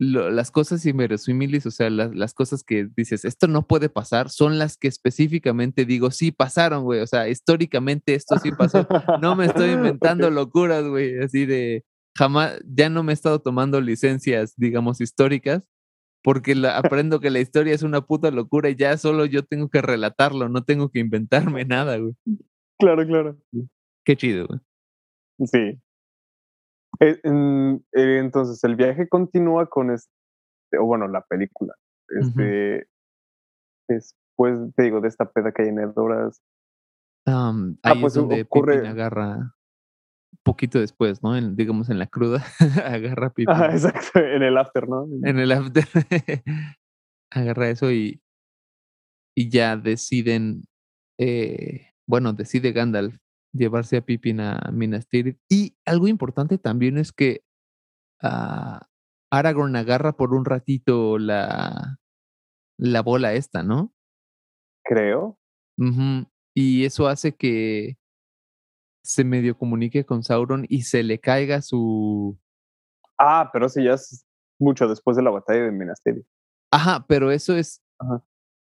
las 0.00 0.50
cosas 0.50 0.86
inverosímiles, 0.86 1.66
o 1.66 1.70
sea, 1.70 1.90
las, 1.90 2.32
cosas 2.32 2.64
que 2.64 2.88
dices, 2.96 3.26
esto 3.26 3.46
no 3.48 3.66
puede 3.66 3.90
pasar, 3.90 4.30
son 4.30 4.58
las 4.58 4.78
que 4.78 4.88
específicamente 4.88 5.84
digo, 5.84 6.10
sí 6.10 6.32
pasaron, 6.32 6.84
güey. 6.84 7.00
O 7.00 7.06
sea, 7.06 7.28
históricamente 7.28 8.14
esto 8.14 8.38
sí 8.38 8.50
pasó. 8.50 8.88
No 9.20 9.36
me 9.36 9.44
estoy 9.44 9.70
inventando 9.72 10.30
locuras, 10.30 10.84
güey. 10.88 11.18
Así 11.22 11.44
de, 11.44 11.84
jamás, 12.16 12.58
ya 12.64 12.88
no 12.88 13.02
me 13.02 13.12
he 13.12 13.14
estado 13.14 13.40
tomando 13.40 13.78
licencias, 13.82 14.54
digamos, 14.56 15.02
históricas, 15.02 15.68
porque 16.22 16.54
aprendo 16.66 17.20
que 17.20 17.28
la 17.28 17.40
historia 17.40 17.74
es 17.74 17.82
una 17.82 18.00
puta 18.00 18.30
locura 18.30 18.70
y 18.70 18.76
ya 18.76 18.96
solo 18.96 19.26
yo 19.26 19.44
tengo 19.44 19.68
que 19.68 19.82
relatarlo, 19.82 20.48
no 20.48 20.64
tengo 20.64 20.88
que 20.88 21.00
inventarme 21.00 21.66
nada, 21.66 21.98
güey. 21.98 22.14
Claro, 22.78 23.06
claro. 23.06 23.38
Qué 24.06 24.16
chido, 24.16 24.46
güey. 24.46 24.60
Sí. 25.44 25.78
Eh, 27.00 27.18
eh, 27.24 28.18
entonces, 28.18 28.62
el 28.64 28.76
viaje 28.76 29.08
continúa 29.08 29.66
con 29.66 29.90
este, 29.90 30.10
o 30.78 30.84
bueno, 30.84 31.08
la 31.08 31.22
película. 31.22 31.74
Este, 32.08 32.86
después, 33.88 34.74
te 34.74 34.82
digo, 34.82 35.00
de 35.00 35.08
esta 35.08 35.30
peda 35.30 35.52
que 35.52 35.62
hay 35.62 35.68
en 35.68 35.80
Edoras. 35.80 36.42
Um, 37.26 37.76
ahí 37.82 37.94
ah, 37.96 38.00
pues 38.00 38.14
es 38.14 38.20
donde 38.20 38.42
ocurre... 38.42 38.86
agarra 38.86 39.54
poquito 40.42 40.80
después, 40.80 41.22
¿no? 41.22 41.38
digamos 41.52 41.90
en 41.90 41.98
la 41.98 42.06
cruda, 42.06 42.44
agarra 42.84 43.30
Pippin. 43.30 43.54
Ah, 43.54 43.68
exacto, 43.72 44.18
en 44.18 44.42
el 44.42 44.56
after, 44.56 44.88
¿no? 44.88 45.06
En 45.22 45.38
el 45.38 45.52
after. 45.52 45.84
agarra 47.30 47.68
eso 47.68 47.90
y, 47.92 48.22
y 49.36 49.50
ya 49.50 49.76
deciden, 49.76 50.64
eh, 51.18 51.92
bueno, 52.06 52.32
decide 52.32 52.72
Gandalf 52.72 53.16
llevarse 53.52 53.96
a 53.96 54.02
Pippin 54.02 54.40
a 54.40 54.70
Minas 54.72 55.08
Tirith. 55.08 55.40
Y 55.48 55.76
algo 55.84 56.08
importante 56.08 56.58
también 56.58 56.98
es 56.98 57.12
que 57.12 57.44
uh, 58.22 58.78
Aragorn 59.30 59.76
agarra 59.76 60.12
por 60.12 60.34
un 60.34 60.44
ratito 60.44 61.18
la, 61.18 61.98
la 62.78 63.02
bola 63.02 63.34
esta, 63.34 63.62
¿no? 63.62 63.94
Creo. 64.84 65.38
Y 66.54 66.84
eso 66.84 67.06
hace 67.08 67.34
que 67.34 67.96
se 69.02 69.24
medio 69.24 69.56
comunique 69.56 70.04
con 70.04 70.22
Sauron 70.22 70.66
y 70.68 70.82
se 70.82 71.02
le 71.02 71.20
caiga 71.20 71.62
su... 71.62 72.38
Ah, 73.18 73.50
pero 73.52 73.66
eso 73.66 73.80
ya 73.80 73.94
es 73.94 74.26
mucho 74.58 74.88
después 74.88 75.16
de 75.16 75.22
la 75.22 75.30
batalla 75.30 75.62
de 75.62 75.72
Minas 75.72 76.02
Tirith. 76.02 76.26
Ajá, 76.70 77.06
pero 77.08 77.30
eso 77.30 77.56
es... 77.56 77.82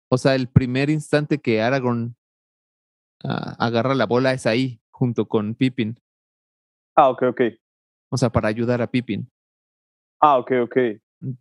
O 0.10 0.18
sea, 0.18 0.36
el 0.36 0.48
primer 0.48 0.90
instante 0.90 1.40
que 1.40 1.62
Aragorn 1.62 2.16
agarra 3.24 3.96
la 3.96 4.06
bola 4.06 4.34
es 4.34 4.46
ahí, 4.46 4.82
junto 4.92 5.28
con 5.28 5.56
Pippin. 5.56 6.00
Ah, 6.96 7.10
ok, 7.10 7.24
ok. 7.30 7.42
O 8.12 8.18
sea, 8.18 8.30
para 8.30 8.48
ayudar 8.48 8.82
a 8.82 8.88
Pippin. 8.88 9.30
Ah, 10.22 10.38
ok, 10.38 10.52
ok. 10.64 10.78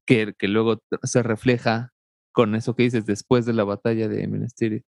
Que, 0.06 0.34
que 0.38 0.48
luego 0.48 0.78
se 1.02 1.22
refleja 1.22 1.92
con 2.32 2.54
eso 2.54 2.74
que 2.74 2.84
dices 2.84 3.04
después 3.04 3.46
de 3.46 3.52
la 3.52 3.64
batalla 3.64 4.08
de 4.08 4.26
Minas 4.26 4.54
Tirith. 4.54 4.84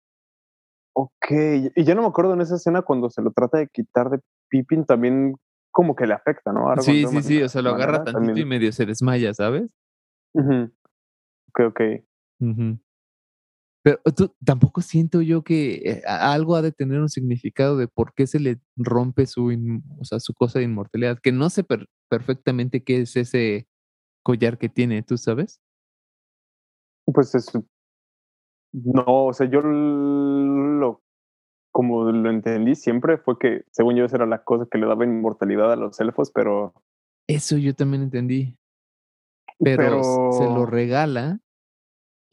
Ok, 0.96 1.32
y 1.76 1.84
ya 1.84 1.96
no 1.96 2.02
me 2.04 2.08
acuerdo 2.08 2.34
en 2.34 2.42
esa 2.42 2.56
escona 2.56 2.84
cuando 2.84 3.10
se 3.10 3.22
lo 3.22 3.32
trata 3.32 3.58
de 3.58 3.68
quitar 3.68 4.10
de 4.10 4.20
Pippin, 4.50 4.86
también 4.86 5.36
como 5.72 5.96
que 5.96 6.06
le 6.06 6.14
afecta, 6.14 6.54
¿no? 6.54 6.72
sí, 6.78 7.06
sí, 7.08 7.24
sí, 7.24 7.42
o 7.42 7.50
sea, 7.50 7.64
lo 7.64 7.72
agarra 7.72 8.04
tantito 8.04 8.40
y 8.40 8.46
medio 8.46 8.72
se 8.72 8.86
desmaya, 8.86 9.34
¿sabes? 9.34 9.70
Ok, 10.36 11.60
ok. 11.68 11.82
Pero 13.84 14.00
tú, 14.16 14.34
tampoco 14.44 14.80
siento 14.82 15.22
yo 15.22 15.44
que 15.44 15.74
eh, 15.76 16.02
algo 16.08 16.56
ha 16.56 16.62
de 16.62 16.72
tener 16.72 17.02
un 17.02 17.10
significado 17.10 17.76
de 17.78 17.90
por 17.90 18.14
qué 18.14 18.28
se 18.28 18.40
le 18.40 18.62
rompe 18.78 19.26
su, 19.26 19.52
o 20.00 20.06
sea, 20.06 20.22
su 20.22 20.34
cosa 20.34 20.60
de 20.60 20.66
inmortalidad, 20.66 21.20
que 21.20 21.34
no 21.34 21.50
sé 21.50 21.66
perfectamente 22.10 22.82
qué 22.82 23.02
es 23.02 23.16
ese 23.18 23.68
collar 24.24 24.58
que 24.58 24.70
tiene, 24.70 25.04
¿tú 25.04 25.18
sabes? 25.18 25.62
Pues 27.06 27.36
es, 27.36 27.52
no, 28.72 29.04
o 29.06 29.34
sea, 29.34 29.50
yo 29.50 29.62
lo, 29.62 31.04
como 31.72 32.10
lo 32.10 32.30
entendí 32.30 32.76
siempre 32.76 33.18
fue 33.18 33.38
que, 33.38 33.66
según 33.72 33.98
yo, 33.98 34.06
esa 34.06 34.16
era 34.16 34.26
la 34.26 34.46
cosa 34.46 34.66
que 34.72 34.78
le 34.78 34.88
daba 34.88 35.04
inmortalidad 35.04 35.74
a 35.74 35.76
los 35.76 36.00
elfos, 36.00 36.32
pero... 36.32 36.74
Eso 37.28 37.58
yo 37.58 37.76
también 37.76 38.04
entendí. 38.04 38.58
pero... 39.60 40.02
se 40.32 40.46
lo 40.46 40.66
regala 40.66 41.43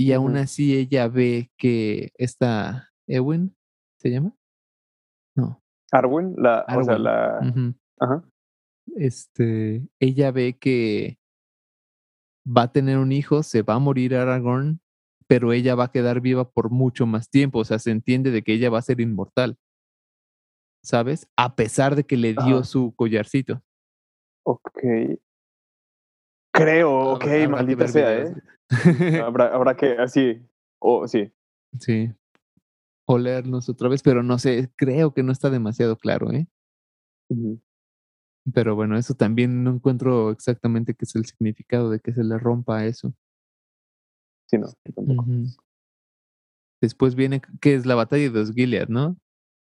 y 0.01 0.15
aún 0.15 0.39
así 0.39 0.75
ella 0.79 1.09
ve 1.09 1.51
que 1.59 2.11
esta 2.17 2.89
Ewen, 3.07 3.55
¿se 3.99 4.09
llama? 4.09 4.35
No. 5.37 5.63
Arwen, 5.93 6.37
la, 6.39 6.65
o 6.75 6.83
sea, 6.83 6.97
la. 6.97 7.39
Ajá. 8.01 8.25
Este, 8.97 9.87
ella 9.99 10.31
ve 10.31 10.57
que 10.59 11.19
va 12.47 12.63
a 12.63 12.73
tener 12.73 12.97
un 12.97 13.13
hijo, 13.13 13.43
se 13.43 13.61
va 13.61 13.75
a 13.75 13.79
morir 13.79 14.15
Aragorn, 14.15 14.81
pero 15.27 15.53
ella 15.53 15.75
va 15.75 15.85
a 15.85 15.93
quedar 15.93 16.23
viva 16.23 16.51
por 16.51 16.71
mucho 16.71 17.05
más 17.05 17.29
tiempo. 17.29 17.59
O 17.59 17.65
sea, 17.67 17.79
se 17.79 17.91
entiende 17.91 18.31
de 18.31 18.41
que 18.41 18.55
ella 18.55 18.71
va 18.71 18.79
a 18.79 18.83
ser 18.83 19.03
inmortal. 19.03 19.59
¿Sabes? 20.83 21.29
A 21.37 21.57
pesar 21.57 21.95
de 21.95 22.05
que 22.05 22.17
le 22.17 22.33
dio 22.33 22.65
su 22.65 22.95
collarcito. 22.97 23.63
Ok. 24.47 24.83
Creo, 26.55 27.13
ok, 27.13 27.27
maldita 27.51 27.87
sea, 27.87 28.23
¿eh? 28.23 28.35
habrá, 29.25 29.55
habrá 29.55 29.77
que, 29.77 29.93
así, 29.99 30.41
o 30.79 31.07
sí. 31.07 31.33
Sí. 31.79 32.13
O 33.07 33.19
leernos 33.19 33.69
otra 33.69 33.89
vez, 33.89 34.03
pero 34.03 34.23
no 34.23 34.39
sé, 34.39 34.71
creo 34.77 35.13
que 35.13 35.23
no 35.23 35.33
está 35.33 35.51
demasiado 35.51 35.97
claro, 35.97 36.33
¿eh? 36.33 36.47
Pero 38.53 38.75
bueno, 38.75 38.97
eso 38.97 39.15
también 39.15 39.63
no 39.63 39.71
encuentro 39.71 40.31
exactamente 40.31 40.95
qué 40.95 41.05
es 41.05 41.15
el 41.15 41.27
significado 41.27 41.91
de 41.91 42.01
que 42.01 42.13
se 42.13 42.25
le 42.25 42.39
rompa 42.39 42.87
eso. 42.87 43.13
Sí, 44.47 44.59
no, 44.59 44.69
tampoco. 44.95 45.27
Después 46.81 47.15
viene, 47.15 47.43
que 47.61 47.75
es 47.75 47.87
la 47.87 47.95
batalla 47.95 48.25
de 48.25 48.31
los 48.31 48.53
Gilead, 48.53 48.89
¿no? 48.89 49.17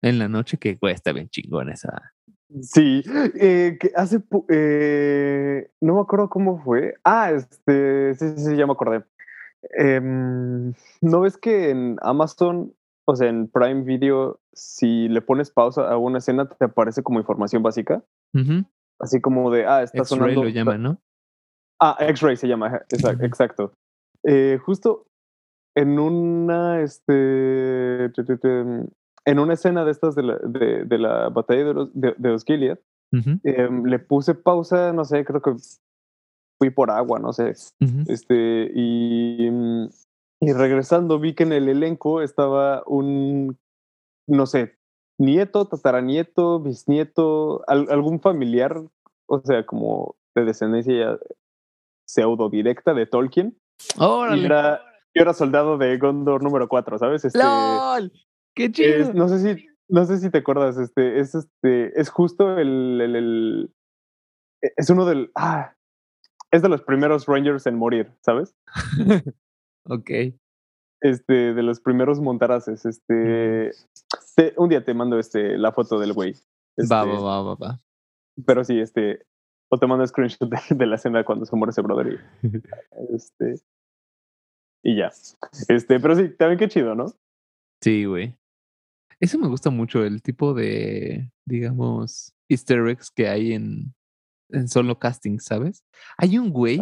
En 0.02 0.18
la 0.18 0.28
noche, 0.28 0.58
que 0.58 0.76
güey, 0.76 0.94
está 0.94 1.12
bien 1.12 1.30
chingón 1.30 1.70
esa. 1.70 2.14
Sí, 2.62 3.04
eh, 3.40 3.78
que 3.80 3.92
hace, 3.96 4.22
eh, 4.50 5.72
no 5.80 5.96
me 5.96 6.02
acuerdo 6.02 6.30
cómo 6.30 6.62
fue. 6.64 6.96
Ah, 7.04 7.32
este, 7.32 8.14
sí, 8.16 8.34
sí, 8.36 8.46
sí 8.46 8.56
ya 8.58 8.66
me 8.66 8.74
acordé. 8.74 9.04
Em, 9.78 10.74
¿No 11.02 11.22
ves 11.22 11.38
que 11.38 11.70
en 11.70 11.98
Amazon, 12.02 12.74
o 13.06 13.16
sea, 13.16 13.30
en 13.30 13.48
Prime 13.48 13.84
Video, 13.84 14.40
si 14.54 15.08
le 15.08 15.22
pones 15.22 15.52
pausa 15.52 15.90
a 15.90 15.98
una 15.98 16.18
escena, 16.18 16.50
te 16.50 16.66
aparece 16.66 17.04
como 17.04 17.20
información 17.20 17.64
básica? 17.64 18.04
Así 19.00 19.22
como 19.22 19.52
de, 19.52 19.66
ah, 19.66 19.84
está 19.84 20.04
sonando. 20.04 20.44
lo 20.44 20.50
llama, 20.50 20.78
¿no? 20.78 21.02
Ah, 21.80 21.98
X-Ray 22.00 22.38
se 22.38 22.48
llama, 22.48 22.82
exacto. 23.22 23.74
Eh, 24.24 24.60
justo 24.64 25.08
en 25.76 25.98
una, 26.00 26.82
este, 26.82 28.12
en 29.26 29.40
una 29.40 29.54
escena 29.54 29.86
de 29.86 29.92
estas 29.92 30.16
de 30.16 30.24
la, 30.24 30.38
de, 30.38 30.86
de 30.86 30.98
la 30.98 31.30
batalla 31.30 31.66
de 31.66 31.74
los, 31.74 31.90
de, 31.94 32.16
los 32.18 32.44
Gilead, 32.44 32.80
em, 33.12 33.86
le 33.86 34.00
puse 34.00 34.36
pausa, 34.36 34.94
no 34.94 35.06
sé, 35.06 35.26
creo 35.26 35.42
que 35.42 35.56
fui 36.58 36.70
por 36.70 36.92
agua, 36.92 37.20
no 37.20 37.34
sé. 37.34 37.54
Este, 38.08 38.72
y, 38.74 39.50
mm, 39.50 39.90
y 40.42 40.54
regresando 40.54 41.20
vi 41.20 41.36
que 41.36 41.44
en 41.44 41.54
el 41.54 41.70
elenco 41.70 42.22
estaba 42.22 42.84
un, 42.88 43.58
no 44.28 44.46
sé, 44.46 44.76
nieto, 45.20 45.66
tataranieto, 45.66 46.60
bisnieto, 46.60 47.64
algún 47.68 48.20
familiar, 48.20 48.82
o 49.28 49.40
sea, 49.42 49.66
como 49.66 50.16
de 50.36 50.46
descendencia 50.46 51.20
pseudo 52.08 52.50
directa 52.50 52.94
de 52.94 53.06
Tolkien. 53.06 53.58
¡Órale! 53.98 54.42
Y 54.42 54.46
era, 54.46 54.82
yo 55.14 55.22
era 55.22 55.34
soldado 55.34 55.78
de 55.78 55.98
Gondor 55.98 56.44
número 56.44 56.68
4, 56.68 56.98
¿sabes? 56.98 57.26
Este, 57.26 57.40
¡Lol! 57.40 58.12
Qué 58.56 58.72
chido. 58.72 59.14
no 59.14 59.28
sé 59.28 59.40
si, 59.40 59.68
no 59.90 60.06
sé 60.06 60.18
si 60.18 60.30
te 60.30 60.40
acuerdas, 60.40 60.78
este, 60.78 61.20
es 61.20 61.36
este, 61.36 62.00
es 62.00 62.10
justo 62.10 62.58
el, 62.58 63.02
el, 63.02 63.74
e, 64.62 64.72
es 64.76 64.90
uno 64.90 65.06
del, 65.06 65.32
ah, 65.36 65.76
es 66.52 66.62
de 66.62 66.70
los 66.70 66.82
primeros 66.82 67.26
Rangers 67.28 67.66
en 67.66 67.76
morir, 67.76 68.12
¿sabes? 68.22 68.56
ok. 69.86 70.10
Este, 71.02 71.54
de 71.54 71.64
los 71.64 71.80
primeros 71.80 72.20
montaraces, 72.20 72.86
este, 72.86 73.72
un 74.58 74.70
día 74.70 74.84
te 74.84 74.94
mando 74.94 75.18
este, 75.18 75.58
la 75.58 75.72
foto 75.72 76.00
del 76.00 76.14
güey. 76.14 76.36
va, 76.92 77.04
va, 77.06 77.20
va, 77.20 77.42
va, 77.42 77.56
va. 77.56 77.82
Pero 78.46 78.64
sí, 78.64 78.80
este, 78.80 79.26
o 79.70 79.78
te 79.78 79.88
mando 79.88 80.06
screenshot 80.06 80.50
de, 80.70 80.86
la 80.86 80.96
escena 80.96 81.24
cuando 81.24 81.46
se 81.46 81.56
muere 81.56 81.72
ese 81.72 81.82
brother 81.82 82.20
y, 82.44 82.48
este, 83.16 83.56
y 84.84 84.98
ya. 84.98 85.12
Este, 85.68 86.00
pero 86.00 86.16
sí, 86.16 86.30
también 86.30 86.60
qué 86.60 86.68
chido, 86.68 86.94
¿no? 86.94 87.06
Sí, 87.82 88.06
güey. 88.06 88.36
Eso 89.22 89.38
me 89.38 89.48
gusta 89.48 89.70
mucho, 89.70 90.04
el 90.04 90.22
tipo 90.22 90.54
de, 90.56 91.32
digamos, 91.46 92.34
easter 92.50 92.88
eggs 92.88 93.12
que 93.12 93.30
hay 93.30 93.54
en, 93.54 93.94
en 94.50 94.68
solo 94.68 94.98
casting, 94.98 95.38
¿sabes? 95.38 95.84
Hay 96.18 96.40
un 96.40 96.50
güey 96.50 96.80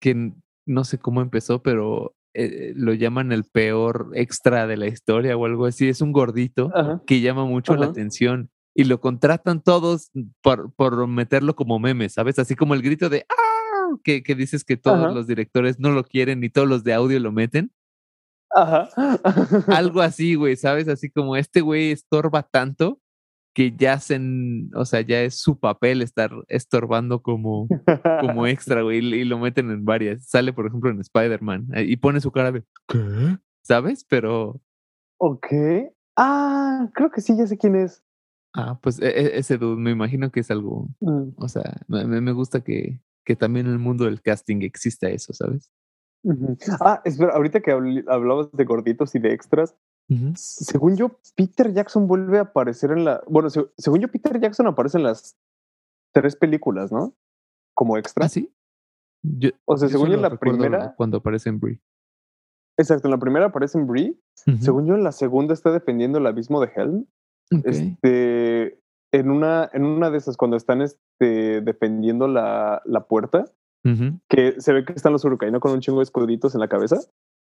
que 0.00 0.32
no 0.66 0.84
sé 0.84 0.98
cómo 0.98 1.22
empezó, 1.22 1.62
pero 1.62 2.16
eh, 2.34 2.72
lo 2.74 2.92
llaman 2.92 3.30
el 3.30 3.44
peor 3.44 4.10
extra 4.14 4.66
de 4.66 4.76
la 4.76 4.88
historia 4.88 5.36
o 5.36 5.46
algo 5.46 5.66
así. 5.66 5.88
Es 5.88 6.00
un 6.00 6.12
gordito 6.12 6.70
que 7.06 7.20
llama 7.20 7.44
mucho 7.44 7.76
la 7.76 7.86
atención 7.86 8.50
y 8.74 8.84
lo 8.84 9.00
contratan 9.00 9.62
todos 9.62 10.10
por, 10.42 10.74
por 10.74 11.06
meterlo 11.06 11.56
como 11.56 11.78
meme, 11.78 12.08
¿sabes? 12.08 12.38
Así 12.38 12.56
como 12.56 12.74
el 12.74 12.82
grito 12.82 13.08
de 13.08 13.24
¡Ah! 13.30 13.96
que, 14.02 14.22
que 14.22 14.34
dices 14.34 14.64
que 14.64 14.76
todos 14.76 15.14
los 15.14 15.26
directores 15.28 15.78
no 15.78 15.92
lo 15.92 16.02
quieren 16.02 16.42
y 16.42 16.50
todos 16.50 16.68
los 16.68 16.82
de 16.82 16.92
audio 16.92 17.20
lo 17.20 17.30
meten. 17.30 17.70
Ajá. 18.56 18.88
Algo 19.68 20.00
así, 20.02 20.34
güey, 20.34 20.56
¿sabes? 20.56 20.88
Así 20.88 21.10
como 21.10 21.36
este 21.36 21.60
güey 21.60 21.92
estorba 21.92 22.42
tanto 22.42 23.00
que 23.54 23.74
ya 23.74 23.98
se, 24.00 24.20
o 24.74 24.84
sea, 24.84 25.00
ya 25.00 25.22
es 25.22 25.38
su 25.40 25.58
papel 25.58 26.02
estar 26.02 26.30
estorbando 26.48 27.22
como, 27.22 27.68
como 28.20 28.46
extra, 28.46 28.82
güey, 28.82 28.98
y, 28.98 29.24
lo 29.24 29.38
meten 29.38 29.70
en 29.70 29.84
varias. 29.84 30.26
Sale, 30.26 30.52
por 30.52 30.66
ejemplo, 30.66 30.90
en 30.90 31.00
Spider-Man 31.00 31.68
eh, 31.74 31.84
y 31.84 31.96
pone 31.96 32.20
su 32.20 32.30
cara 32.30 32.52
de, 32.52 32.64
¿qué? 32.88 33.38
¿Sabes? 33.62 34.04
Pero... 34.04 34.60
Ok. 35.18 35.46
Ah, 36.16 36.90
creo 36.94 37.10
que 37.10 37.22
sí, 37.22 37.34
ya 37.36 37.46
sé 37.46 37.56
quién 37.56 37.76
es. 37.76 38.02
Ah, 38.54 38.78
pues 38.82 39.00
e, 39.00 39.06
e, 39.06 39.38
ese 39.38 39.56
dude, 39.56 39.80
me 39.80 39.90
imagino 39.90 40.30
que 40.30 40.40
es 40.40 40.50
algo, 40.50 40.88
mm. 41.00 41.28
o 41.36 41.48
sea, 41.48 41.80
me, 41.88 42.04
me 42.06 42.32
gusta 42.32 42.60
que, 42.60 43.00
que 43.24 43.36
también 43.36 43.66
en 43.66 43.72
el 43.72 43.78
mundo 43.78 44.04
del 44.04 44.22
casting 44.22 44.62
exista 44.62 45.08
eso, 45.08 45.32
¿sabes? 45.32 45.70
Ah, 46.80 47.02
espera, 47.04 47.34
ahorita 47.34 47.60
que 47.60 47.70
hablabas 47.70 48.50
de 48.52 48.64
gorditos 48.64 49.14
y 49.14 49.18
de 49.18 49.32
extras, 49.32 49.76
según 50.34 50.96
yo, 50.96 51.18
Peter 51.34 51.72
Jackson 51.72 52.06
vuelve 52.06 52.38
a 52.38 52.42
aparecer 52.42 52.92
en 52.92 53.04
la. 53.04 53.22
Bueno, 53.28 53.48
según 53.50 54.00
yo, 54.00 54.08
Peter 54.08 54.38
Jackson 54.40 54.66
aparece 54.66 54.98
en 54.98 55.04
las 55.04 55.36
tres 56.12 56.36
películas, 56.36 56.92
¿no? 56.92 57.14
Como 57.74 57.98
extra. 57.98 58.26
¿Ah, 58.26 58.28
sí? 58.28 58.52
o 59.64 59.76
sea, 59.76 59.88
según 59.88 60.08
yo, 60.08 60.14
en 60.14 60.22
la 60.22 60.36
primera. 60.36 60.94
Cuando 60.96 61.18
aparece 61.18 61.48
en 61.48 61.58
Brie. 61.58 61.80
Exacto, 62.78 63.08
en 63.08 63.12
la 63.12 63.18
primera 63.18 63.46
aparece 63.46 63.78
en 63.78 63.86
Brie. 63.86 64.16
Según 64.60 64.86
yo, 64.86 64.94
en 64.94 65.02
la 65.02 65.12
segunda 65.12 65.54
está 65.54 65.72
defendiendo 65.72 66.18
el 66.18 66.26
abismo 66.26 66.60
de 66.60 66.70
Helm. 66.74 67.06
Este, 67.64 68.80
en 69.12 69.30
una, 69.30 69.68
en 69.72 69.84
una 69.84 70.10
de 70.10 70.18
esas, 70.18 70.36
cuando 70.36 70.56
están 70.56 70.82
este, 70.82 71.60
defendiendo 71.62 72.28
la, 72.28 72.82
la 72.84 73.06
puerta, 73.06 73.44
que 74.28 74.60
se 74.60 74.72
ve 74.72 74.84
que 74.84 74.92
están 74.92 75.12
los 75.12 75.24
urucaínos 75.24 75.60
con 75.60 75.72
un 75.72 75.80
chingo 75.80 75.98
de 75.98 76.04
escuditos 76.04 76.54
en 76.54 76.60
la 76.60 76.68
cabeza. 76.68 76.98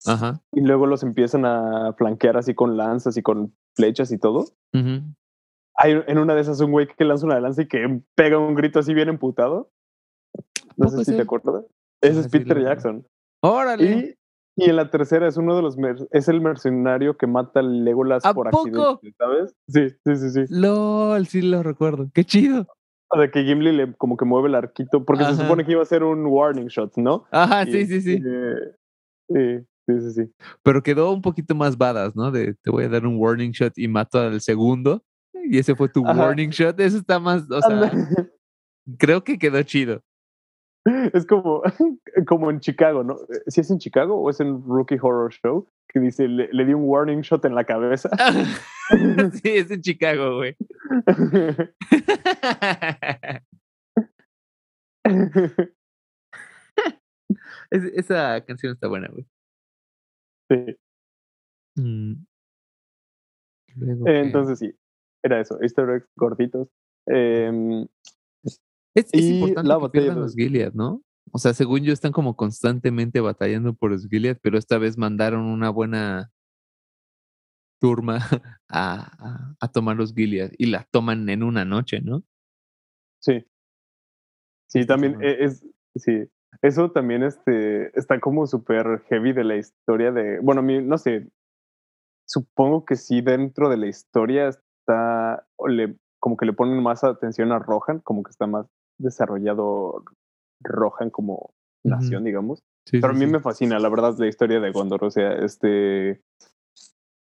Ajá. 0.06 0.40
Y 0.52 0.60
luego 0.62 0.86
los 0.86 1.02
empiezan 1.02 1.44
a 1.44 1.92
flanquear 1.94 2.36
así 2.36 2.54
con 2.54 2.76
lanzas 2.76 3.16
y 3.16 3.22
con 3.22 3.54
flechas 3.76 4.10
y 4.12 4.18
todo. 4.18 4.46
Hay 4.72 6.02
en 6.06 6.18
una 6.18 6.34
de 6.34 6.40
esas 6.40 6.60
un 6.60 6.72
güey 6.72 6.86
que 6.86 7.04
lanza 7.04 7.26
una 7.26 7.40
lanza 7.40 7.62
y 7.62 7.68
que 7.68 8.02
pega 8.14 8.38
un 8.38 8.54
grito 8.54 8.78
así 8.78 8.94
bien 8.94 9.08
emputado. 9.08 9.70
No 10.76 10.88
sé 10.88 11.04
si 11.04 11.16
te 11.16 11.22
acuerdas. 11.22 11.64
Ese 12.00 12.20
es 12.20 12.28
Peter 12.28 12.60
Jackson. 12.60 13.06
Órale. 13.42 14.16
Y, 14.56 14.68
en 14.68 14.76
la 14.76 14.90
tercera 14.90 15.26
es 15.26 15.38
uno 15.38 15.56
de 15.56 15.62
los 15.62 15.76
es 16.10 16.28
el 16.28 16.40
mercenario 16.40 17.16
que 17.16 17.26
mata 17.26 17.60
a 17.60 17.62
Legolas 17.62 18.22
por 18.34 18.48
accidente, 18.48 19.14
¿sabes? 19.16 19.54
Sí, 19.66 19.88
sí, 20.04 20.16
sí, 20.16 20.30
sí. 20.30 20.44
LOL, 20.50 21.26
sí 21.26 21.40
lo 21.40 21.62
recuerdo. 21.62 22.10
Qué 22.12 22.24
chido. 22.24 22.66
De 23.18 23.30
que 23.30 23.44
Gimli 23.44 23.72
le 23.72 23.92
como 23.94 24.16
que 24.16 24.24
mueve 24.24 24.48
el 24.48 24.54
arquito, 24.54 25.04
porque 25.04 25.24
se 25.24 25.36
supone 25.36 25.64
que 25.64 25.72
iba 25.72 25.82
a 25.82 25.86
ser 25.86 26.02
un 26.02 26.24
warning 26.26 26.68
shot, 26.68 26.96
¿no? 26.96 27.24
Ajá, 27.30 27.64
sí, 27.64 27.86
sí, 27.86 28.00
sí. 28.00 28.18
sí. 29.28 29.66
Sí, 29.86 30.00
sí, 30.00 30.10
sí. 30.12 30.32
Pero 30.62 30.82
quedó 30.82 31.12
un 31.12 31.22
poquito 31.22 31.54
más 31.54 31.76
badass, 31.76 32.14
¿no? 32.14 32.30
De 32.30 32.54
te 32.54 32.70
voy 32.70 32.84
a 32.84 32.88
dar 32.88 33.06
un 33.06 33.16
warning 33.18 33.50
shot 33.50 33.76
y 33.76 33.88
mato 33.88 34.20
al 34.20 34.40
segundo. 34.40 35.02
Y 35.44 35.58
ese 35.58 35.74
fue 35.74 35.88
tu 35.88 36.02
warning 36.02 36.50
shot. 36.50 36.78
Eso 36.80 36.98
está 36.98 37.18
más, 37.18 37.50
o 37.50 37.60
sea, 37.60 37.90
creo 38.98 39.24
que 39.24 39.38
quedó 39.38 39.62
chido. 39.62 40.02
Es 40.84 41.26
como, 41.26 41.62
como 42.26 42.50
en 42.50 42.60
Chicago, 42.60 43.04
¿no? 43.04 43.16
Si 43.46 43.60
es 43.60 43.70
en 43.70 43.78
Chicago 43.78 44.16
o 44.16 44.30
es 44.30 44.40
en 44.40 44.64
Rookie 44.64 44.98
Horror 45.00 45.32
Show, 45.32 45.68
que 45.88 46.00
dice, 46.00 46.26
le, 46.26 46.48
le 46.52 46.64
di 46.64 46.74
un 46.74 46.82
warning 46.84 47.20
shot 47.20 47.44
en 47.44 47.54
la 47.54 47.64
cabeza. 47.64 48.10
sí, 49.32 49.50
es 49.50 49.70
en 49.70 49.80
Chicago, 49.80 50.36
güey. 50.36 50.56
esa 57.70 58.44
canción 58.44 58.72
está 58.72 58.88
buena, 58.88 59.08
güey. 59.08 59.24
Mm. 61.76 62.26
entonces 64.06 64.58
sí, 64.58 64.74
era 65.24 65.40
eso, 65.40 65.58
easter 65.62 65.88
eggs 65.88 66.08
gorditos. 66.16 66.68
Em, 67.06 67.86
es, 68.94 69.12
importante 69.14 69.68
la 69.68 69.90
que 69.90 70.00
los 70.00 70.34
Gilead, 70.34 70.72
¿no? 70.74 71.02
O 71.30 71.38
sea, 71.38 71.54
según 71.54 71.80
yo 71.80 71.92
están 71.92 72.12
como 72.12 72.36
constantemente 72.36 73.20
batallando 73.20 73.74
por 73.74 73.90
los 73.90 74.06
Gilead, 74.06 74.38
pero 74.42 74.58
esta 74.58 74.78
vez 74.78 74.98
mandaron 74.98 75.44
una 75.44 75.70
buena 75.70 76.30
turma 77.80 78.18
a, 78.68 79.54
a, 79.58 79.68
tomar 79.68 79.96
los 79.96 80.14
Gilead 80.14 80.52
y 80.58 80.66
la 80.66 80.86
toman 80.90 81.28
en 81.28 81.42
una 81.42 81.64
noche, 81.64 82.00
¿no? 82.00 82.22
Sí. 83.20 83.46
Sí, 84.68 84.86
también 84.86 85.22
e, 85.22 85.44
es, 85.44 85.66
sí, 85.96 86.28
eso 86.60 86.90
también 86.90 87.22
este, 87.22 87.98
está 87.98 88.20
como 88.20 88.46
súper 88.46 89.02
heavy 89.08 89.32
de 89.32 89.44
la 89.44 89.56
historia 89.56 90.12
de, 90.12 90.38
bueno, 90.40 90.62
no 90.62 90.98
sé, 90.98 91.28
supongo 92.26 92.84
que 92.84 92.96
sí 92.96 93.20
dentro 93.20 93.68
de 93.68 93.76
la 93.76 93.86
historia 93.86 94.48
está, 94.48 95.46
le, 95.66 95.96
como 96.20 96.36
que 96.36 96.46
le 96.46 96.52
ponen 96.52 96.82
más 96.82 97.04
atención 97.04 97.52
a 97.52 97.58
Rohan, 97.58 98.00
como 98.00 98.22
que 98.22 98.30
está 98.30 98.46
más 98.46 98.66
desarrollado 98.98 100.04
Rohan 100.60 101.10
como 101.10 101.54
nación, 101.84 102.24
digamos. 102.24 102.62
Pero 102.90 103.08
a 103.08 103.12
mí 103.12 103.26
me 103.26 103.40
fascina, 103.40 103.78
la 103.78 103.88
verdad, 103.88 104.14
la 104.18 104.26
historia 104.26 104.60
de 104.60 104.72
Gondor, 104.72 105.04
o 105.04 105.10
sea, 105.10 105.32
este... 105.32 106.22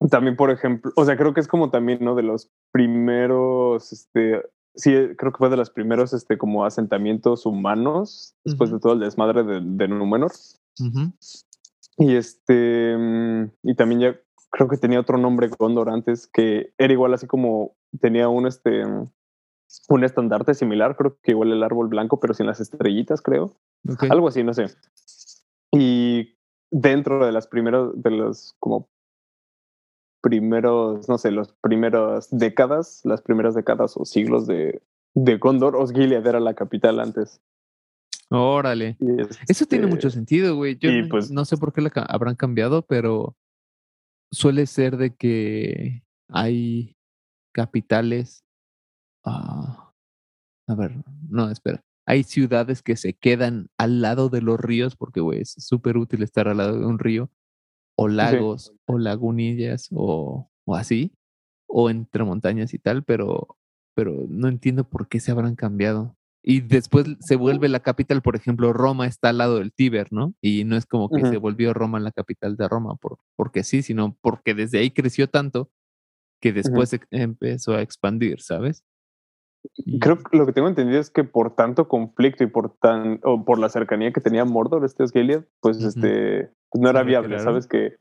También, 0.09 0.35
por 0.35 0.49
ejemplo, 0.49 0.91
o 0.95 1.05
sea, 1.05 1.15
creo 1.15 1.33
que 1.33 1.41
es 1.41 1.47
como 1.47 1.69
también, 1.69 1.99
¿no? 2.01 2.15
De 2.15 2.23
los 2.23 2.49
primeros, 2.71 3.93
este, 3.93 4.41
sí, 4.73 4.91
creo 5.15 5.31
que 5.31 5.37
fue 5.37 5.49
de 5.49 5.57
los 5.57 5.69
primeros 5.69 6.13
este, 6.13 6.39
como 6.39 6.65
asentamientos 6.65 7.45
humanos 7.45 8.35
después 8.43 8.71
de 8.71 8.79
todo 8.79 8.93
el 8.93 8.99
desmadre 8.99 9.43
de, 9.43 9.61
de 9.61 9.87
Númenor. 9.87 10.31
Y 11.97 12.15
este, 12.15 12.97
mm, 12.97 13.51
y 13.61 13.75
también 13.75 14.01
ya 14.01 14.19
creo 14.49 14.67
que 14.67 14.77
tenía 14.77 14.99
otro 14.99 15.17
nombre 15.17 15.49
Gondor 15.49 15.89
antes 15.89 16.27
que 16.27 16.73
era 16.77 16.93
igual 16.93 17.13
así 17.13 17.27
como 17.27 17.75
tenía 17.99 18.27
un 18.27 18.47
este 18.47 18.83
un 19.89 20.03
estandarte 20.03 20.53
similar, 20.53 20.95
creo 20.95 21.17
que 21.21 21.31
igual 21.31 21.51
el 21.51 21.63
árbol 21.63 21.87
blanco, 21.87 22.19
pero 22.19 22.33
sin 22.33 22.47
las 22.47 22.59
estrellitas, 22.59 23.21
creo. 23.21 23.55
Algo 24.09 24.27
así, 24.27 24.43
no 24.43 24.53
sé. 24.53 24.67
Y 25.71 26.35
dentro 26.69 27.25
de 27.25 27.31
las 27.31 27.47
primeras, 27.47 27.89
de 27.95 28.11
los 28.11 28.55
como 28.59 28.89
primeros, 30.21 31.09
no 31.09 31.17
sé, 31.17 31.31
las 31.31 31.51
primeras 31.53 32.29
décadas, 32.31 33.01
las 33.03 33.21
primeras 33.21 33.55
décadas 33.55 33.95
o 33.97 34.05
siglos 34.05 34.45
de, 34.47 34.81
de 35.13 35.37
Gondor, 35.37 35.75
Osgiliath 35.75 36.25
era 36.25 36.39
la 36.39 36.53
capital 36.53 36.99
antes. 36.99 37.41
Órale. 38.29 38.97
Eso 39.49 39.65
tiene 39.65 39.87
mucho 39.87 40.07
este, 40.07 40.19
sentido, 40.19 40.55
güey. 40.55 40.77
Yo 40.77 40.89
pues, 41.09 41.31
no 41.31 41.43
sé 41.43 41.57
por 41.57 41.73
qué 41.73 41.81
la 41.81 41.91
habrán 42.07 42.35
cambiado, 42.35 42.81
pero 42.83 43.35
suele 44.31 44.67
ser 44.67 44.95
de 44.95 45.13
que 45.15 46.03
hay 46.29 46.95
capitales. 47.51 48.45
Ah, 49.23 49.93
a 50.67 50.75
ver, 50.75 51.03
no, 51.29 51.49
espera. 51.49 51.83
Hay 52.05 52.23
ciudades 52.23 52.81
que 52.81 52.95
se 52.95 53.13
quedan 53.13 53.69
al 53.77 54.01
lado 54.01 54.29
de 54.29 54.41
los 54.41 54.59
ríos, 54.59 54.95
porque, 54.95 55.21
güey, 55.21 55.41
es 55.41 55.55
súper 55.57 55.97
útil 55.97 56.23
estar 56.23 56.47
al 56.47 56.57
lado 56.57 56.79
de 56.79 56.85
un 56.85 56.99
río 56.99 57.29
o 57.95 58.07
lagos 58.07 58.73
o 58.85 58.97
lagunillas 58.97 59.89
o, 59.91 60.49
o, 60.65 60.75
así, 60.75 61.13
o 61.67 61.89
entre 61.89 62.23
montañas 62.23 62.73
y 62.73 62.79
tal, 62.79 63.03
pero, 63.03 63.57
pero 63.95 64.25
no 64.27 64.47
entiendo 64.47 64.89
por 64.89 65.07
qué 65.07 65.19
se 65.19 65.31
habrán 65.31 65.55
cambiado. 65.55 66.15
Y 66.43 66.61
después 66.61 67.05
se 67.19 67.35
vuelve 67.35 67.69
la 67.69 67.81
capital, 67.81 68.23
por 68.23 68.35
ejemplo, 68.35 68.73
Roma 68.73 69.05
está 69.05 69.29
al 69.29 69.37
lado 69.37 69.59
del 69.59 69.71
Tíber, 69.71 70.11
¿no? 70.11 70.33
Y 70.41 70.63
no 70.63 70.75
es 70.75 70.87
como 70.87 71.07
que 71.07 71.21
se 71.21 71.37
volvió 71.37 71.71
Roma 71.71 71.99
la 71.99 72.11
capital 72.11 72.57
de 72.57 72.67
Roma 72.67 72.95
por, 72.95 73.19
porque 73.35 73.63
sí, 73.63 73.83
sino 73.83 74.17
porque 74.21 74.55
desde 74.55 74.79
ahí 74.79 74.89
creció 74.89 75.29
tanto 75.29 75.69
que 76.41 76.51
después 76.51 76.99
empezó 77.11 77.75
a 77.75 77.83
expandir, 77.83 78.41
¿sabes? 78.41 78.83
Creo 79.99 80.17
que 80.17 80.37
lo 80.37 80.45
que 80.45 80.53
tengo 80.53 80.67
entendido 80.67 80.99
es 80.99 81.09
que 81.09 81.23
por 81.23 81.55
tanto 81.55 81.87
conflicto 81.87 82.43
y 82.43 82.47
por 82.47 82.77
tan 82.77 83.19
o 83.23 83.45
por 83.45 83.59
la 83.59 83.69
cercanía 83.69 84.11
que 84.11 84.21
tenía 84.21 84.45
Mordor, 84.45 84.83
este 84.85 85.03
es 85.03 85.11
Gilead, 85.11 85.43
pues 85.59 85.83
este 85.83 86.51
pues 86.69 86.81
no 86.81 86.89
era 86.89 87.03
viable, 87.03 87.37
¿sabes? 87.39 87.67
Que, 87.67 87.95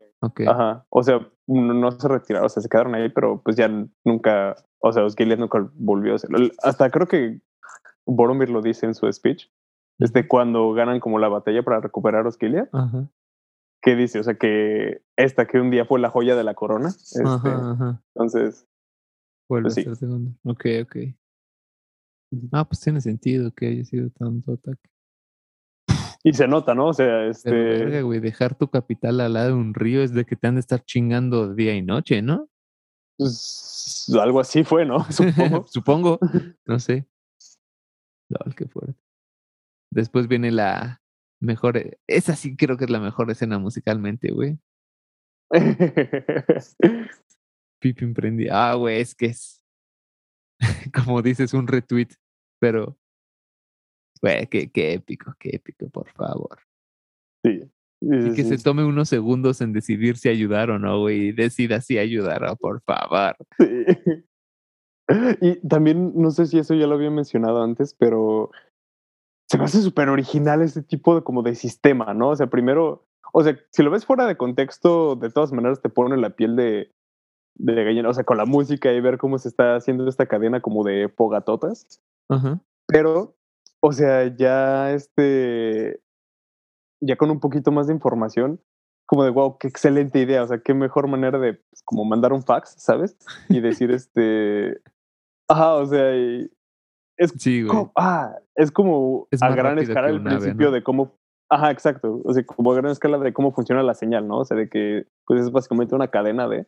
ajá, 0.47 0.87
o 0.89 1.03
sea, 1.03 1.29
no, 1.47 1.91
se 1.91 2.09
retiraron, 2.09 2.47
o 2.47 2.49
sea, 2.49 2.63
se 2.63 2.69
quedaron 2.69 2.95
ahí, 2.95 3.09
pero 3.11 3.43
pues 3.43 3.57
ya 3.57 3.69
nunca, 4.05 4.57
o 4.79 4.93
sea, 4.93 5.05
Osgiliath 5.05 5.39
nunca 5.39 5.71
volvió 5.75 6.13
a 6.13 6.17
hacerlo. 6.17 6.39
Hasta 6.63 6.91
creo 6.91 7.09
que 7.09 7.41
Boromir 8.07 8.49
lo 8.51 8.63
dice 8.63 8.87
en 8.87 8.95
su 8.95 9.13
speech, 9.13 9.51
este, 9.99 10.29
cuando 10.29 10.73
ganan 10.73 11.01
como 11.01 11.19
la 11.19 11.29
batalla 11.29 11.63
para 11.63 11.81
recuperar 11.81 12.27
Osgiliath, 12.27 12.71
que 13.83 13.97
dice, 13.97 14.21
o 14.21 14.23
sea, 14.23 14.35
que 14.35 15.03
esta 15.17 15.47
que 15.47 15.61
un 15.61 15.71
día 15.71 15.85
fue 15.85 16.01
la 16.01 16.11
joya 16.11 16.37
de 16.37 16.45
la 16.45 16.55
corona, 16.55 16.89
este, 16.89 17.21
entonces... 18.15 18.67
Vuelve 19.49 19.65
pues, 19.65 19.79
a 19.79 19.83
ser 19.83 19.97
segundo. 19.97 20.31
Ok, 20.45 20.65
ok. 20.85 20.97
Ah, 22.53 22.65
pues 22.65 22.81
tiene 22.81 23.01
sentido 23.01 23.53
que 23.53 23.67
haya 23.69 23.85
sido 23.85 24.11
tanto 24.11 24.53
ataque. 24.53 24.89
Y 26.23 26.35
se 26.35 26.47
nota, 26.47 26.75
¿no? 26.75 26.89
O 26.89 26.93
sea, 26.93 27.27
este. 27.27 28.03
güey, 28.03 28.21
dejar 28.21 28.55
tu 28.55 28.69
capital 28.69 29.21
al 29.21 29.33
lado 29.33 29.49
de 29.49 29.55
un 29.55 29.75
río 29.75 30.03
es 30.03 30.13
de 30.13 30.27
que 30.27 30.37
te 30.37 30.47
han 30.47 30.55
de 30.55 30.61
estar 30.61 30.85
chingando 30.85 31.55
día 31.55 31.75
y 31.75 31.83
noche, 31.83 32.21
¿no? 32.21 32.49
Pues 33.17 34.11
algo 34.21 34.41
así 34.41 34.65
fue, 34.65 34.85
¿no? 34.85 35.05
Supongo. 35.13 35.67
Supongo. 35.69 36.19
No 36.67 36.79
sé. 36.79 37.07
No, 38.29 38.39
qué 38.55 38.67
fuerte. 38.67 39.01
Después 39.91 40.29
viene 40.29 40.51
la 40.51 41.03
mejor, 41.41 41.79
e, 41.79 41.99
esa 42.07 42.37
sí 42.37 42.55
creo 42.57 42.77
que 42.77 42.85
es 42.85 42.91
la 42.91 43.01
mejor 43.01 43.31
escena 43.31 43.59
musicalmente, 43.59 44.31
güey. 44.31 44.59
Pippin 47.81 48.15
prendí. 48.15 48.49
Ah, 48.51 48.75
güey, 48.75 49.01
es 49.01 49.15
que 49.15 49.27
es, 49.27 49.60
como 50.95 51.23
dices, 51.23 51.55
un 51.55 51.67
retweet, 51.67 52.09
pero, 52.61 52.97
güey, 54.23 54.47
qué, 54.47 54.71
qué 54.71 54.95
épico, 54.95 55.35
qué 55.39 55.51
épico, 55.55 55.89
por 55.89 56.09
favor. 56.11 56.59
Sí. 57.45 57.71
Y 58.03 58.35
que 58.35 58.45
se 58.45 58.57
tome 58.57 58.85
unos 58.85 59.11
segundos 59.11 59.61
en 59.61 59.73
decidir 59.73 60.17
si 60.17 60.31
ayudar 60.31 60.71
o 60.71 60.79
no, 60.79 61.01
güey, 61.01 61.29
y 61.29 61.33
decida 61.33 61.83
si 61.83 61.99
ayudar 61.99 62.45
o 62.45 62.57
por 62.57 62.83
favor. 62.83 63.37
Sí. 63.59 63.67
Y 65.41 65.57
también, 65.67 66.13
no 66.15 66.31
sé 66.31 66.47
si 66.47 66.59
eso 66.61 66.73
ya 66.75 66.87
lo 66.87 66.95
había 66.95 67.11
mencionado 67.11 67.65
antes, 67.65 67.95
pero 67.95 68.53
se 69.49 69.59
me 69.59 69.65
hace 69.65 69.83
súper 69.83 70.09
original 70.09 70.63
este 70.63 70.83
tipo 70.83 71.17
de 71.17 71.25
como 71.25 71.43
de 71.43 71.57
sistema, 71.57 72.15
¿no? 72.15 72.29
O 72.29 72.37
sea, 72.37 72.47
primero, 72.47 73.09
o 73.33 73.43
sea, 73.43 73.59
si 73.73 73.83
lo 73.83 73.91
ves 73.91 74.07
fuera 74.07 74.27
de 74.29 74.37
contexto, 74.37 75.17
de 75.17 75.31
todas 75.31 75.53
maneras 75.53 75.83
te 75.83 75.89
pone 75.89 76.17
la 76.17 76.31
piel 76.31 76.55
de, 76.55 76.93
de 77.57 77.85
gallina, 77.85 78.09
o 78.09 78.15
sea, 78.15 78.25
con 78.25 78.39
la 78.39 78.47
música 78.47 78.93
y 78.93 79.01
ver 79.01 79.19
cómo 79.19 79.39
se 79.39 79.49
está 79.49 79.77
haciendo 79.77 80.09
esta 80.09 80.27
cadena 80.27 80.61
como 80.61 80.85
de 80.85 81.09
fogatotas. 81.09 82.01
Ajá. 82.29 82.61
Pero, 82.87 83.37
o 83.81 83.93
sea, 83.93 84.35
ya 84.35 84.93
este, 84.93 86.01
ya 87.03 87.17
con 87.17 87.31
un 87.31 87.41
poquito 87.41 87.73
más 87.73 87.87
de 87.87 87.95
información, 87.95 88.61
como 89.07 89.25
de, 89.25 89.31
wow, 89.31 89.59
qué 89.59 89.67
excelente 89.67 90.21
idea, 90.21 90.43
o 90.43 90.47
sea, 90.47 90.61
qué 90.61 90.73
mejor 90.73 91.09
manera 91.09 91.39
de 91.39 91.55
pues, 91.55 91.83
como 91.85 92.05
mandar 92.05 92.33
un 92.33 92.43
fax, 92.43 92.75
¿sabes? 92.79 93.17
Y 93.49 93.61
decir, 93.61 93.91
este, 93.91 94.81
ajá, 95.49 95.75
o 95.75 95.87
sea, 95.87 96.17
y 96.17 96.51
es, 97.17 97.35
Sí, 97.37 97.65
como, 97.67 97.93
ah, 97.97 98.37
es 98.55 98.71
como 98.71 99.27
Es 99.31 99.43
a 99.43 99.51
gran 99.51 99.79
escala 99.79 100.09
el 100.09 100.23
principio 100.23 100.69
¿no? 100.69 100.73
de 100.73 100.83
cómo, 100.83 101.19
ajá, 101.51 101.71
exacto, 101.71 102.21
o 102.25 102.33
sea, 102.33 102.45
como 102.45 102.73
a 102.73 102.77
gran 102.77 102.93
escala 102.93 103.19
de 103.19 103.33
cómo 103.33 103.53
funciona 103.53 103.83
la 103.83 103.95
señal, 103.95 104.29
¿no? 104.29 104.39
O 104.39 104.45
sea, 104.45 104.57
de 104.57 104.69
que, 104.69 105.07
pues 105.27 105.41
es 105.41 105.51
básicamente 105.51 105.95
una 105.95 106.09
cadena 106.09 106.49
de, 106.49 106.67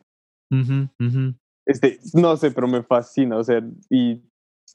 Ujú, 0.53 0.89
ujú. 0.99 1.35
este, 1.65 1.99
no 2.13 2.37
sé, 2.37 2.51
pero 2.51 2.67
me 2.67 2.83
fascina, 2.83 3.37
o 3.37 3.43
sea, 3.43 3.61
y 3.89 4.21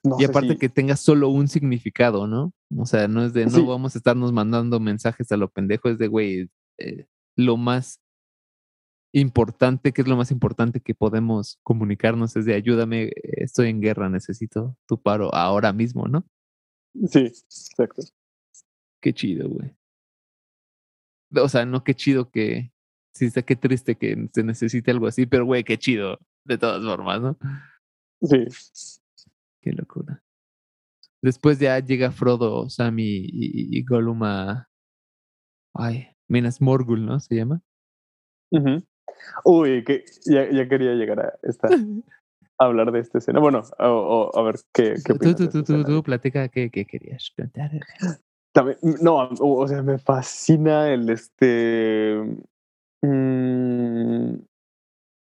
no 0.04 0.16
Y 0.18 0.24
aparte 0.24 0.54
si- 0.54 0.58
que 0.58 0.68
tenga 0.68 0.96
solo 0.96 1.28
un 1.28 1.48
significado, 1.48 2.26
¿no? 2.26 2.52
O 2.76 2.86
sea, 2.86 3.06
no 3.08 3.24
es 3.24 3.32
de, 3.32 3.44
no 3.46 3.50
Sí. 3.52 3.62
vamos 3.66 3.94
a 3.94 3.98
estarnos 3.98 4.32
mandando 4.32 4.80
mensajes 4.80 5.30
a 5.32 5.36
lo 5.36 5.48
pendejo, 5.50 5.88
es 5.88 5.98
de, 5.98 6.08
güey, 6.08 6.50
eh, 6.78 7.06
lo 7.36 7.56
más 7.56 8.00
importante, 9.12 9.92
¿qué 9.92 10.02
es 10.02 10.08
lo 10.08 10.16
más 10.16 10.30
importante 10.30 10.80
que 10.80 10.94
podemos 10.94 11.58
comunicarnos? 11.62 12.36
Es 12.36 12.44
de, 12.44 12.54
ayúdame, 12.54 13.10
estoy 13.22 13.68
en 13.70 13.80
guerra, 13.80 14.08
necesito 14.08 14.76
tu 14.86 15.00
paro 15.00 15.34
ahora 15.34 15.72
mismo, 15.72 16.06
¿no? 16.08 16.24
sí, 17.08 17.20
exacto. 17.20 18.02
Qué 19.00 19.12
chido, 19.14 19.48
güey. 19.48 19.74
O 21.36 21.48
sea, 21.48 21.64
no 21.66 21.84
qué 21.84 21.94
chido 21.94 22.30
que, 22.30 22.72
sí, 23.18 23.26
está 23.26 23.42
qué 23.42 23.56
triste 23.56 23.96
que 23.96 24.28
se 24.32 24.42
necesite 24.44 24.90
algo 24.90 25.06
así, 25.06 25.26
pero 25.26 25.44
güey, 25.44 25.64
qué 25.64 25.76
chido, 25.78 26.18
de 26.44 26.56
todas 26.58 26.82
formas, 26.84 27.20
¿no? 27.20 27.36
Sí, 28.22 28.46
Qué 29.60 29.72
locura. 29.72 30.22
Después 31.20 31.58
ya 31.58 31.78
llega 31.80 32.12
Frodo, 32.12 32.70
Sam 32.70 33.00
y, 33.00 33.04
y, 33.26 33.78
y 33.78 33.84
Gollum 33.84 34.22
a. 34.22 34.68
Ay, 35.74 36.08
Minas 36.28 36.60
Morgul, 36.60 37.04
¿no? 37.04 37.18
Se 37.20 37.34
llama. 37.34 37.60
Ujú. 38.52 38.82
Uy, 39.44 39.84
que 39.84 40.04
ya, 40.26 40.48
ya 40.50 40.68
quería 40.68 40.94
llegar 40.94 41.20
a 41.20 41.38
esta, 41.42 41.68
a 42.58 42.64
hablar 42.64 42.92
de 42.92 43.00
esta 43.00 43.18
escena. 43.18 43.40
Bueno, 43.40 43.62
o, 43.80 43.84
o- 44.32 44.38
a 44.38 44.42
ver 44.42 44.56
qué, 44.72 44.94
qué 45.04 45.12
Tú, 45.12 45.16
opinas 45.16 45.36
tú, 45.36 45.48
tú, 45.48 45.62
tú, 45.64 45.84
tú, 45.84 46.02
platica 46.04 46.48
qué, 46.48 46.70
qué 46.70 46.84
querías 46.84 47.32
contar. 47.36 47.72
También- 48.52 48.78
no, 49.02 49.28
o 49.40 49.66
sea, 49.68 49.82
me 49.82 49.98
fascina 49.98 50.92
el 50.92 51.10
este. 51.10 52.16
Mm, 53.02 54.34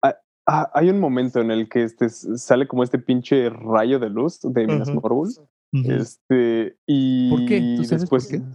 ah, 0.04 0.16
ah, 0.48 0.72
hay 0.74 0.90
un 0.90 1.00
momento 1.00 1.40
en 1.42 1.52
el 1.52 1.70
que 1.70 1.84
este 1.84 2.10
sale 2.10 2.68
como 2.68 2.84
este 2.84 3.00
pinche 3.00 3.50
rayo 3.50 4.00
de 4.00 4.10
luz 4.10 4.40
de 4.42 4.68
Minas 4.68 4.90
Ajá. 4.90 5.00
Morgul. 5.00 5.30
Este. 5.72 6.78
Y 6.88 7.30
¿Por 7.30 7.46
qué? 7.46 7.76
¿Tú 7.78 7.84
sabes 7.84 8.02
después. 8.02 8.28
por 8.28 8.40
qué? 8.40 8.46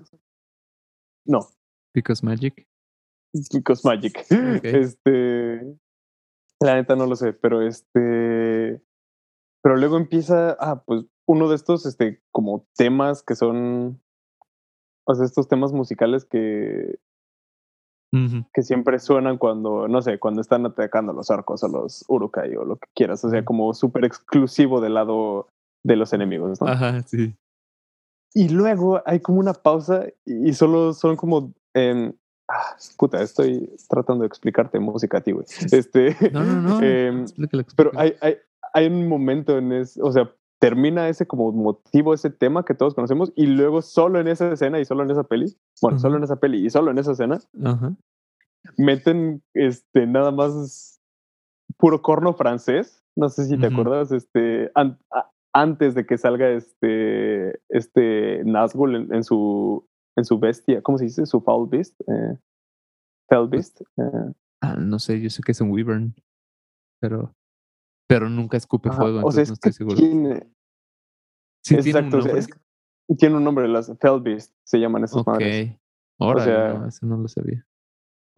No, 1.27 1.47
Because 1.95 2.25
Magic. 2.25 2.67
Because 3.53 3.83
Magic. 3.85 4.19
Este. 4.65 5.77
La 6.61 6.75
neta 6.75 6.95
no 6.97 7.07
lo 7.07 7.17
sé, 7.17 7.33
pero 7.33 7.63
este. 7.63 8.81
Pero 9.63 9.77
luego 9.77 9.97
empieza. 9.97 10.57
Ah, 10.61 10.83
pues 10.85 11.05
uno 11.27 11.49
de 11.49 11.57
estos, 11.57 11.87
este, 11.87 12.23
como 12.33 12.67
temas 12.77 13.23
que 13.23 13.35
son. 13.35 14.01
O 15.07 15.15
sea, 15.15 15.25
estos 15.25 15.49
temas 15.49 15.73
musicales 15.73 16.25
que, 16.25 16.99
Ujú. 18.13 18.45
que 18.53 18.63
siempre 18.63 18.99
suenan 18.99 19.39
cuando, 19.39 19.87
no 19.87 20.03
sé, 20.03 20.19
cuando 20.19 20.41
están 20.41 20.67
atacando 20.67 21.13
a 21.13 21.15
los 21.15 21.31
orcos 21.31 21.63
o 21.63 21.69
los 21.69 22.05
urukai 22.09 22.57
o 22.57 22.65
lo 22.65 22.77
que 22.77 22.89
quieras. 22.95 23.25
O 23.25 23.31
sea, 23.31 23.45
como 23.45 23.73
súper 23.73 24.05
exclusivo 24.05 24.81
del 24.81 24.95
lado 24.95 25.49
de 25.85 25.97
los 25.97 26.13
enemigos, 26.13 26.61
¿no? 26.61 26.67
Ajá, 26.67 27.03
sí. 27.03 27.37
Y 28.35 28.49
luego 28.49 29.03
hay 29.07 29.21
como 29.21 29.39
una 29.39 29.55
pausa 29.55 30.07
y 30.25 30.53
solo 30.55 30.93
son 30.93 31.17
como. 31.17 31.53
em, 31.75 32.13
ah, 32.49 32.77
puta, 32.99 33.23
estoy 33.23 33.71
tratando 33.89 34.23
de 34.23 34.29
explicarte 34.29 34.79
música 34.79 35.19
a 35.19 35.21
ti, 35.21 35.33
güey. 35.33 35.47
Este, 35.73 36.17
No, 36.33 36.45
no, 36.45 36.61
no. 36.61 36.81
explícalo, 37.23 37.65
pero 37.77 37.93
hay, 37.97 38.15
hay, 38.21 38.37
hay 38.73 38.87
un 38.87 39.09
momento 39.09 39.57
en 39.59 39.73
ese, 39.73 40.03
o 40.03 40.13
sea, 40.13 40.31
termina 40.61 41.09
ese 41.09 41.27
como 41.27 41.51
motivo, 41.53 42.15
ese 42.15 42.31
tema 42.31 42.65
que 42.65 42.75
todos 42.75 42.95
conocemos, 42.95 43.33
y 43.35 43.47
luego 43.47 43.81
solo 43.83 44.21
en 44.21 44.29
esa 44.29 44.53
escena 44.53 44.79
y 44.79 44.85
solo 44.85 45.03
en 45.03 45.11
esa 45.11 45.25
peli, 45.25 45.57
bueno, 45.81 45.99
solo 45.99 46.13
Ujú. 46.15 46.19
en 46.19 46.25
esa 46.25 46.37
peli 46.37 46.65
y 46.67 46.71
solo 46.71 46.91
en 46.91 46.99
esa 46.99 47.13
escena, 47.13 47.39
Ajá. 47.65 47.95
meten 48.77 49.43
este 49.55 50.07
nada 50.07 50.31
más 50.31 51.01
puro 51.79 52.03
corno 52.03 52.35
francés. 52.35 53.03
No 53.17 53.29
sé 53.29 53.45
si 53.47 53.59
te 53.59 53.67
Ujú. 53.69 53.81
acuerdas, 53.81 54.13
este, 54.13 54.71
an- 54.75 54.99
antes 55.53 55.95
de 55.95 56.07
que 56.07 56.17
salga 56.19 56.49
este, 56.51 57.61
este 57.71 58.45
Nazgûl 58.45 58.95
en, 58.97 59.15
en 59.15 59.25
su 59.25 59.85
en 60.17 60.25
su 60.25 60.39
bestia, 60.39 60.83
¿cómo 60.83 60.99
se 60.99 61.05
dice? 61.05 61.25
Su 61.25 61.41
foul 61.41 61.69
beast, 61.69 61.99
eh, 62.07 62.37
fell 63.29 63.49
beast. 63.49 63.81
eh, 63.97 64.33
Ah, 64.61 64.77
no 64.77 64.99
sé, 64.99 65.21
yo 65.21 65.31
sé 65.31 65.43
que 65.43 65.53
es 65.53 65.61
un 65.63 65.71
Wyvern. 65.71 66.15
Pero. 67.01 67.33
Pero 68.11 68.29
nunca 68.29 68.57
escupe 68.57 68.89
ajá, 68.89 68.99
fuego, 68.99 69.21
o 69.25 69.31
sea, 69.31 69.43
entonces 69.45 69.49
no 69.49 69.55
estoy 69.55 69.73
seguro. 69.73 69.97
tiene, 69.97 70.53
Sí, 71.63 71.77
tiene 71.77 72.01
un 72.01 72.07
exacto, 72.07 72.17
o 72.19 72.23
sea, 72.23 72.33
nombre. 72.33 72.41
es 72.41 73.17
tiene 73.19 73.37
un 73.37 73.45
nombre, 73.45 73.69
las 73.69 73.93
fell 74.01 74.21
beast 74.21 74.53
se 74.65 74.79
llaman 74.81 75.05
esas 75.05 75.19
Ok. 75.19 75.27
madres. 75.29 75.77
Órale, 76.19 76.45
sea, 76.51 76.75
no, 76.75 76.87
eso 76.89 77.07
no 77.07 77.17
lo 77.19 77.29
sabía. 77.29 77.65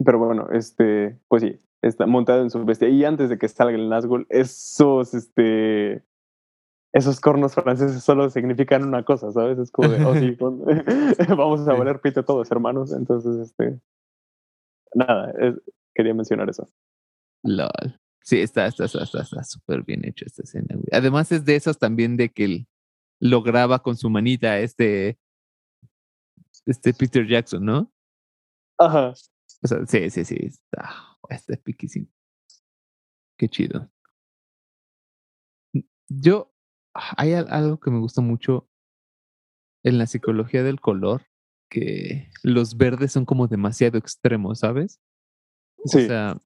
Pero 0.04 0.18
bueno, 0.18 0.48
este, 0.52 1.18
pues 1.28 1.42
sí, 1.42 1.58
está 1.80 2.06
montado 2.06 2.42
en 2.42 2.50
su 2.50 2.62
bestia. 2.66 2.88
Y 2.90 3.02
antes 3.06 3.30
de 3.30 3.38
que 3.38 3.48
salga 3.48 3.74
el 3.76 3.88
Nazgûl, 3.88 4.26
esos, 4.28 5.14
este, 5.14 6.04
esos 6.92 7.18
cornos 7.20 7.54
franceses 7.54 8.02
solo 8.02 8.28
significan 8.28 8.84
una 8.84 9.04
cosa, 9.04 9.32
¿sabes? 9.32 9.58
Es 9.58 9.70
como 9.70 9.88
de, 9.88 10.04
oh 10.04 10.14
sí, 10.14 10.36
con- 10.38 10.64
vamos 11.36 11.66
a 11.66 11.72
valer 11.74 12.00
pito 12.02 12.24
todos, 12.26 12.50
hermanos. 12.50 12.92
Entonces, 12.92 13.36
este, 13.48 13.80
nada, 14.94 15.32
es- 15.38 15.60
quería 15.94 16.12
mencionar 16.14 16.48
eso. 16.50 16.68
LOL. 17.42 18.00
Sí, 18.24 18.40
está, 18.40 18.66
está, 18.66 18.84
está, 18.84 19.02
está, 19.02 19.22
está 19.22 19.44
súper 19.44 19.82
bien 19.82 20.04
hecho 20.06 20.24
esta 20.26 20.42
escena, 20.42 20.74
güey. 20.74 20.86
Además 20.92 21.32
es 21.32 21.44
de 21.44 21.56
esas 21.56 21.78
también 21.78 22.16
de 22.16 22.28
que 22.30 22.44
él 22.44 22.68
lo 23.20 23.42
graba 23.42 23.82
con 23.82 23.96
su 23.96 24.10
manita, 24.10 24.58
este, 24.60 25.18
este 26.66 26.92
Peter 26.94 27.26
Jackson, 27.26 27.64
¿no? 27.64 27.92
Ajá. 28.78 29.14
O 29.62 29.68
sea, 29.68 29.86
sí, 29.86 30.10
sí, 30.10 30.24
sí, 30.24 30.36
está, 30.40 31.18
está 31.28 31.56
piquísimo. 31.56 32.06
Qué 33.36 33.48
chido. 33.48 33.90
Yo, 36.08 36.52
hay 36.94 37.32
al- 37.32 37.50
algo 37.50 37.80
que 37.80 37.90
me 37.90 37.98
gusta 37.98 38.20
mucho 38.20 38.68
en 39.84 39.98
la 39.98 40.06
psicología 40.06 40.62
del 40.62 40.80
color, 40.80 41.26
que 41.70 42.28
los 42.42 42.76
verdes 42.76 43.12
son 43.12 43.24
como 43.24 43.48
demasiado 43.48 43.98
extremos, 43.98 44.60
¿sabes? 44.60 45.00
Sí. 45.86 45.98
O 45.98 46.06
sea, 46.06 46.36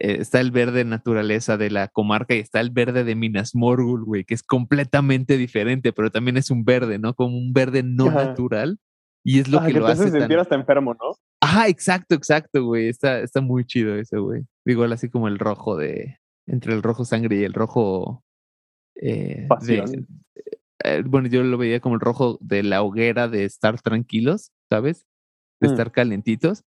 eh, 0.00 0.16
está 0.20 0.40
el 0.40 0.50
verde 0.50 0.84
naturaleza 0.84 1.56
de 1.56 1.70
la 1.70 1.88
comarca 1.88 2.34
y 2.34 2.38
está 2.40 2.60
el 2.60 2.70
verde 2.70 3.04
de 3.04 3.14
Minas 3.14 3.54
Morgul, 3.54 4.04
güey, 4.04 4.24
que 4.24 4.34
es 4.34 4.42
completamente 4.42 5.36
diferente, 5.36 5.92
pero 5.92 6.10
también 6.10 6.36
es 6.36 6.50
un 6.50 6.64
verde, 6.64 6.98
¿no? 6.98 7.14
Como 7.14 7.36
un 7.38 7.52
verde 7.52 7.82
no 7.84 8.08
Ajá. 8.08 8.24
natural. 8.24 8.78
Y 9.22 9.38
es 9.40 9.48
lo 9.48 9.58
Ajá, 9.58 9.66
que, 9.66 9.72
que 9.74 9.80
lo 9.80 9.86
te 9.86 9.92
hace 9.92 10.10
sentir 10.10 10.28
tan... 10.28 10.38
hasta 10.40 10.54
enfermo, 10.54 10.94
¿no? 10.94 11.14
Ajá, 11.42 11.68
exacto, 11.68 12.14
exacto, 12.14 12.64
güey. 12.64 12.88
Está, 12.88 13.20
está 13.20 13.40
muy 13.42 13.64
chido 13.66 13.94
ese, 13.96 14.16
güey. 14.18 14.44
Igual 14.64 14.92
así 14.92 15.08
como 15.10 15.28
el 15.28 15.38
rojo 15.38 15.76
de... 15.76 16.18
Entre 16.46 16.72
el 16.72 16.82
rojo 16.82 17.04
sangre 17.04 17.36
y 17.36 17.44
el 17.44 17.52
rojo... 17.52 18.24
eh, 18.96 19.46
de, 19.60 20.04
eh, 20.84 21.02
bueno, 21.04 21.28
yo 21.28 21.42
lo 21.42 21.58
veía 21.58 21.80
como 21.80 21.94
el 21.96 22.00
rojo 22.00 22.38
de 22.40 22.62
la 22.62 22.82
hoguera 22.82 23.28
de 23.28 23.44
estar 23.44 23.80
tranquilos, 23.82 24.50
¿sabes? 24.70 25.04
De 25.60 25.68
Mm. 25.68 25.70
estar 25.72 25.92
calentitos. 25.92 26.64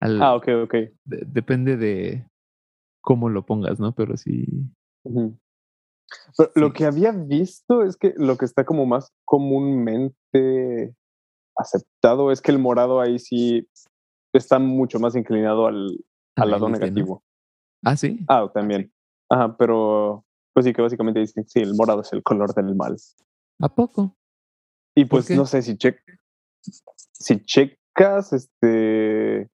Al- 0.00 0.22
Ah, 0.22 0.36
ok, 0.36 0.48
ok. 0.64 0.72
de- 1.04 1.24
depende 1.26 1.76
de 1.76 2.24
cómo 3.00 3.28
lo 3.28 3.44
pongas, 3.46 3.80
¿no? 3.80 3.94
Pero 3.94 4.16
sí. 4.16 4.46
Pero 5.02 6.50
lo 6.54 6.72
que 6.72 6.84
había 6.84 7.12
visto 7.12 7.82
es 7.82 7.96
que 7.96 8.14
lo 8.16 8.36
que 8.36 8.44
está 8.44 8.64
como 8.64 8.86
más 8.86 9.12
comúnmente 9.24 10.94
aceptado 11.56 12.30
es 12.32 12.40
que 12.40 12.52
el 12.52 12.58
morado 12.58 13.00
ahí 13.00 13.18
sí 13.18 13.68
está 14.32 14.58
mucho 14.58 15.00
más 15.00 15.16
inclinado 15.16 15.66
al, 15.66 16.04
al 16.36 16.50
lado 16.50 16.68
¿no? 16.68 16.78
negativo. 16.78 17.22
Ah, 17.84 17.96
sí. 17.96 18.20
Ah, 18.28 18.50
también. 18.52 18.92
Ajá, 19.30 19.56
pero 19.56 20.24
pues 20.54 20.64
sí 20.66 20.72
que 20.72 20.82
básicamente 20.82 21.20
dicen, 21.20 21.46
sí, 21.48 21.60
el 21.60 21.74
morado 21.74 22.00
es 22.00 22.12
el 22.12 22.22
color 22.22 22.54
del 22.54 22.74
mal. 22.74 22.96
¿A 23.60 23.68
poco? 23.68 24.16
Y 24.94 25.04
¿Por 25.04 25.24
pues 25.24 25.30
no 25.30 25.46
sé 25.46 25.62
si 25.62 25.76
che 25.76 25.98
si 27.12 27.44
checas, 27.44 28.32
este 28.32 29.50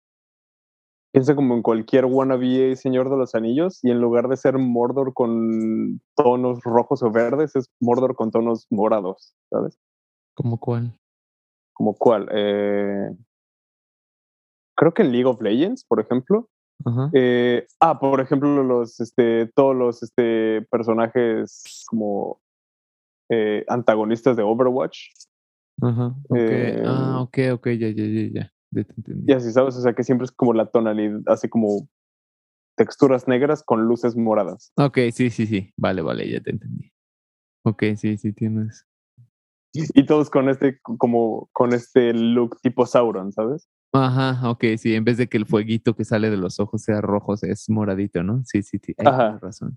piensa 1.14 1.36
como 1.36 1.54
en 1.54 1.62
cualquier 1.62 2.06
wannabe 2.06 2.74
Señor 2.74 3.08
de 3.08 3.16
los 3.16 3.36
Anillos 3.36 3.78
y 3.84 3.92
en 3.92 4.00
lugar 4.00 4.26
de 4.26 4.36
ser 4.36 4.58
Mordor 4.58 5.14
con 5.14 6.00
tonos 6.16 6.60
rojos 6.64 7.04
o 7.04 7.12
verdes, 7.12 7.54
es 7.54 7.70
Mordor 7.78 8.16
con 8.16 8.32
tonos 8.32 8.66
morados, 8.68 9.32
¿sabes? 9.48 9.78
¿Cómo 10.34 10.58
cuál? 10.58 10.98
Como 11.72 11.94
cuál? 11.94 12.28
Eh, 12.32 13.10
creo 14.76 14.92
que 14.92 15.02
en 15.02 15.12
League 15.12 15.26
of 15.26 15.40
Legends, 15.40 15.84
por 15.84 16.00
ejemplo. 16.00 16.48
Eh, 17.12 17.64
ah, 17.78 18.00
por 18.00 18.20
ejemplo, 18.20 18.64
los, 18.64 18.98
este, 18.98 19.46
todos 19.54 19.76
los 19.76 20.02
este, 20.02 20.62
personajes 20.68 21.84
como 21.86 22.40
eh, 23.30 23.64
antagonistas 23.68 24.36
de 24.36 24.42
Overwatch. 24.42 25.10
Ajá. 25.80 26.06
Ok. 26.28 26.36
eh, 26.36 26.82
ah, 26.84 27.20
ok, 27.20 27.38
ok, 27.52 27.66
ya, 27.68 27.90
ya, 27.90 28.04
ya, 28.04 28.28
ya. 28.32 28.53
Ya 28.74 28.84
te 28.84 28.92
entendí. 28.96 29.32
Y 29.32 29.34
así, 29.34 29.52
¿sabes? 29.52 29.76
O 29.76 29.80
sea, 29.80 29.92
que 29.94 30.04
siempre 30.04 30.24
es 30.24 30.32
como 30.32 30.52
la 30.52 30.66
tonalidad, 30.66 31.20
así 31.26 31.48
como 31.48 31.88
texturas 32.76 33.28
negras 33.28 33.62
con 33.62 33.86
luces 33.86 34.16
moradas. 34.16 34.72
Ok, 34.76 34.98
sí, 35.12 35.30
sí, 35.30 35.46
sí. 35.46 35.72
Vale, 35.76 36.02
vale, 36.02 36.28
ya 36.30 36.40
te 36.40 36.50
entendí. 36.50 36.92
Ok, 37.64 37.82
sí, 37.96 38.16
sí, 38.18 38.32
tienes. 38.32 38.86
Y 39.72 40.06
todos 40.06 40.30
con 40.30 40.48
este, 40.48 40.78
como 40.82 41.48
con 41.52 41.72
este 41.72 42.12
look 42.14 42.60
tipo 42.62 42.86
Sauron, 42.86 43.32
¿sabes? 43.32 43.68
Ajá, 43.92 44.48
ok, 44.50 44.64
sí. 44.76 44.94
En 44.94 45.04
vez 45.04 45.16
de 45.16 45.26
que 45.28 45.36
el 45.36 45.46
fueguito 45.46 45.94
que 45.94 46.04
sale 46.04 46.30
de 46.30 46.36
los 46.36 46.60
ojos 46.60 46.82
sea 46.82 47.00
rojo, 47.00 47.34
es 47.42 47.68
moradito, 47.70 48.22
¿no? 48.22 48.42
Sí, 48.44 48.62
sí, 48.62 48.78
sí. 48.82 48.94
Ajá. 49.04 49.38
razón. 49.40 49.76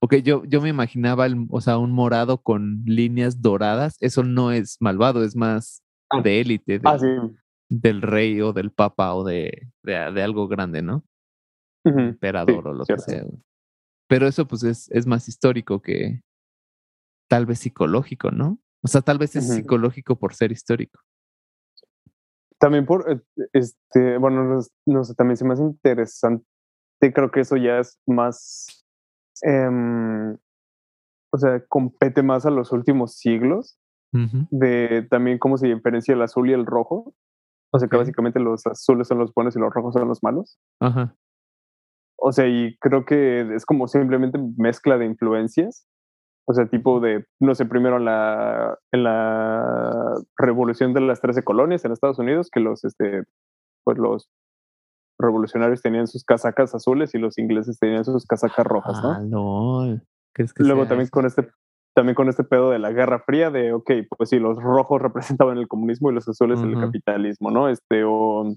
Ok, 0.00 0.16
yo, 0.16 0.44
yo 0.44 0.60
me 0.60 0.68
imaginaba, 0.68 1.24
el, 1.24 1.46
o 1.48 1.60
sea, 1.62 1.78
un 1.78 1.92
morado 1.92 2.42
con 2.42 2.82
líneas 2.84 3.40
doradas. 3.40 3.96
Eso 4.00 4.22
no 4.22 4.52
es 4.52 4.76
malvado, 4.80 5.24
es 5.24 5.34
más 5.36 5.82
Ah. 6.10 6.22
de 6.22 6.40
élite, 6.40 6.78
del, 6.78 6.86
Ah, 6.86 6.98
sí. 6.98 7.06
Del 7.68 8.02
rey 8.02 8.40
o 8.40 8.52
del 8.52 8.70
papa 8.70 9.14
o 9.14 9.24
de, 9.24 9.68
de, 9.82 10.12
de 10.12 10.22
algo 10.22 10.48
grande, 10.48 10.82
¿no? 10.82 11.04
Emperador 11.84 12.68
o 12.68 12.74
lo 12.74 12.84
cierto. 12.84 13.04
que 13.06 13.12
sea. 13.12 13.24
Pero 14.08 14.26
eso 14.26 14.46
pues 14.46 14.62
es, 14.62 14.90
es 14.90 15.06
más 15.06 15.28
histórico 15.28 15.80
que 15.80 16.22
tal 17.28 17.46
vez 17.46 17.60
psicológico, 17.60 18.30
¿no? 18.30 18.58
O 18.82 18.88
sea, 18.88 19.02
tal 19.02 19.18
vez 19.18 19.36
es 19.36 19.48
psicológico 19.48 20.18
por 20.18 20.34
ser 20.34 20.52
histórico. 20.52 21.00
También 22.58 22.86
por, 22.86 23.10
eh, 23.10 23.20
este, 23.52 24.18
bueno, 24.18 24.44
no, 24.44 24.60
no 24.86 25.04
sé, 25.04 25.14
también 25.14 25.36
se 25.36 25.44
me 25.44 25.52
hace 25.52 25.62
interesante, 25.62 26.44
creo 27.00 27.30
que 27.30 27.40
eso 27.40 27.56
ya 27.56 27.78
es 27.78 28.00
más, 28.06 28.84
em, 29.42 30.36
o 31.32 31.38
sea, 31.38 31.64
compete 31.68 32.22
más 32.22 32.46
a 32.46 32.50
los 32.50 32.72
últimos 32.72 33.16
siglos 33.16 33.78
de 34.10 35.06
también 35.10 35.38
cómo 35.38 35.58
se 35.58 35.66
diferencia 35.68 36.14
el 36.14 36.22
azul 36.22 36.48
y 36.48 36.54
el 36.54 36.64
rojo. 36.64 37.14
O 37.72 37.78
sea, 37.78 37.88
que 37.88 37.96
básicamente 37.96 38.40
los 38.40 38.66
azules 38.66 39.08
son 39.08 39.18
los 39.18 39.32
buenos 39.34 39.54
y 39.56 39.58
los 39.58 39.72
rojos 39.72 39.94
son 39.94 40.08
los 40.08 40.22
malos. 40.22 40.58
Ajá. 40.80 41.14
O 42.20 42.32
sea, 42.32 42.46
y 42.48 42.76
creo 42.78 43.04
que 43.04 43.54
es 43.54 43.64
como 43.64 43.86
simplemente 43.86 44.38
mezcla 44.56 44.98
de 44.98 45.06
influencias. 45.06 45.86
O 46.46 46.54
sea, 46.54 46.66
tipo 46.66 46.98
de, 47.00 47.26
no 47.40 47.54
sé, 47.54 47.66
primero 47.66 47.98
en 47.98 48.06
la, 48.06 48.78
en 48.90 49.04
la 49.04 50.14
revolución 50.38 50.94
de 50.94 51.02
las 51.02 51.20
13 51.20 51.44
colonias 51.44 51.84
en 51.84 51.92
Estados 51.92 52.18
Unidos, 52.18 52.48
que 52.50 52.60
los, 52.60 52.84
este, 52.84 53.24
pues 53.84 53.98
los 53.98 54.30
revolucionarios 55.18 55.82
tenían 55.82 56.06
sus 56.06 56.24
casacas 56.24 56.74
azules 56.74 57.14
y 57.14 57.18
los 57.18 57.38
ingleses 57.38 57.78
tenían 57.78 58.04
sus 58.04 58.24
casacas 58.24 58.66
rojas, 58.66 59.02
¿no? 59.02 59.12
Ah, 59.12 59.20
lol. 59.20 60.02
¿Crees 60.32 60.52
que 60.54 60.62
Luego 60.64 60.86
también 60.86 61.02
eso? 61.02 61.10
con 61.10 61.26
este 61.26 61.50
también 61.98 62.14
con 62.14 62.28
este 62.28 62.44
pedo 62.44 62.70
de 62.70 62.78
la 62.78 62.92
Guerra 62.92 63.18
Fría 63.26 63.50
de, 63.50 63.72
ok, 63.72 63.90
pues 64.16 64.30
sí, 64.30 64.38
los 64.38 64.56
rojos 64.62 65.02
representaban 65.02 65.58
el 65.58 65.66
comunismo 65.66 66.10
y 66.10 66.14
los 66.14 66.28
azules 66.28 66.62
el 66.62 66.74
Ujú. 66.76 66.80
capitalismo, 66.82 67.50
¿no? 67.50 67.68
Este, 67.68 68.04
o 68.06 68.54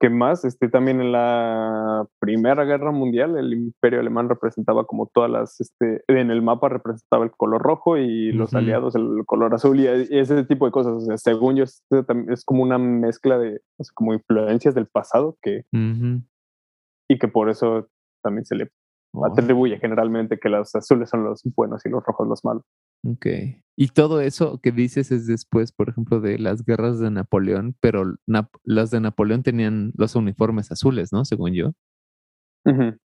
¿qué 0.00 0.08
más? 0.08 0.42
Este, 0.46 0.70
también 0.70 1.02
en 1.02 1.12
la 1.12 2.06
Primera 2.18 2.64
Guerra 2.64 2.92
Mundial 2.92 3.36
el 3.36 3.52
Imperio 3.52 4.00
Alemán 4.00 4.30
representaba 4.30 4.86
como 4.86 5.06
todas 5.12 5.30
las, 5.30 5.60
este, 5.60 6.02
en 6.08 6.30
el 6.30 6.40
mapa 6.40 6.70
representaba 6.70 7.24
el 7.24 7.30
color 7.30 7.60
rojo 7.60 7.98
y 7.98 8.32
los 8.32 8.54
aliados 8.54 8.94
el 8.94 9.24
color 9.26 9.52
azul 9.52 9.78
y, 9.78 9.84
y 9.84 10.18
ese 10.18 10.42
tipo 10.44 10.64
de 10.64 10.72
cosas. 10.72 10.94
O 10.94 11.00
sea, 11.00 11.18
según 11.18 11.56
yo, 11.56 11.64
tam- 11.90 12.32
es 12.32 12.42
como 12.42 12.62
una 12.62 12.78
mezcla 12.78 13.38
de, 13.38 13.60
o 13.78 13.84
sea, 13.84 13.92
como 13.94 14.14
influencias 14.14 14.74
del 14.74 14.86
pasado 14.86 15.36
que, 15.42 15.64
y 17.08 17.18
que 17.18 17.28
por 17.28 17.50
eso 17.50 17.86
también 18.22 18.46
se 18.46 18.54
le 18.56 18.70
Oh, 19.18 19.26
atribuye 19.26 19.78
generalmente 19.78 20.38
que 20.38 20.48
los 20.48 20.74
azules 20.74 21.08
son 21.08 21.24
los 21.24 21.42
buenos 21.54 21.84
y 21.86 21.88
los 21.88 22.04
rojos 22.04 22.28
los 22.28 22.44
malos. 22.44 22.62
ok. 23.04 23.26
Y 23.78 23.88
todo 23.88 24.20
eso 24.20 24.58
que 24.62 24.72
dices 24.72 25.10
es 25.12 25.26
después, 25.26 25.70
por 25.72 25.88
ejemplo, 25.90 26.20
de 26.20 26.38
las 26.38 26.64
guerras 26.64 26.98
de 26.98 27.10
Napoleón, 27.10 27.76
pero 27.80 28.04
Nap- 28.26 28.48
las 28.64 28.90
de 28.90 29.00
Napoleón 29.00 29.42
tenían 29.42 29.92
los 29.96 30.14
uniformes 30.16 30.70
azules, 30.72 31.12
¿no? 31.12 31.24
Según 31.26 31.52
yo. 31.52 31.72
Ujú. 32.64 32.96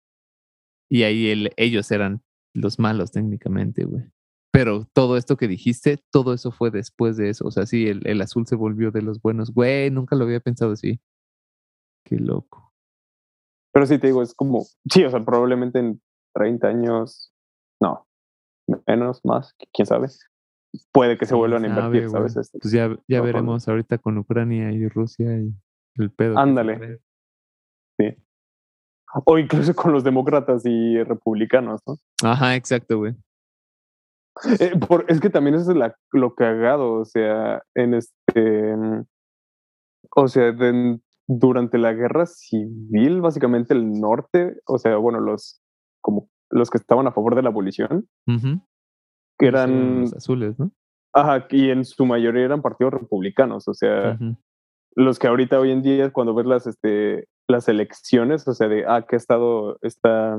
Y 0.88 1.02
ahí 1.04 1.28
el- 1.30 1.50
ellos 1.56 1.90
eran 1.90 2.22
los 2.54 2.78
malos 2.78 3.10
técnicamente, 3.12 3.84
güey. 3.84 4.04
Pero 4.52 4.84
todo 4.92 5.16
esto 5.16 5.36
que 5.36 5.46
dijiste, 5.48 5.98
todo 6.10 6.34
eso 6.34 6.50
fue 6.50 6.70
después 6.72 7.16
de 7.16 7.28
eso. 7.30 7.46
O 7.46 7.50
sea, 7.52 7.66
sí, 7.66 7.86
el, 7.86 8.04
el 8.06 8.20
azul 8.20 8.46
se 8.46 8.56
volvió 8.56 8.90
de 8.90 9.02
los 9.02 9.20
buenos. 9.22 9.52
Güey, 9.52 9.90
nunca 9.90 10.16
lo 10.16 10.24
había 10.24 10.40
pensado 10.40 10.72
así. 10.72 11.00
Qué 12.04 12.16
loco. 12.16 12.69
Pero 13.72 13.86
sí 13.86 13.98
te 13.98 14.08
digo, 14.08 14.22
es 14.22 14.34
como, 14.34 14.64
sí, 14.90 15.04
o 15.04 15.10
sea, 15.10 15.24
probablemente 15.24 15.78
en 15.78 16.00
30 16.34 16.68
años, 16.68 17.32
no, 17.80 18.06
menos, 18.86 19.20
más, 19.24 19.54
quién 19.72 19.86
sabe. 19.86 20.08
Puede 20.92 21.18
que 21.18 21.26
se 21.26 21.30
¿Quién 21.30 21.38
vuelvan 21.40 21.64
a 21.64 21.68
invertir? 21.68 22.10
¿sabes? 22.10 22.36
Este, 22.36 22.58
Pues 22.60 22.72
ya, 22.72 22.88
ya 23.08 23.18
no, 23.18 23.24
veremos 23.24 23.66
ahorita 23.68 23.98
con 23.98 24.18
Ucrania 24.18 24.70
y 24.70 24.86
Rusia 24.88 25.36
y 25.38 25.52
el 25.96 26.10
pedo. 26.12 26.38
Ándale. 26.38 27.00
trae. 27.96 28.18
O 29.26 29.38
incluso 29.38 29.74
con 29.74 29.92
los 29.92 30.04
demócratas 30.04 30.62
y 30.64 31.02
republicanos, 31.02 31.80
¿no? 31.86 31.96
Ajá, 32.22 32.54
exacto, 32.54 32.98
güey. 32.98 33.14
Eh, 34.60 34.78
por- 34.78 35.04
es 35.08 35.20
que 35.20 35.28
también 35.30 35.56
eso 35.56 35.72
es 35.72 35.76
la, 35.76 35.96
lo 36.12 36.34
cagado, 36.36 36.92
o 36.92 37.04
sea, 37.04 37.60
en 37.74 37.94
este, 37.94 38.76
mm, 38.76 39.04
o 40.14 40.28
sea, 40.28 40.52
de- 40.52 41.00
durante 41.38 41.78
la 41.78 41.92
guerra 41.92 42.26
civil, 42.26 43.20
básicamente 43.20 43.72
el 43.72 44.00
norte, 44.00 44.56
o 44.66 44.78
sea, 44.78 44.96
bueno, 44.96 45.20
los, 45.20 45.60
como 46.02 46.28
los 46.50 46.70
que 46.70 46.78
estaban 46.78 47.06
a 47.06 47.12
favor 47.12 47.36
de 47.36 47.42
la 47.42 47.50
abolición, 47.50 48.08
que 49.38 49.46
eran, 49.46 50.00
los 50.02 50.14
azules, 50.14 50.58
¿no? 50.58 50.72
ajá, 51.14 51.46
y 51.50 51.70
en 51.70 51.84
su 51.84 52.04
mayoría 52.04 52.44
eran 52.44 52.62
partidos 52.62 52.94
republicanos, 52.94 53.68
o 53.68 53.74
sea, 53.74 54.18
los 54.96 55.18
que 55.20 55.28
ahorita 55.28 55.60
hoy 55.60 55.70
en 55.70 55.82
día 55.82 56.12
cuando 56.12 56.34
ves 56.34 56.46
las 56.46 56.66
este 56.66 57.28
las 57.48 57.68
elecciones 57.68 58.46
o 58.48 58.54
sea 58.54 58.66
de 58.68 58.84
ah 58.86 59.04
qué 59.08 59.14
estado 59.16 59.78
está 59.82 60.36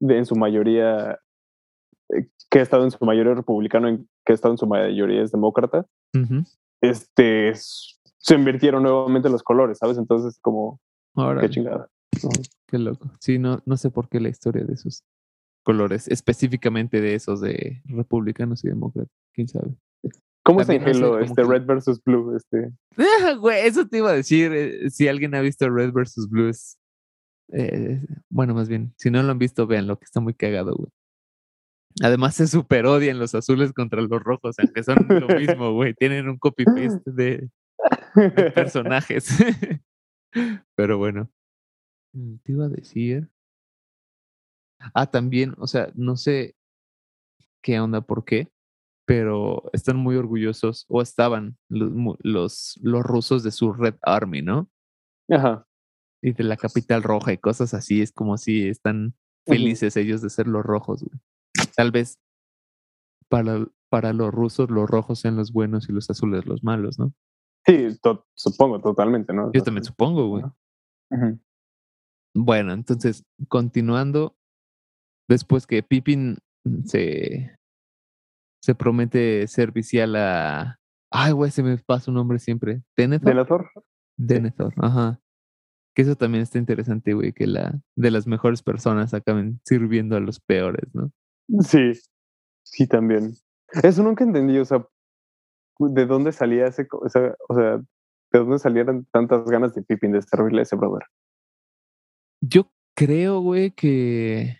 de- 0.00 0.18
en 0.18 0.24
su 0.26 0.34
mayoría 0.36 1.18
eh, 2.10 2.28
qué 2.50 2.60
estado 2.60 2.84
en 2.84 2.90
su 2.92 3.04
mayoría 3.04 3.34
republicano 3.34 3.88
en 3.88 4.08
qué 4.24 4.32
estado 4.34 4.54
en 4.54 4.58
su 4.58 4.66
mayoría 4.68 5.22
es 5.22 5.30
demócrata 5.32 5.84
Ujú. 6.14 6.42
este 6.80 7.48
s- 7.50 7.94
se 8.22 8.34
invirtieron 8.34 8.82
nuevamente 8.84 9.28
los 9.28 9.42
colores 9.42 9.78
sabes 9.78 9.98
entonces 9.98 10.38
como 10.40 10.80
Órale, 11.14 11.42
qué 11.42 11.50
chingada 11.50 11.88
¿no? 12.22 12.30
qué 12.68 12.78
loco. 12.78 13.10
Sí, 13.20 13.38
no, 13.38 13.62
no 13.66 13.76
sé 13.76 13.90
por 13.90 14.08
qué 14.08 14.20
la 14.20 14.28
historia 14.28 14.64
de 14.64 14.74
esos 14.74 15.02
colores, 15.64 16.08
específicamente 16.08 17.00
de 17.00 17.14
esos 17.14 17.40
de 17.40 17.82
republicanos 17.84 18.64
y 18.64 18.68
demócratas. 18.68 19.12
¿Quién 19.34 19.48
sabe? 19.48 19.74
cómo 20.44 20.60
es 20.60 20.68
en 20.68 20.82
También 20.82 21.00
no 21.00 21.18
sé, 21.18 21.24
este 21.24 21.42
que- 21.42 21.48
Red 21.48 21.66
versus 21.66 22.02
Blue 22.04 22.34
este 22.36 22.72
Ah, 22.96 23.34
Güey, 23.40 23.66
eso 23.66 23.86
te 23.86 23.98
iba 23.98 24.10
a 24.10 24.14
decir. 24.14 24.52
eh, 24.52 24.90
si 24.90 25.06
alguien 25.08 25.34
ha 25.34 25.40
visto 25.40 25.68
Red 25.70 25.92
vs. 25.92 26.28
Blue, 26.28 26.48
es, 26.48 26.78
eh, 27.52 28.00
bueno, 28.28 28.52
más 28.54 28.68
bien, 28.68 28.92
si 28.98 29.10
no 29.10 29.22
lo 29.22 29.30
han 29.30 29.38
visto, 29.38 29.66
vean 29.66 29.86
que 29.86 30.04
está 30.04 30.20
muy 30.20 30.34
cagado, 30.34 30.74
güey. 30.74 30.90
Además, 32.02 32.34
se 32.34 32.46
super 32.46 32.86
odian 32.86 33.18
los 33.18 33.34
azules 33.34 33.72
contra 33.72 34.00
los 34.00 34.22
rojos, 34.22 34.56
aunque 34.58 34.82
son 34.82 34.96
lo 35.08 35.28
mismo, 35.28 35.72
güey. 35.74 35.94
Tienen 35.94 36.28
un 36.28 36.38
copy-paste 36.38 37.10
de, 37.12 37.48
de 38.14 38.50
personajes. 38.50 39.28
Pero 40.74 40.98
bueno. 40.98 41.30
Mm, 42.14 42.36
Te 42.42 42.52
iba 42.52 42.66
a 42.66 42.68
decir. 42.68 43.28
Ah, 44.94 45.06
también, 45.06 45.54
o 45.58 45.66
sea, 45.66 45.90
no 45.94 46.16
sé 46.16 46.56
qué 47.62 47.78
onda, 47.78 48.00
por 48.00 48.24
qué, 48.24 48.48
pero 49.06 49.70
están 49.72 49.96
muy 49.96 50.16
orgullosos, 50.16 50.86
o 50.88 51.02
estaban 51.02 51.56
los, 51.68 51.92
los, 52.22 52.80
los 52.82 53.02
rusos 53.02 53.42
de 53.42 53.52
su 53.52 53.72
Red 53.72 53.94
Army, 54.02 54.42
¿no? 54.42 54.68
ajá 55.30 55.66
Y 56.20 56.32
de 56.32 56.44
la 56.44 56.56
capital 56.56 57.02
roja 57.02 57.32
y 57.32 57.38
cosas 57.38 57.74
así, 57.74 58.02
es 58.02 58.12
como 58.12 58.36
si 58.38 58.68
están 58.68 59.14
felices 59.46 59.96
ellos 59.96 60.20
de 60.20 60.30
ser 60.30 60.46
los 60.46 60.64
rojos, 60.64 61.02
güey. 61.02 61.20
Tal 61.76 61.90
vez 61.90 62.18
para, 63.28 63.66
para 63.88 64.12
los 64.12 64.32
rusos 64.32 64.70
los 64.70 64.88
rojos 64.88 65.20
sean 65.20 65.36
los 65.36 65.52
buenos 65.52 65.88
y 65.88 65.92
los 65.92 66.10
azules 66.10 66.46
los 66.46 66.62
malos, 66.64 66.98
¿no? 66.98 67.14
Sí, 67.64 67.88
supongo, 68.34 68.80
totalmente, 68.80 69.32
¿no? 69.32 69.52
Yo 69.52 69.62
también 69.62 69.84
supongo, 69.84 70.28
güey. 70.28 70.44
Bueno, 72.34 72.72
entonces, 72.72 73.24
continuando, 73.48 74.36
después 75.28 75.66
que 75.66 75.82
Pippin 75.82 76.38
se, 76.84 77.56
se 78.62 78.74
promete 78.74 79.46
servicial 79.46 80.16
a... 80.16 80.80
Ay, 81.10 81.32
güey, 81.32 81.50
se 81.50 81.62
me 81.62 81.76
pasa 81.78 82.10
un 82.10 82.16
nombre 82.16 82.38
siempre. 82.38 82.82
¿Denethor? 82.96 83.28
Denethor. 83.28 83.70
Denethor, 84.16 84.74
ajá. 84.78 85.20
Que 85.94 86.02
eso 86.02 86.16
también 86.16 86.42
está 86.42 86.58
interesante, 86.58 87.12
güey, 87.12 87.34
que 87.34 87.46
la 87.46 87.82
de 87.96 88.10
las 88.10 88.26
mejores 88.26 88.62
personas 88.62 89.12
acaben 89.12 89.60
sirviendo 89.64 90.16
a 90.16 90.20
los 90.20 90.40
peores, 90.40 90.88
¿no? 90.94 91.12
Sí, 91.60 91.92
sí, 92.64 92.86
también. 92.86 93.34
Eso 93.82 94.02
nunca 94.02 94.24
entendí, 94.24 94.58
o 94.58 94.64
sea, 94.64 94.86
¿de 95.78 96.06
dónde 96.06 96.32
salía 96.32 96.66
ese, 96.66 96.86
o 96.90 97.08
sea, 97.08 97.34
o 97.48 97.54
sea 97.54 97.76
de 98.32 98.38
dónde 98.38 98.58
salieron 98.58 99.06
tantas 99.12 99.44
ganas 99.44 99.74
de 99.74 99.82
Pippin 99.82 100.12
de 100.12 100.22
servirle 100.22 100.60
a 100.60 100.62
ese 100.62 100.76
brother? 100.76 101.02
Yo 102.40 102.72
creo, 102.94 103.40
güey, 103.40 103.72
que 103.72 104.56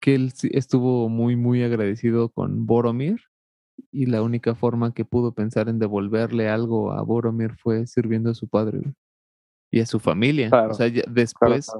que 0.00 0.14
él 0.14 0.32
estuvo 0.50 1.08
muy, 1.08 1.36
muy 1.36 1.62
agradecido 1.62 2.30
con 2.30 2.66
Boromir 2.66 3.20
y 3.90 4.06
la 4.06 4.22
única 4.22 4.54
forma 4.54 4.94
que 4.94 5.04
pudo 5.04 5.32
pensar 5.32 5.68
en 5.68 5.78
devolverle 5.78 6.48
algo 6.48 6.92
a 6.92 7.02
Boromir 7.02 7.54
fue 7.56 7.86
sirviendo 7.86 8.30
a 8.30 8.34
su 8.34 8.48
padre 8.48 8.80
y 9.70 9.80
a 9.80 9.86
su 9.86 9.98
familia. 10.00 10.50
o 10.70 10.74
sea, 10.74 10.90
después 11.08 11.70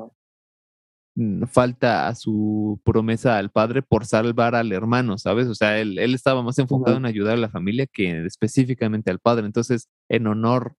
falta 1.47 2.09
a 2.09 2.15
su 2.15 2.81
promesa 2.85 3.39
al 3.39 3.51
padre 3.51 3.83
por 3.83 4.05
salvar 4.05 4.55
al 4.55 4.73
hermano, 4.73 5.17
¿sabes? 5.17 5.47
O 5.47 5.55
sea, 5.55 5.79
él, 5.81 5.99
él 5.99 6.15
estaba 6.15 6.43
más 6.43 6.59
enfocado 6.59 6.97
en 6.97 7.07
ayudar 7.07 7.35
a 7.35 7.41
la 7.41 7.49
familia 7.49 7.87
que 7.87 8.25
específicamente 8.27 9.11
al 9.11 9.21
padre. 9.21 9.47
Entonces, 9.47 9.89
en 10.09 10.27
honor 10.27 10.77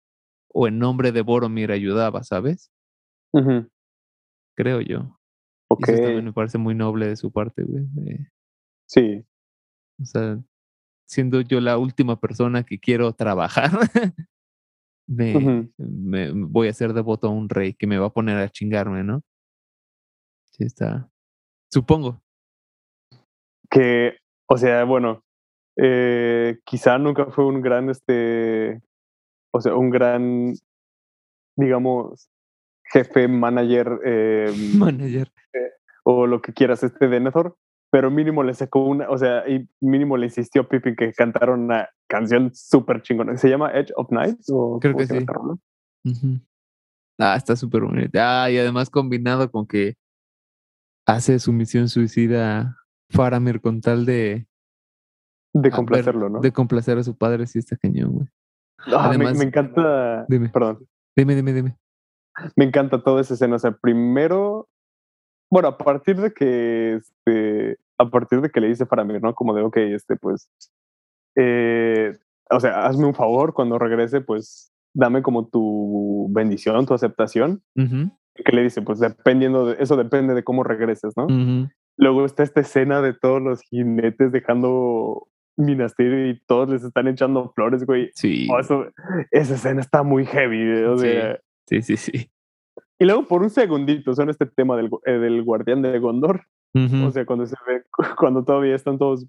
o 0.53 0.67
en 0.67 0.77
nombre 0.79 1.11
de 1.11 1.21
Boromir 1.21 1.71
ayudaba, 1.71 2.23
¿sabes? 2.23 2.71
Creo 4.55 4.81
yo. 4.81 5.19
Ok. 5.69 5.89
eso 5.89 6.01
también 6.01 6.25
me 6.25 6.33
parece 6.33 6.57
muy 6.57 6.75
noble 6.75 7.07
de 7.07 7.15
su 7.15 7.31
parte, 7.31 7.63
güey. 7.63 7.86
sí. 8.88 9.25
O 10.01 10.05
sea, 10.05 10.38
siendo 11.05 11.39
yo 11.41 11.61
la 11.61 11.77
última 11.77 12.19
persona 12.19 12.63
que 12.63 12.79
quiero 12.79 13.13
trabajar, 13.13 13.71
me, 15.07 15.69
me, 15.77 16.31
voy 16.31 16.67
a 16.67 16.73
ser 16.73 16.93
devoto 16.93 17.27
a 17.27 17.31
un 17.31 17.47
rey 17.47 17.73
que 17.73 17.88
me 17.88 17.97
va 17.97 18.07
a 18.07 18.13
poner 18.13 18.38
a 18.38 18.49
chingarme, 18.49 19.03
¿no? 19.03 19.23
Sí, 20.58 20.64
está. 20.64 21.10
Supongo. 21.70 22.22
Que, 23.70 24.18
o 24.47 24.58
sea, 24.58 24.86
bueno, 24.86 25.24
eh, 25.76 26.60
quizá 26.64 26.97
nunca 26.97 27.26
fue 27.26 27.45
un 27.45 27.62
gran, 27.62 27.89
este, 27.89 28.82
o 29.51 29.60
sea, 29.60 29.76
un 29.76 29.89
gran, 29.89 30.53
digamos, 31.58 32.30
jefe, 32.86 33.28
manager, 33.28 33.99
eh, 34.06 34.53
manager. 34.78 35.30
Eh, 35.53 35.72
o 36.03 36.26
lo 36.26 36.41
que 36.41 36.53
quieras, 36.53 36.84
este 36.84 37.10
Denethor, 37.10 37.58
pero 37.91 38.10
mínimo 38.10 38.41
le 38.41 38.53
sacó 38.53 38.86
una, 38.86 39.10
o 39.10 39.18
sea, 39.18 39.45
y 39.49 39.68
mínimo 39.82 40.16
le 40.16 40.28
insistió 40.28 40.62
a 40.62 40.70
Pippin 40.70 40.95
que 40.95 41.12
cantaron 41.12 41.66
una 41.66 41.89
canción 42.08 42.51
súper 42.53 43.01
chingona. 43.01 43.36
¿Se 43.36 43.49
llama 43.49 43.72
Edge 43.74 43.91
of 43.97 44.10
Night? 44.10 44.39
¿O 44.53 44.80
Creo 44.80 44.95
que 44.95 45.06
sí. 45.06 45.26
Ah, 47.20 47.36
está 47.36 47.58
súper 47.58 47.82
bonita. 47.82 48.43
Ah, 48.43 48.51
y 48.51 48.58
además 48.58 48.89
combinado 48.89 49.51
con 49.51 49.68
que 49.68 49.97
hace 51.06 51.39
su 51.39 51.53
misión 51.53 51.89
suicida 51.89 52.78
Faramir 53.10 53.62
con 53.62 53.82
tal 53.82 54.06
de... 54.06 54.47
De 55.53 55.72
complacerlo, 55.72 56.30
¿no? 56.30 56.41
De 56.41 56.51
complacer 56.51 56.97
a 56.97 57.03
su 57.03 57.18
padre, 57.18 57.47
sí 57.47 57.60
está 57.60 57.78
cañón, 57.78 58.12
güey. 58.12 58.28
Ah, 58.88 59.08
Además, 59.10 59.38
me, 59.38 59.45
encanta... 59.45 60.26
Dime. 60.28 60.49
Perdón. 60.49 60.86
Dime, 61.16 61.36
dime, 61.36 61.53
dime. 61.53 61.78
Me 62.56 62.66
encanta 62.66 63.01
toda 63.01 63.22
esa 63.22 63.36
escena. 63.36 63.56
O 63.56 63.60
sea, 63.60 63.72
primero... 63.72 64.68
Bueno, 65.49 65.70
a 65.70 65.78
partir 65.78 66.20
de 66.20 66.34
que, 66.34 66.95
este, 66.95 67.78
a 67.97 68.10
partir 68.10 68.41
de 68.41 68.49
que 68.49 68.60
le 68.60 68.68
dice 68.68 68.86
Faramir, 68.86 69.22
¿no? 69.22 69.34
Como 69.34 69.53
de, 69.53 69.62
ok, 69.62 69.78
este, 69.78 70.18
pues, 70.18 70.49
eh, 71.36 72.18
o 72.49 72.60
sea, 72.60 72.86
hazme 72.86 73.06
un 73.06 73.14
favor 73.14 73.53
cuando 73.53 73.78
regrese, 73.78 74.22
pues, 74.22 74.74
dame 74.93 75.22
como 75.22 75.47
tu 75.47 76.28
bendición, 76.32 76.86
tu 76.86 76.93
aceptación 76.95 77.62
que 78.43 78.51
le 78.51 78.63
dice, 78.63 78.81
pues 78.81 78.99
dependiendo 78.99 79.67
de 79.67 79.77
eso 79.79 79.95
depende 79.95 80.33
de 80.33 80.43
cómo 80.43 80.63
regreses, 80.63 81.13
¿no? 81.15 81.27
Luego 81.97 82.25
está 82.25 82.43
esta 82.43 82.61
escena 82.61 83.01
de 83.01 83.13
todos 83.13 83.41
los 83.41 83.61
jinetes 83.61 84.31
dejando 84.31 85.27
Minas 85.57 85.93
y 85.97 86.39
todos 86.45 86.69
les 86.69 86.83
están 86.83 87.07
echando 87.07 87.51
flores, 87.53 87.86
güey. 87.86 88.11
Sí. 88.13 88.47
Oh, 88.51 88.59
esa 89.31 89.55
escena 89.55 89.79
está 89.79 90.03
muy 90.03 90.25
heavy, 90.25 90.83
o 90.83 90.97
sea. 90.97 91.39
Sí, 91.67 91.81
sí, 91.81 91.95
sí. 91.97 92.29
Y 92.99 93.05
luego 93.05 93.25
por 93.25 93.41
un 93.41 93.49
segundito 93.49 94.13
son 94.13 94.29
este 94.29 94.45
tema 94.45 94.75
del, 94.77 94.89
eh, 95.05 95.13
del 95.13 95.43
guardián 95.43 95.81
de 95.81 95.97
Gondor. 95.99 96.43
O 97.05 97.11
sea, 97.11 97.25
cuando 97.25 97.45
se 97.45 97.55
ve, 97.65 97.83
cuando 98.17 98.43
todavía 98.43 98.75
están 98.75 98.97
todos, 98.97 99.25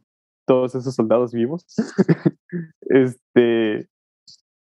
todos 0.47 0.75
esos 0.75 0.97
soldados 0.97 1.33
vivos. 1.33 1.65
este, 2.81 3.89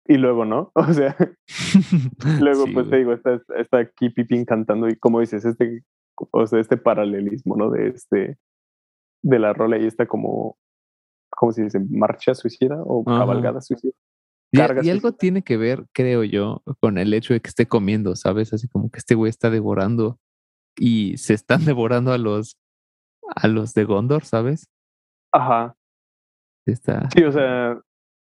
y 0.09 0.17
luego 0.17 0.43
no, 0.43 0.71
o 0.75 0.91
sea, 0.91 1.15
luego 2.41 2.65
pues 2.73 2.89
te 2.89 2.97
digo, 2.97 3.13
está, 3.13 3.39
está 3.57 3.77
aquí 3.77 4.09
Pipín 4.09 4.43
cantando 4.43 4.89
y 4.89 4.97
como 4.97 5.19
dices, 5.19 5.45
este, 5.45 5.83
o 6.31 6.47
sea, 6.47 6.59
este 6.59 6.77
paralelismo, 6.77 7.55
¿no? 7.55 7.69
De 7.69 7.89
este, 7.89 8.37
de 9.23 9.39
la 9.39 9.53
rola 9.53 9.77
y 9.77 9.85
esta 9.85 10.07
como, 10.07 10.57
¿cómo 11.29 11.51
se 11.51 11.63
dice? 11.63 11.79
Marcha 11.91 12.33
suicida 12.33 12.81
o 12.83 13.05
cabalgada 13.05 13.61
suicida. 13.61 13.93
Y, 14.51 14.57
y, 14.87 14.89
algo 14.89 15.11
tiene 15.11 15.43
que 15.43 15.57
ver, 15.57 15.85
creo 15.93 16.23
yo, 16.23 16.63
con 16.79 16.97
el 16.97 17.13
hecho 17.13 17.35
de 17.35 17.39
que 17.39 17.49
esté 17.49 17.67
comiendo, 17.67 18.15
¿sabes? 18.15 18.51
Así 18.51 18.67
como 18.67 18.89
que 18.89 18.97
este 18.97 19.13
güey 19.13 19.29
está 19.29 19.51
devorando 19.51 20.17
y 20.75 21.17
se 21.17 21.35
están 21.35 21.65
devorando 21.65 22.11
a 22.11 22.17
los 22.17 22.57
a 23.35 23.47
los 23.47 23.75
de 23.75 23.83
Gondor, 23.83 24.25
¿sabes? 24.25 24.71
Ajá. 25.31 25.75
Está... 26.65 27.07
Sí, 27.11 27.23
o 27.23 27.31
sea, 27.31 27.79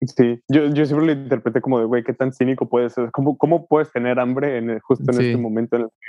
Sí, 0.01 0.41
yo, 0.49 0.67
yo 0.67 0.87
siempre 0.87 1.07
lo 1.07 1.13
interpreté 1.13 1.61
como 1.61 1.81
de, 1.81 1.85
güey, 1.87 2.05
¿qué 2.05 2.13
tan 2.13 2.33
cínico 2.33 2.69
puedes 2.69 2.93
ser? 2.93 3.11
¿Cómo, 3.11 3.37
cómo 3.37 3.67
puedes 3.67 3.91
tener 3.91 4.21
hambre 4.21 4.59
en 4.59 4.79
justo 4.81 5.05
en 5.11 5.21
este 5.21 5.37
momento 5.37 5.77
en 5.77 5.83
el 5.83 5.89
que... 5.89 6.07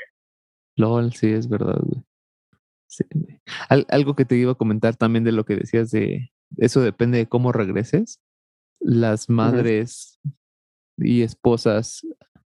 LOL, 0.75 1.11
sí, 1.13 1.31
es 1.31 1.49
verdad, 1.49 1.79
güey. 1.81 2.03
Sí, 2.87 3.03
algo 3.87 4.15
que 4.15 4.25
te 4.25 4.35
iba 4.35 4.51
a 4.51 4.55
comentar 4.55 4.95
también 4.95 5.23
de 5.23 5.31
lo 5.31 5.43
que 5.45 5.55
decías 5.55 5.91
de 5.91 6.31
eso 6.57 6.81
depende 6.81 7.19
de 7.19 7.27
cómo 7.27 7.51
regreses. 7.51 8.19
Las 8.79 9.29
madres 9.29 10.19
y 10.97 11.21
esposas, 11.21 12.01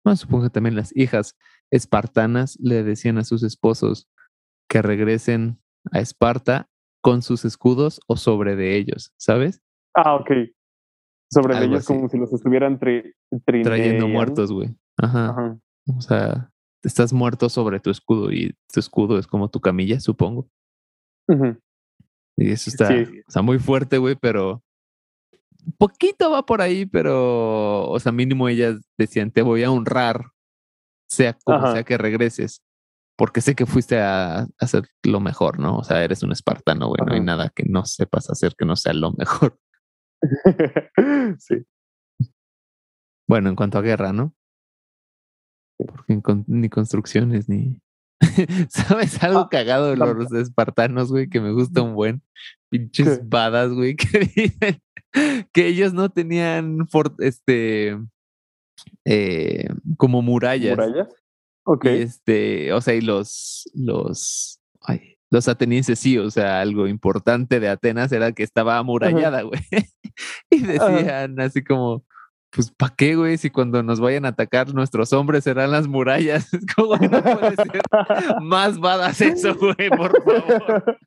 bueno, 0.05 0.17
supongo 0.17 0.45
que 0.45 0.51
también 0.51 0.77
las 0.77 0.95
hijas 0.97 1.37
espartanas 1.71 2.59
le 2.61 2.83
decían 2.83 3.19
a 3.19 3.25
sus 3.25 3.43
esposos 3.43 4.09
que 4.69 4.83
regresen 4.83 5.61
a 5.91 6.01
Esparta 6.01 6.69
con 7.03 7.23
sus 7.23 7.45
escudos 7.45 8.01
o 8.07 8.17
sobre 8.17 8.55
de 8.55 8.77
ellos, 8.77 9.13
¿sabes? 9.17 9.61
Ah, 9.95 10.15
ok 10.15 10.31
sobre 11.33 11.65
ellos 11.65 11.87
como 11.87 12.09
si 12.09 12.19
los 12.19 12.33
estuvieran 12.33 12.79
trayendo 12.79 14.07
muertos, 14.07 14.53
güey. 14.53 14.69
Ajá. 14.99 15.59
O 15.87 16.01
sea, 16.01 16.51
estás 16.83 17.13
muerto 17.13 17.49
sobre 17.49 17.81
tu 17.81 17.91
escudo 17.91 18.31
y 18.31 18.55
tu 18.73 18.81
escudo 18.81 19.19
es 19.19 19.27
como 19.27 19.49
tu 19.49 19.61
camilla, 19.61 19.99
supongo. 19.99 20.49
Y 22.37 22.51
eso 22.51 22.69
está, 22.69 22.91
o 23.35 23.43
muy 23.43 23.59
fuerte, 23.59 23.97
güey, 23.97 24.15
pero 24.15 24.63
poquito 25.79 26.31
va 26.31 26.45
por 26.45 26.61
ahí, 26.61 26.85
pero, 26.85 27.89
o 27.89 27.99
sea, 27.99 28.13
mínimo 28.13 28.49
ellas 28.49 28.81
decían, 28.99 29.31
te 29.31 29.43
voy 29.43 29.63
a 29.63 29.71
honrar, 29.71 30.27
sea 31.09 31.35
como 31.45 31.73
sea 31.73 31.85
que 31.85 31.97
regreses, 31.97 32.63
porque 33.17 33.41
sé 33.41 33.55
que 33.55 33.65
fuiste 33.65 34.01
a, 34.01 34.47
hacer 34.59 34.85
lo 35.03 35.21
mejor, 35.21 35.59
¿no? 35.59 35.79
O 35.79 35.85
sea, 35.85 36.05
eres 36.05 36.23
un 36.23 36.33
espartano, 36.33 36.89
güey, 36.89 37.01
no 37.07 37.15
hay 37.15 37.21
nada 37.21 37.51
que 37.55 37.65
no 37.65 37.87
sepas 37.87 38.29
hacer 38.29 38.55
que 38.57 38.67
no 38.67 38.77
sea 38.77 38.93
lo 38.93 39.13
mejor. 39.13 39.59
sí. 41.39 41.67
Bueno, 43.29 43.51
en 43.51 43.57
cuanto 43.57 43.79
a 43.79 43.83
guerra, 43.83 44.13
¿no? 44.13 44.35
Porque 45.79 46.21
ni 46.47 46.69
construcciones 46.69 47.49
ni. 47.49 47.81
¿Sabes 48.69 49.23
algo 49.23 49.41
ah, 49.41 49.49
cagado 49.51 49.91
de 49.91 49.97
los 49.97 50.33
espartanos, 50.33 51.11
güey? 51.11 51.29
Que 51.29 51.41
me 51.41 51.53
gusta 51.53 51.83
un 51.83 51.95
buen. 51.95 52.23
Pinches 52.71 53.29
badas, 53.29 53.73
güey, 53.73 53.97
que 53.97 54.19
dicen 54.21 54.83
que 55.53 55.67
ellos 55.67 55.93
no 55.93 56.09
tenían 56.11 56.87
este 57.19 57.99
eh, 59.05 59.69
como 59.97 60.23
murallas. 60.23 60.77
¿Murallas? 60.77 61.09
Ok. 61.65 61.85
este, 61.87 62.73
o 62.73 62.81
sea, 62.81 62.95
y 62.95 63.01
los, 63.01 63.71
los, 63.75 64.61
los 65.33 65.49
atenienses 65.49 65.99
sí, 65.99 66.19
o 66.19 66.31
sea, 66.31 66.61
algo 66.61 66.87
importante 66.87 67.59
de 67.59 67.71
Atenas 67.71 68.13
era 68.13 68.33
que 68.33 68.43
estaba 68.43 68.77
amurallada, 68.77 69.41
güey. 69.41 69.63
y 70.51 70.61
decían 70.61 71.41
así 71.41 71.65
como, 71.65 72.05
pues, 72.51 72.71
¿para 72.71 72.95
qué, 72.95 73.17
güey? 73.17 73.39
Si 73.39 73.49
cuando 73.49 73.83
nos 73.83 73.99
vayan 73.99 74.27
a 74.27 74.29
atacar 74.29 74.75
nuestros 74.75 75.15
hombres 75.15 75.45
serán 75.45 75.71
las 75.71 75.89
murallas. 75.89 76.53
Es 76.53 76.67
como, 76.75 76.97
no 76.99 77.23
puede 77.23 77.57
ser 77.57 77.81
más 78.43 78.79
badas 78.79 79.23
eso, 79.23 79.55
güey, 79.59 79.89
por 79.89 80.23
favor. 80.23 80.99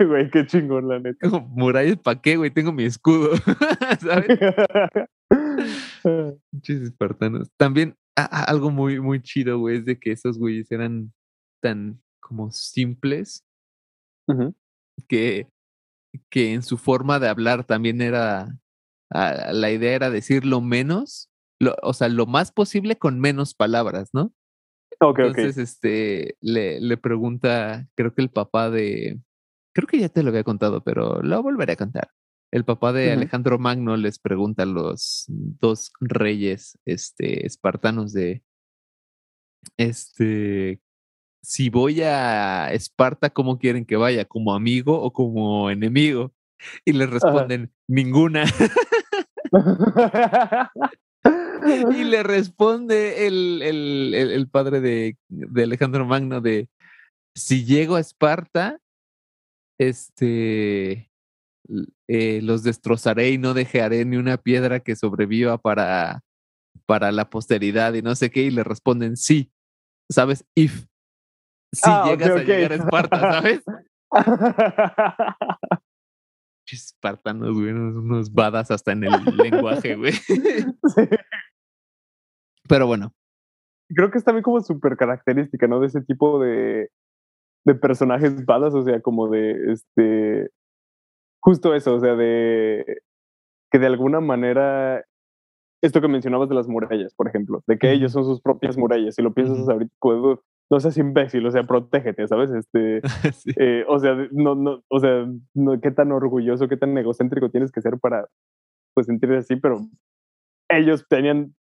güey, 0.00 0.28
qué 0.32 0.44
chingón, 0.44 0.88
la 0.88 0.98
neta. 0.98 1.28
Murallas, 1.46 1.98
¿para 1.98 2.20
qué, 2.20 2.36
güey? 2.38 2.50
Tengo 2.50 2.72
mi 2.72 2.82
escudo. 2.82 3.36
¿Sabes? 4.00 4.36
Muchos 6.50 6.76
espartanos. 6.80 7.52
También 7.56 7.94
algo 8.16 8.72
muy, 8.72 8.98
muy 8.98 9.22
chido, 9.22 9.60
güey, 9.60 9.76
es 9.76 9.84
de 9.84 9.96
que 9.96 10.10
esos 10.10 10.38
güeyes 10.38 10.72
eran 10.72 11.12
tan 11.62 12.02
como 12.22 12.50
simples 12.50 13.44
que, 15.08 15.48
que 16.30 16.54
en 16.54 16.62
su 16.62 16.78
forma 16.78 17.18
de 17.18 17.28
hablar 17.28 17.64
también 17.64 18.00
era, 18.00 18.56
ah, 19.10 19.50
la 19.52 19.70
idea 19.70 19.94
era 19.94 20.10
decir 20.10 20.46
lo 20.46 20.62
menos, 20.62 21.30
o 21.82 21.92
sea, 21.92 22.08
lo 22.08 22.24
más 22.24 22.52
posible 22.52 22.96
con 22.96 23.20
menos 23.20 23.54
palabras, 23.54 24.08
¿no? 24.14 24.32
Entonces, 25.00 25.58
este, 25.58 26.36
le, 26.40 26.80
le 26.80 26.96
pregunta, 26.96 27.88
creo 27.94 28.14
que 28.14 28.22
el 28.22 28.30
papá 28.30 28.70
de, 28.70 29.20
creo 29.74 29.88
que 29.88 29.98
ya 29.98 30.08
te 30.08 30.22
lo 30.22 30.30
había 30.30 30.44
contado, 30.44 30.82
pero 30.82 31.20
lo 31.22 31.42
volveré 31.42 31.74
a 31.74 31.76
contar. 31.76 32.10
El 32.52 32.64
papá 32.64 32.92
de 32.92 33.10
Alejandro 33.12 33.58
Magno 33.58 33.96
les 33.96 34.18
pregunta 34.18 34.64
a 34.64 34.66
los 34.66 35.24
dos 35.26 35.90
reyes 36.00 36.78
este, 36.84 37.46
espartanos 37.46 38.12
de, 38.12 38.44
este, 39.78 40.80
si 41.42 41.70
voy 41.70 42.02
a 42.02 42.72
Esparta, 42.72 43.30
¿cómo 43.30 43.58
quieren 43.58 43.84
que 43.84 43.96
vaya? 43.96 44.24
¿Como 44.24 44.54
amigo 44.54 45.00
o 45.00 45.12
como 45.12 45.70
enemigo? 45.70 46.32
Y 46.84 46.92
les 46.92 47.10
responden, 47.10 47.72
ninguna. 47.88 48.44
y 51.96 52.04
le 52.04 52.22
responde 52.28 53.26
el, 53.26 53.60
el, 53.62 54.14
el, 54.14 54.48
padre 54.48 54.80
de, 54.80 55.16
de, 55.28 55.62
Alejandro 55.64 56.06
Magno 56.06 56.40
de, 56.40 56.68
si 57.34 57.64
llego 57.64 57.96
a 57.96 58.00
Esparta, 58.00 58.78
este, 59.78 61.10
eh, 62.08 62.40
los 62.42 62.62
destrozaré 62.62 63.30
y 63.30 63.38
no 63.38 63.54
dejaré 63.54 64.04
ni 64.04 64.16
una 64.16 64.36
piedra 64.36 64.80
que 64.80 64.96
sobreviva 64.96 65.58
para, 65.58 66.22
para 66.86 67.12
la 67.12 67.30
posteridad 67.30 67.94
y 67.94 68.02
no 68.02 68.14
sé 68.14 68.30
qué, 68.30 68.42
y 68.42 68.50
le 68.50 68.64
responden 68.64 69.16
sí, 69.16 69.50
¿sabes? 70.10 70.44
If. 70.54 70.86
Si 71.72 71.90
ah, 71.90 72.04
llegas 72.06 72.30
a 72.30 72.44
llegar 72.44 72.72
a 72.72 72.74
Esparta, 72.74 73.20
¿sabes? 73.20 73.64
Espartanos, 76.70 77.54
güey, 77.54 77.72
unos 77.72 78.32
badas 78.32 78.70
hasta 78.70 78.92
en 78.92 79.04
el 79.04 79.12
lenguaje, 79.36 79.94
güey. 79.96 80.12
Pero 82.68 82.86
bueno. 82.86 83.12
Creo 83.94 84.10
que 84.10 84.18
es 84.18 84.24
también 84.24 84.42
como 84.42 84.60
súper 84.60 84.96
característica, 84.96 85.66
¿no? 85.66 85.80
De 85.80 85.88
ese 85.88 86.00
tipo 86.02 86.38
de, 86.40 86.90
de 87.64 87.74
personajes 87.74 88.44
badas, 88.46 88.74
o 88.74 88.82
sea, 88.82 89.00
como 89.00 89.28
de 89.28 89.72
este. 89.72 90.50
Justo 91.40 91.74
eso, 91.74 91.94
o 91.94 92.00
sea, 92.00 92.14
de 92.14 93.02
que 93.70 93.78
de 93.78 93.86
alguna 93.86 94.20
manera. 94.20 95.04
Esto 95.82 96.00
que 96.00 96.08
mencionabas 96.08 96.48
de 96.48 96.54
las 96.54 96.68
murallas, 96.68 97.12
por 97.14 97.28
ejemplo, 97.28 97.64
de 97.66 97.76
que 97.76 97.90
ellos 97.90 98.12
son 98.12 98.24
sus 98.24 98.40
propias 98.40 98.78
murallas. 98.78 99.16
Si 99.16 99.22
lo 99.22 99.34
piensas 99.34 99.68
ahorita, 99.68 99.92
no 100.72 100.80
seas 100.80 100.96
imbécil, 100.96 101.44
o 101.44 101.50
sea, 101.50 101.64
protégete, 101.64 102.26
¿sabes? 102.26 102.50
Este, 102.50 103.02
eh, 103.60 103.84
o 103.86 103.98
sea, 103.98 104.16
no, 104.30 104.54
no, 104.54 104.82
o 104.88 105.00
sea, 105.00 105.26
no, 105.52 105.78
qué 105.78 105.90
tan 105.90 106.12
orgulloso, 106.12 106.66
qué 106.66 106.78
tan 106.78 106.96
egocéntrico 106.96 107.50
tienes 107.50 107.70
que 107.70 107.82
ser 107.82 107.98
para, 107.98 108.26
pues, 108.94 109.06
sentirte 109.06 109.36
así, 109.36 109.56
pero 109.56 109.82
ellos 110.70 111.06
tenían 111.08 111.54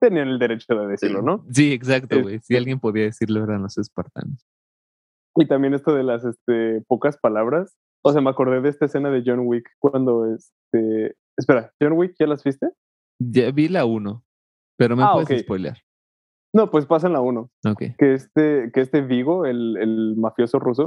tenían 0.00 0.28
el 0.28 0.40
derecho 0.40 0.74
de 0.74 0.88
decirlo, 0.88 1.22
¿no? 1.22 1.46
Sí, 1.52 1.72
exacto, 1.72 2.20
güey. 2.20 2.40
Si 2.40 2.56
alguien 2.56 2.80
podía 2.80 3.04
decirlo, 3.04 3.42
eran 3.44 3.62
los 3.62 3.78
espartanos. 3.78 4.44
Y 5.36 5.46
también 5.46 5.72
esto 5.72 5.94
de 5.94 6.02
las 6.02 6.24
este, 6.24 6.82
pocas 6.88 7.16
palabras. 7.18 7.76
O 8.04 8.12
sea, 8.12 8.20
me 8.20 8.30
acordé 8.30 8.60
de 8.60 8.68
esta 8.68 8.86
escena 8.86 9.10
de 9.10 9.22
John 9.24 9.40
Wick 9.44 9.70
cuando 9.78 10.26
este. 10.34 11.16
Espera, 11.38 11.72
¿John 11.80 11.92
Wick 11.92 12.14
ya 12.18 12.26
las 12.26 12.42
viste? 12.42 12.70
Ya 13.18 13.50
vi 13.52 13.68
la 13.68 13.84
uno, 13.84 14.24
pero 14.76 14.96
me 14.96 15.04
ah, 15.04 15.12
puedes 15.14 15.42
spoiler. 15.42 15.85
No, 16.56 16.70
pues 16.70 16.86
pasa 16.86 17.06
en 17.06 17.12
la 17.12 17.20
uno. 17.20 17.50
Ok. 17.66 17.82
Que 17.98 18.14
este, 18.14 18.70
que 18.72 18.80
este 18.80 19.02
Vigo, 19.02 19.44
el, 19.44 19.76
el 19.76 20.16
mafioso 20.16 20.58
ruso, 20.58 20.86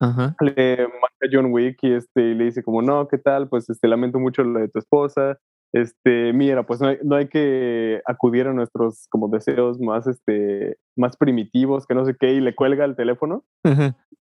le 0.00 0.78
manda 0.78 1.20
a 1.22 1.28
John 1.30 1.52
Wick 1.52 1.76
y 1.82 1.92
este, 1.92 2.34
le 2.34 2.44
dice 2.44 2.62
como, 2.62 2.80
no, 2.80 3.06
¿qué 3.06 3.18
tal? 3.18 3.50
Pues 3.50 3.68
este, 3.68 3.86
lamento 3.86 4.18
mucho 4.18 4.42
lo 4.42 4.60
de 4.60 4.68
tu 4.68 4.78
esposa, 4.78 5.38
este, 5.72 6.32
mira, 6.32 6.64
pues 6.64 6.80
no 6.80 7.16
hay, 7.16 7.28
que 7.28 8.00
acudir 8.06 8.46
a 8.46 8.54
nuestros 8.54 9.08
como 9.10 9.28
deseos 9.28 9.78
más, 9.78 10.06
este, 10.06 10.78
más 10.96 11.18
primitivos, 11.18 11.86
que 11.86 11.94
no 11.94 12.06
sé 12.06 12.16
qué, 12.18 12.32
y 12.32 12.40
le 12.40 12.54
cuelga 12.54 12.86
el 12.86 12.96
teléfono 12.96 13.44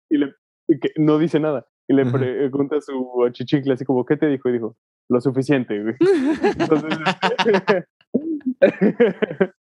y, 0.08 0.18
le, 0.18 0.32
que 0.80 0.92
no 0.96 1.18
dice 1.18 1.40
nada. 1.40 1.66
Y 1.88 1.94
le 1.94 2.06
pregunta 2.06 2.76
a 2.76 2.80
su 2.80 3.28
chichicle 3.32 3.74
así 3.74 3.84
como, 3.84 4.06
¿qué 4.06 4.16
te 4.16 4.28
dijo? 4.28 4.48
Y 4.48 4.52
dijo, 4.52 4.76
lo 5.10 5.20
suficiente, 5.20 5.82
güey. 5.82 5.96
Entonces, 6.58 6.98
este, 7.46 7.84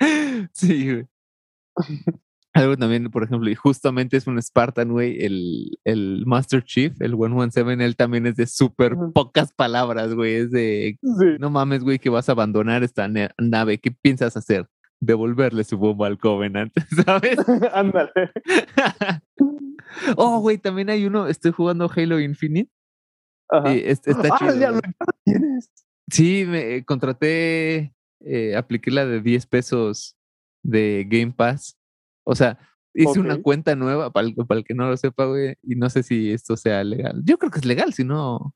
sí, 0.52 0.92
güey. 0.92 1.06
Algo 2.54 2.76
también, 2.76 3.10
por 3.10 3.24
ejemplo, 3.24 3.50
y 3.50 3.56
justamente 3.56 4.16
es 4.16 4.28
un 4.28 4.40
Spartan, 4.40 4.92
güey, 4.92 5.24
el, 5.24 5.76
el 5.82 6.22
Master 6.24 6.62
Chief, 6.62 6.92
el 7.00 7.16
117, 7.16 7.84
él 7.84 7.96
también 7.96 8.28
es 8.28 8.36
de 8.36 8.46
súper 8.46 8.94
pocas 9.12 9.52
palabras, 9.52 10.14
güey, 10.14 10.34
es 10.34 10.52
de, 10.52 10.96
no 11.40 11.50
mames, 11.50 11.82
güey, 11.82 11.98
que 11.98 12.10
vas 12.10 12.28
a 12.28 12.32
abandonar 12.32 12.84
esta 12.84 13.08
nave, 13.08 13.78
¿qué 13.78 13.90
piensas 13.90 14.36
hacer? 14.36 14.68
Devolverle 15.00 15.64
su 15.64 15.78
bomba 15.78 16.06
al 16.06 16.16
Covenant, 16.16 16.72
¿sabes? 17.04 17.38
Ándale. 17.74 18.30
oh, 20.16 20.38
güey, 20.38 20.58
también 20.58 20.90
hay 20.90 21.06
uno, 21.06 21.26
estoy 21.26 21.50
jugando 21.50 21.90
Halo 21.94 22.20
Infinite. 22.20 22.70
Ajá. 23.50 23.74
Y 23.74 23.80
está 23.80 24.12
ah, 24.12 24.38
chido. 24.38 24.60
Ya 24.60 24.70
lo 24.70 24.80
tienes. 25.24 25.72
Sí, 26.08 26.44
me 26.46 26.84
contraté, 26.84 27.94
eh, 28.24 28.56
apliqué 28.56 28.90
la 28.90 29.06
de 29.06 29.20
10 29.20 29.46
pesos 29.46 30.16
de 30.62 31.06
Game 31.08 31.32
Pass 31.32 31.78
o 32.24 32.34
sea, 32.34 32.58
hice 32.94 33.20
una 33.20 33.40
cuenta 33.40 33.76
nueva 33.76 34.10
para 34.10 34.26
el, 34.26 34.34
para 34.34 34.58
el, 34.58 34.64
que 34.64 34.74
no 34.74 34.88
lo 34.88 34.96
sepa, 34.96 35.26
güey, 35.26 35.56
y 35.62 35.76
no 35.76 35.88
sé 35.90 36.02
si 36.02 36.32
esto 36.32 36.56
sea 36.56 36.82
legal. 36.82 37.22
Yo 37.24 37.38
creo 37.38 37.50
que 37.50 37.58
es 37.58 37.64
legal, 37.64 37.92
si 37.92 38.04
no. 38.04 38.54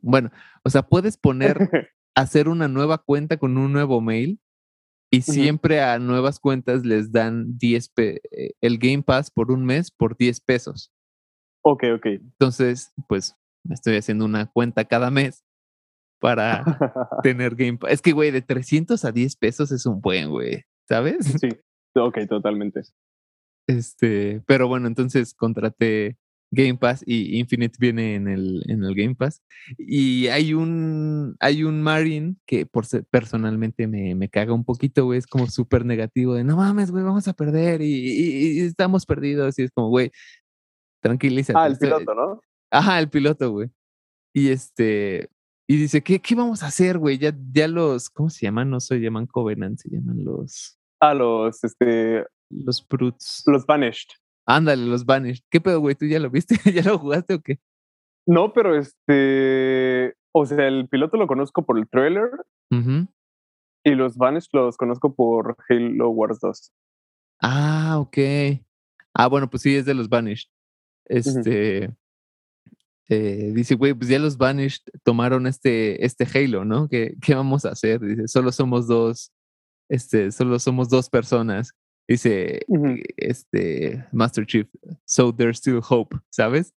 Bueno, 0.00 0.30
o 0.62 0.70
sea, 0.70 0.82
puedes 0.82 1.16
poner, 1.16 1.56
hacer 2.14 2.48
una 2.48 2.68
nueva 2.68 2.98
cuenta 2.98 3.36
con 3.36 3.58
un 3.58 3.72
nuevo 3.72 4.00
mail 4.00 4.40
y 5.10 5.22
siempre 5.22 5.82
a 5.82 5.98
nuevas 5.98 6.40
cuentas 6.40 6.86
les 6.86 7.12
dan 7.12 7.58
10 7.58 7.92
eh, 7.96 8.20
el 8.62 8.78
Game 8.78 9.02
Pass 9.02 9.30
por 9.30 9.50
un 9.50 9.64
mes 9.64 9.90
por 9.90 10.16
10 10.16 10.40
pesos. 10.40 10.90
Ok, 11.62 11.84
ok. 11.96 12.06
Entonces, 12.06 12.92
pues 13.08 13.36
me 13.64 13.74
estoy 13.74 13.96
haciendo 13.96 14.24
una 14.24 14.46
cuenta 14.46 14.84
cada 14.84 15.10
mes 15.10 15.44
para 16.22 16.62
tener 17.24 17.56
Game 17.56 17.78
Pass. 17.78 17.92
Es 17.92 18.00
que, 18.00 18.12
güey, 18.12 18.30
de 18.30 18.42
300 18.42 19.04
a 19.04 19.10
10 19.10 19.36
pesos 19.36 19.72
es 19.72 19.84
un 19.86 20.00
buen, 20.00 20.30
güey, 20.30 20.62
¿sabes? 20.88 21.26
Sí. 21.40 21.48
Ok, 21.94 22.20
totalmente. 22.28 22.82
Este, 23.66 24.40
pero 24.46 24.68
bueno, 24.68 24.86
entonces 24.86 25.34
contraté 25.34 26.16
Game 26.52 26.76
Pass 26.76 27.02
y 27.04 27.38
Infinite 27.40 27.76
viene 27.80 28.14
en 28.14 28.28
el, 28.28 28.62
en 28.68 28.84
el 28.84 28.94
Game 28.94 29.16
Pass. 29.16 29.42
Y 29.76 30.28
hay 30.28 30.54
un, 30.54 31.34
hay 31.40 31.64
un 31.64 31.82
Marine 31.82 32.36
que 32.46 32.66
por 32.66 32.84
personalmente 33.10 33.88
me, 33.88 34.14
me 34.14 34.28
caga 34.28 34.52
un 34.52 34.64
poquito, 34.64 35.04
güey. 35.04 35.18
Es 35.18 35.26
como 35.26 35.48
súper 35.48 35.84
negativo 35.84 36.34
de 36.34 36.44
no 36.44 36.56
mames, 36.56 36.92
güey, 36.92 37.02
vamos 37.02 37.26
a 37.26 37.32
perder 37.32 37.82
y, 37.82 38.60
estamos 38.60 39.06
perdidos. 39.06 39.58
Y 39.58 39.64
es 39.64 39.72
como, 39.72 39.88
güey, 39.88 40.12
tranquilízate. 41.02 41.58
Ah, 41.58 41.66
el 41.66 41.78
piloto, 41.78 42.14
¿no? 42.14 42.40
Ajá, 42.70 43.00
el 43.00 43.10
piloto, 43.10 43.50
güey. 43.50 43.70
Y 44.32 44.48
este, 44.48 45.28
y 45.66 45.76
dice, 45.76 46.02
¿qué, 46.02 46.20
qué 46.20 46.34
vamos 46.34 46.62
a 46.62 46.66
hacer, 46.66 46.98
güey? 46.98 47.18
Ya, 47.18 47.34
ya 47.52 47.68
los, 47.68 48.10
¿cómo 48.10 48.30
se 48.30 48.46
llaman? 48.46 48.70
No 48.70 48.80
se 48.80 48.98
llaman 48.98 49.26
Covenant, 49.26 49.78
se 49.78 49.90
llaman 49.90 50.24
los 50.24 50.78
a 51.02 51.14
los, 51.14 51.62
este... 51.64 52.24
Los 52.48 52.86
Brutes. 52.86 53.42
Los 53.46 53.66
Vanished. 53.66 54.10
Ándale, 54.46 54.86
los 54.86 55.04
Vanished. 55.04 55.42
¿Qué 55.50 55.60
pedo, 55.60 55.80
güey? 55.80 55.94
¿Tú 55.96 56.06
ya 56.06 56.20
lo 56.20 56.30
viste? 56.30 56.54
¿Ya 56.72 56.82
lo 56.82 56.98
jugaste 56.98 57.34
o 57.34 57.40
qué? 57.40 57.58
No, 58.26 58.52
pero 58.52 58.78
este... 58.78 60.14
O 60.32 60.46
sea, 60.46 60.68
el 60.68 60.88
piloto 60.88 61.16
lo 61.16 61.26
conozco 61.26 61.66
por 61.66 61.76
el 61.76 61.88
trailer. 61.88 62.30
Y 63.84 63.90
los 63.90 64.16
Vanished 64.16 64.50
los 64.52 64.76
conozco 64.76 65.14
por 65.14 65.56
Halo 65.68 66.10
Wars 66.10 66.38
2. 66.40 66.72
Ah, 67.40 67.96
ok. 67.98 68.18
Ah, 69.12 69.26
bueno, 69.26 69.50
pues 69.50 69.62
sí, 69.62 69.74
es 69.74 69.84
de 69.84 69.94
los 69.94 70.08
Vanished. 70.08 70.48
Este... 71.06 71.92
Eh, 73.14 73.52
dice, 73.52 73.74
güey, 73.74 73.92
pues 73.92 74.08
ya 74.08 74.18
los 74.18 74.38
Vanished 74.38 74.84
tomaron 75.02 75.46
este, 75.46 76.02
este 76.04 76.26
Halo, 76.32 76.64
¿no? 76.64 76.88
¿Qué, 76.88 77.14
¿Qué 77.20 77.34
vamos 77.34 77.66
a 77.66 77.70
hacer? 77.70 78.00
Dice, 78.00 78.26
solo 78.26 78.52
somos 78.52 78.86
dos 78.86 79.32
este, 79.92 80.32
solo 80.32 80.58
somos 80.58 80.88
dos 80.88 81.10
personas. 81.10 81.74
Dice, 82.08 82.62
este, 83.18 84.06
Master 84.10 84.46
Chief, 84.46 84.66
so 85.04 85.34
there's 85.34 85.58
still 85.58 85.82
hope, 85.86 86.16
¿sabes? 86.30 86.74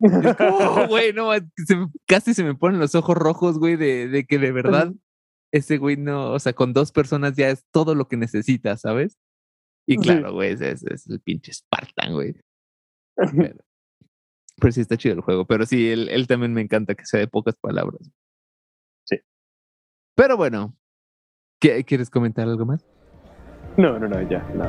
güey, 0.88 1.12
no, 1.12 1.30
casi 2.06 2.32
se 2.32 2.44
me 2.44 2.54
ponen 2.54 2.80
los 2.80 2.94
ojos 2.94 3.14
rojos, 3.14 3.58
güey, 3.58 3.76
de, 3.76 4.08
de 4.08 4.26
que 4.26 4.38
de 4.38 4.52
verdad 4.52 4.92
ese 5.52 5.76
güey 5.76 5.98
no, 5.98 6.32
o 6.32 6.38
sea, 6.38 6.54
con 6.54 6.72
dos 6.72 6.92
personas 6.92 7.36
ya 7.36 7.50
es 7.50 7.64
todo 7.70 7.94
lo 7.94 8.08
que 8.08 8.16
necesita, 8.16 8.78
¿sabes? 8.78 9.18
Y 9.86 9.98
claro, 9.98 10.32
güey, 10.32 10.52
es, 10.52 10.62
es, 10.62 11.06
el 11.08 11.20
pinche 11.20 11.52
Spartan, 11.52 12.14
güey. 12.14 12.34
Pero 13.16 13.65
sí 14.74 14.80
está 14.80 14.96
chido 14.96 15.14
el 15.14 15.20
juego. 15.20 15.44
Pero 15.46 15.66
sí, 15.66 15.90
él, 15.90 16.08
él 16.08 16.26
también 16.26 16.52
me 16.52 16.60
encanta 16.62 16.94
que 16.94 17.04
sea 17.06 17.20
de 17.20 17.28
pocas 17.28 17.56
palabras. 17.56 18.00
Sí. 19.04 19.16
Pero 20.14 20.36
bueno, 20.36 20.74
¿qué- 21.60 21.84
¿quieres 21.84 22.10
comentar 22.10 22.48
algo 22.48 22.64
más? 22.66 22.84
No, 23.76 23.98
no, 23.98 24.08
no, 24.08 24.22
ya, 24.28 24.40
no. 24.54 24.64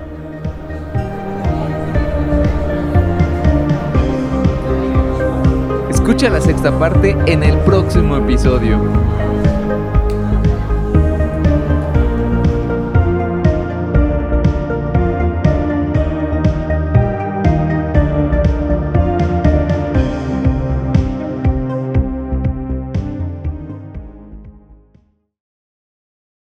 Escucha 5.89 6.29
la 6.29 6.41
sexta 6.41 6.77
parte 6.77 7.15
en 7.25 7.43
el 7.43 7.57
próximo 7.59 8.17
episodio. 8.17 8.79